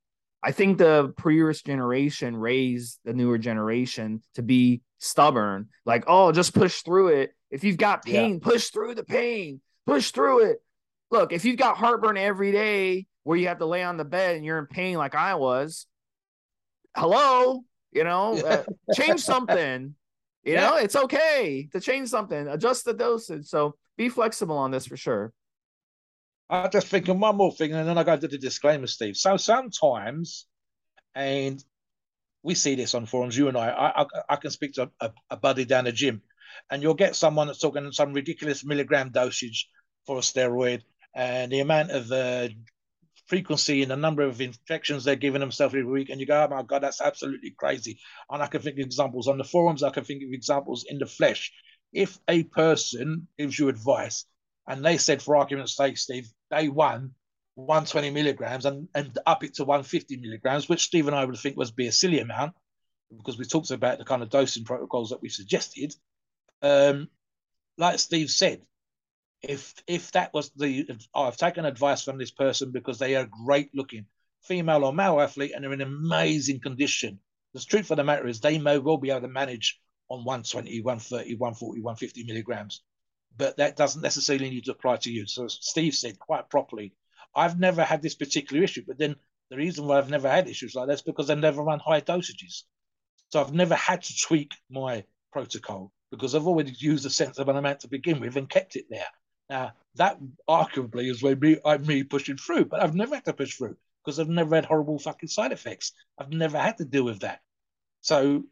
I 0.45 0.53
think 0.53 0.77
the 0.77 1.15
previous 1.17 1.63
generation 1.63 2.37
raised 2.37 2.99
the 3.05 3.15
newer 3.15 3.39
generation 3.39 4.23
to 4.35 4.43
be 4.43 4.83
stubborn. 4.99 5.69
Like, 5.87 6.05
oh, 6.07 6.33
just 6.33 6.53
push 6.53 6.83
through 6.83 7.09
it. 7.09 7.31
If 7.55 7.63
you've 7.63 7.77
got 7.77 8.05
pain, 8.05 8.33
yeah. 8.33 8.51
push 8.51 8.71
through 8.71 8.97
the 8.97 9.05
pain, 9.05 9.61
push 9.87 10.11
through 10.11 10.51
it. 10.51 10.59
Look, 11.13 11.33
if 11.33 11.45
you've 11.45 11.57
got 11.57 11.77
heartburn 11.77 12.17
every 12.17 12.51
day 12.51 13.07
where 13.23 13.39
you 13.39 13.47
have 13.47 13.59
to 13.59 13.67
lay 13.67 13.85
on 13.85 13.97
the 13.97 14.05
bed 14.05 14.35
and 14.35 14.45
you're 14.45 14.59
in 14.59 14.67
pain 14.67 14.97
like 14.97 15.15
I 15.15 15.37
was, 15.37 15.87
hello, 16.97 17.63
you 17.93 18.03
know, 18.03 18.37
uh, 18.45 18.65
change 18.95 19.21
something. 19.21 19.95
You 20.43 20.55
yeah. 20.55 20.69
know, 20.69 20.77
it's 20.79 20.97
okay 20.97 21.69
to 21.71 21.81
change 21.81 22.09
something, 22.09 22.49
adjust 22.49 22.87
the 22.87 22.93
dosage. 22.93 23.47
So 23.47 23.77
be 23.97 24.09
flexible 24.09 24.59
on 24.59 24.73
this 24.73 24.87
for 24.87 24.97
sure. 24.97 25.33
I 26.51 26.67
just 26.67 26.89
think 26.89 27.07
of 27.07 27.21
one 27.21 27.37
more 27.37 27.53
thing, 27.53 27.73
and 27.73 27.89
then 27.89 27.97
I 27.97 28.03
go 28.03 28.17
to 28.17 28.27
the 28.27 28.37
disclaimer, 28.37 28.89
Steve. 28.89 29.17
So 29.17 29.37
sometimes, 29.37 30.47
and 31.15 31.63
we 32.43 32.57
see 32.57 32.75
this 32.75 32.97
on 32.97 33.07
forums, 33.07 33.39
you 33.39 33.47
and 33.47 33.57
I, 33.57 33.69
I, 33.69 34.03
I, 34.03 34.07
I 34.31 34.37
can 34.37 34.51
speak 34.51 34.73
to 34.75 34.91
a, 35.01 35.13
a, 35.31 35.37
buddy 35.37 35.65
down 35.65 35.85
the 35.85 35.93
gym, 35.93 36.21
and 36.71 36.83
you'll 36.83 36.95
get 36.95 37.17
someone 37.17 37.47
that's 37.47 37.61
talking 37.61 37.91
some 37.93 38.13
ridiculous 38.13 38.65
milligram 38.65 39.11
dosage 39.11 39.69
for 40.07 40.19
a 40.19 40.21
steroid, 40.21 40.83
and 41.15 41.53
the 41.53 41.61
amount 41.61 41.91
of 41.91 42.11
uh, 42.13 42.49
frequency 43.27 43.83
and 43.83 43.91
the 43.91 43.97
number 43.97 44.23
of 44.23 44.41
injections 44.41 45.05
they're 45.05 45.17
giving 45.17 45.41
themselves 45.41 45.75
every 45.75 45.85
week, 45.85 46.11
and 46.11 46.21
you 46.21 46.27
go, 46.27 46.45
oh 46.45 46.55
my 46.55 46.63
God, 46.63 46.83
that's 46.83 47.01
absolutely 47.01 47.55
crazy. 47.59 47.99
And 48.31 48.43
I 48.43 48.47
can 48.47 48.61
think 48.61 48.79
of 48.79 48.85
examples 48.85 49.29
on 49.29 49.39
the 49.39 49.45
forums, 49.45 49.83
I 49.83 49.91
can 49.91 50.05
think 50.05 50.23
of 50.23 50.33
examples 50.33 50.85
in 50.89 50.99
the 50.99 51.07
flesh. 51.07 51.53
If 51.93 52.19
a 52.29 52.43
person 52.45 53.29
gives 53.39 53.59
you 53.59 53.69
advice, 53.69 54.27
and 54.67 54.85
they 54.85 54.99
said, 54.99 55.23
for 55.23 55.37
argument's 55.37 55.77
sake, 55.77 55.99
Steve, 55.99 56.29
day 56.51 56.69
one, 56.69 57.13
120 57.57 58.11
milligrams 58.11 58.67
and, 58.67 58.89
and 58.95 59.17
up 59.27 59.45
it 59.45 59.55
to 59.55 59.65
150 59.65 60.17
milligrams, 60.17 60.69
which 60.69 60.85
Steve 60.85 61.07
and 61.07 61.17
I 61.17 61.25
would 61.25 61.37
think 61.37 61.57
was 61.57 61.71
be 61.71 61.87
a 61.87 61.93
silly 61.93 62.19
amount 62.19 62.55
because 63.17 63.39
we 63.39 63.45
talked 63.45 63.71
about 63.71 63.99
the 63.99 64.05
kind 64.05 64.23
of 64.23 64.31
dosing 64.31 64.65
protocols 64.65 65.11
that 65.11 65.23
we 65.23 65.29
suggested. 65.29 65.95
Um, 66.65 67.09
like 67.79 67.99
Steve 67.99 68.31
said, 68.31 68.63
if 69.43 69.75
if 69.87 70.13
that 70.13 70.33
was 70.33 70.51
the 70.57 70.89
oh, 71.15 71.25
I've 71.25 71.37
taken 71.37 71.65
advice 71.67 72.03
from 72.03 72.19
this 72.19 72.31
person 72.31 72.73
because 72.73 72.99
they 72.99 73.17
are 73.17 73.29
great 73.45 73.75
looking 73.75 74.07
female 74.43 74.85
or 74.85 74.93
male 74.93 75.21
athlete 75.21 75.53
and 75.55 75.65
they're 75.65 75.73
in 75.73 75.81
amazing 75.81 76.61
condition. 76.61 77.21
The 77.53 77.61
truth 77.61 77.91
of 77.91 77.99
the 77.99 78.05
matter 78.05 78.27
is 78.27 78.41
they 78.41 78.59
may 78.59 78.79
well 78.79 78.97
be 78.97 79.11
able 79.11 79.23
to 79.23 79.29
manage 79.29 79.81
on 80.09 80.25
120, 80.25 80.81
130, 80.81 81.35
140, 81.37 81.81
150 81.83 82.25
milligrams 82.25 82.83
but 83.37 83.57
that 83.57 83.77
doesn't 83.77 84.03
necessarily 84.03 84.51
need 84.51 84.65
to 84.65 84.73
apply 84.73 84.97
to 84.97 85.11
you. 85.11 85.27
So 85.27 85.49
Steve 85.49 85.95
said 85.95 86.19
quite 86.19 86.49
properly, 86.49 86.95
I've 87.35 87.59
never 87.59 87.83
had 87.83 88.03
this 88.03 88.15
particular 88.15 88.63
issue, 88.63 88.85
but 88.87 88.99
then 88.99 89.17
the 89.51 89.57
reason 89.57 89.87
why 89.87 89.99
I've 89.99 90.11
never 90.11 90.29
had 90.29 90.49
issues 90.49 90.75
like 90.75 90.89
this 90.89 91.03
because 91.03 91.31
I've 91.31 91.39
never 91.39 91.63
run 91.63 91.81
high 91.81 92.01
dosages. 92.01 92.63
So 93.31 93.41
I've 93.41 93.53
never 93.53 93.75
had 93.75 94.03
to 94.03 94.17
tweak 94.17 94.53
my 94.71 95.05
protocol 95.33 95.93
because 96.17 96.35
I've 96.35 96.47
already 96.47 96.73
used 96.73 97.07
a 97.07 97.11
sensible 97.11 97.57
amount 97.57 97.81
to 97.81 97.89
begin 97.89 98.21
with 98.21 98.37
and 98.37 98.49
kept 98.49 98.77
it 98.77 98.87
there. 98.91 99.07
Now 99.51 99.73
that 99.97 100.19
arguably 100.49 101.11
is 101.11 101.23
where 101.23 101.37
me 101.37 101.59
I'm 101.65 101.87
me 101.87 102.03
pushing 102.03 102.37
through, 102.37 102.67
but 102.67 102.83
I've 102.83 102.95
never 102.95 103.15
had 103.17 103.25
to 103.27 103.33
push 103.33 103.57
through 103.57 103.77
because 104.05 104.19
I've 104.19 104.29
never 104.29 104.55
had 104.55 104.65
horrible 104.65 104.99
fucking 104.99 105.29
side 105.29 105.53
effects. 105.53 105.93
I've 106.19 106.33
never 106.33 106.59
had 106.59 106.79
to 106.79 106.85
deal 106.85 107.05
with 107.05 107.21
that. 107.21 107.41
So 108.01 108.45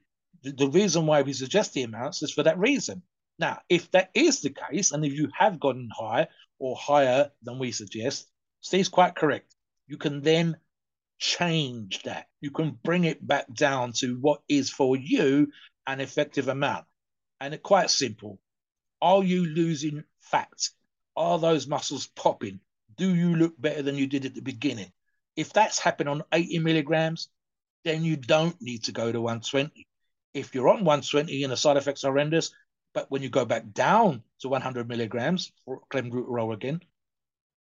the, 0.43 0.53
the 0.53 0.69
reason 0.69 1.07
why 1.07 1.23
we 1.23 1.33
suggest 1.33 1.75
the 1.75 1.83
amounts 1.83 2.23
is 2.23 2.33
for 2.33 2.43
that 2.43 2.59
reason. 2.59 3.03
Now, 3.39 3.61
if 3.69 3.91
that 3.93 4.11
is 4.15 4.41
the 4.41 4.51
case, 4.51 4.93
and 4.93 5.05
if 5.05 5.15
you 5.15 5.29
have 5.37 5.61
gotten 5.61 5.89
higher 5.97 6.29
or 6.59 6.77
higher 6.77 7.31
than 7.43 7.59
we 7.59 7.73
suggest, 7.73 8.29
Steve's 8.61 8.89
quite 8.89 9.17
correct. 9.17 9.55
You 9.87 9.97
can 9.97 10.23
then 10.23 10.57
change 11.19 12.03
that. 12.05 12.29
You 12.41 12.51
can 12.51 12.79
bring 12.83 13.05
it 13.05 13.27
back 13.27 13.53
down 13.53 13.93
to 13.95 14.19
what 14.21 14.43
is 14.49 14.71
for 14.71 14.97
you 14.97 15.49
an 15.87 16.01
effective 16.01 16.49
amount. 16.49 16.85
And 17.43 17.55
it's 17.55 17.63
quite 17.65 17.91
simple. 17.91 18.39
Are 19.01 19.25
you 19.25 19.45
losing 19.45 20.05
fat? 20.21 20.69
Are 21.17 21.41
those 21.41 21.67
muscles 21.67 22.07
popping? 22.07 22.61
Do 22.97 23.13
you 23.13 23.35
look 23.35 23.61
better 23.61 23.83
than 23.83 23.97
you 23.97 24.07
did 24.07 24.25
at 24.25 24.37
the 24.37 24.43
beginning? 24.43 24.93
If 25.35 25.53
that's 25.53 25.81
happened 25.81 26.09
on 26.09 26.23
80 26.33 26.61
milligrams, 26.61 27.31
then 27.85 28.05
you 28.05 28.17
don't 28.17 28.55
need 28.63 28.85
to 28.85 28.93
go 28.93 29.11
to 29.11 29.21
120. 29.21 29.89
If 30.35 30.55
you're 30.55 30.69
on 30.69 30.85
120 30.85 31.43
and 31.43 31.53
the 31.53 31.57
side 31.57 31.77
effects 31.77 32.05
are 32.05 32.13
horrendous, 32.13 32.55
but 32.95 33.11
when 33.11 33.23
you 33.23 33.29
go 33.29 33.45
back 33.45 33.73
down 33.73 34.23
to 34.43 34.49
100 34.49 34.89
milligrams 34.89 35.51
for 35.65 35.81
clenbuterol 35.93 36.55
again, 36.55 36.81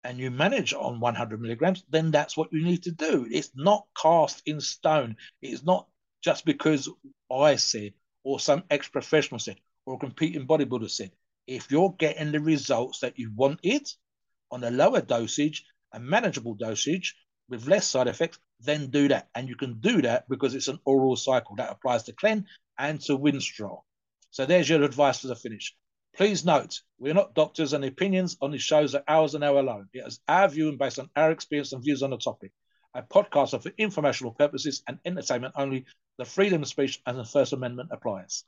and 0.02 0.18
you 0.18 0.32
manage 0.32 0.74
on 0.74 0.98
100 0.98 1.40
milligrams, 1.40 1.84
then 1.88 2.10
that's 2.10 2.36
what 2.36 2.52
you 2.52 2.64
need 2.64 2.82
to 2.82 2.90
do. 2.90 3.28
It's 3.30 3.52
not 3.54 3.86
cast 3.96 4.42
in 4.44 4.60
stone. 4.60 5.16
It's 5.40 5.62
not 5.62 5.86
just 6.20 6.44
because 6.44 6.88
I 7.30 7.54
said, 7.54 7.92
or 8.24 8.40
some 8.40 8.64
ex 8.70 8.88
professional 8.88 9.38
said, 9.38 9.60
or 9.88 9.94
a 9.94 9.98
competing 9.98 10.46
bodybuilder 10.46 10.90
said. 10.90 11.10
If 11.46 11.70
you're 11.70 11.94
getting 11.98 12.30
the 12.30 12.40
results 12.40 13.00
that 13.00 13.18
you 13.18 13.32
wanted 13.34 13.90
on 14.50 14.62
a 14.62 14.70
lower 14.70 15.00
dosage, 15.00 15.64
a 15.92 15.98
manageable 15.98 16.54
dosage 16.54 17.16
with 17.48 17.66
less 17.66 17.86
side 17.86 18.06
effects, 18.06 18.38
then 18.60 18.90
do 18.90 19.08
that. 19.08 19.30
And 19.34 19.48
you 19.48 19.56
can 19.56 19.80
do 19.80 20.02
that 20.02 20.28
because 20.28 20.54
it's 20.54 20.68
an 20.68 20.78
oral 20.84 21.16
cycle 21.16 21.56
that 21.56 21.70
applies 21.70 22.02
to 22.02 22.12
Clen 22.12 22.44
and 22.78 23.00
to 23.02 23.16
Winstrol. 23.16 23.80
So 24.30 24.44
there's 24.44 24.68
your 24.68 24.82
advice 24.82 25.20
for 25.20 25.28
the 25.28 25.36
finish. 25.36 25.74
Please 26.14 26.44
note, 26.44 26.82
we're 26.98 27.14
not 27.14 27.34
doctors 27.34 27.72
and 27.72 27.82
opinions 27.82 28.36
on 28.42 28.50
these 28.50 28.62
shows 28.62 28.94
are 28.94 29.04
ours 29.08 29.34
and 29.34 29.42
our 29.42 29.56
alone. 29.56 29.88
It 29.94 30.06
is 30.06 30.20
our 30.28 30.48
view 30.48 30.68
and 30.68 30.78
based 30.78 30.98
on 30.98 31.08
our 31.16 31.30
experience 31.30 31.72
and 31.72 31.82
views 31.82 32.02
on 32.02 32.10
the 32.10 32.18
topic. 32.18 32.52
Our 32.94 33.04
podcasts 33.04 33.54
are 33.54 33.60
for 33.60 33.72
informational 33.78 34.32
purposes 34.32 34.82
and 34.86 34.98
entertainment 35.06 35.54
only. 35.56 35.86
The 36.18 36.26
freedom 36.26 36.60
of 36.60 36.68
speech 36.68 37.00
and 37.06 37.18
the 37.18 37.24
First 37.24 37.54
Amendment 37.54 37.88
applies. 37.90 38.44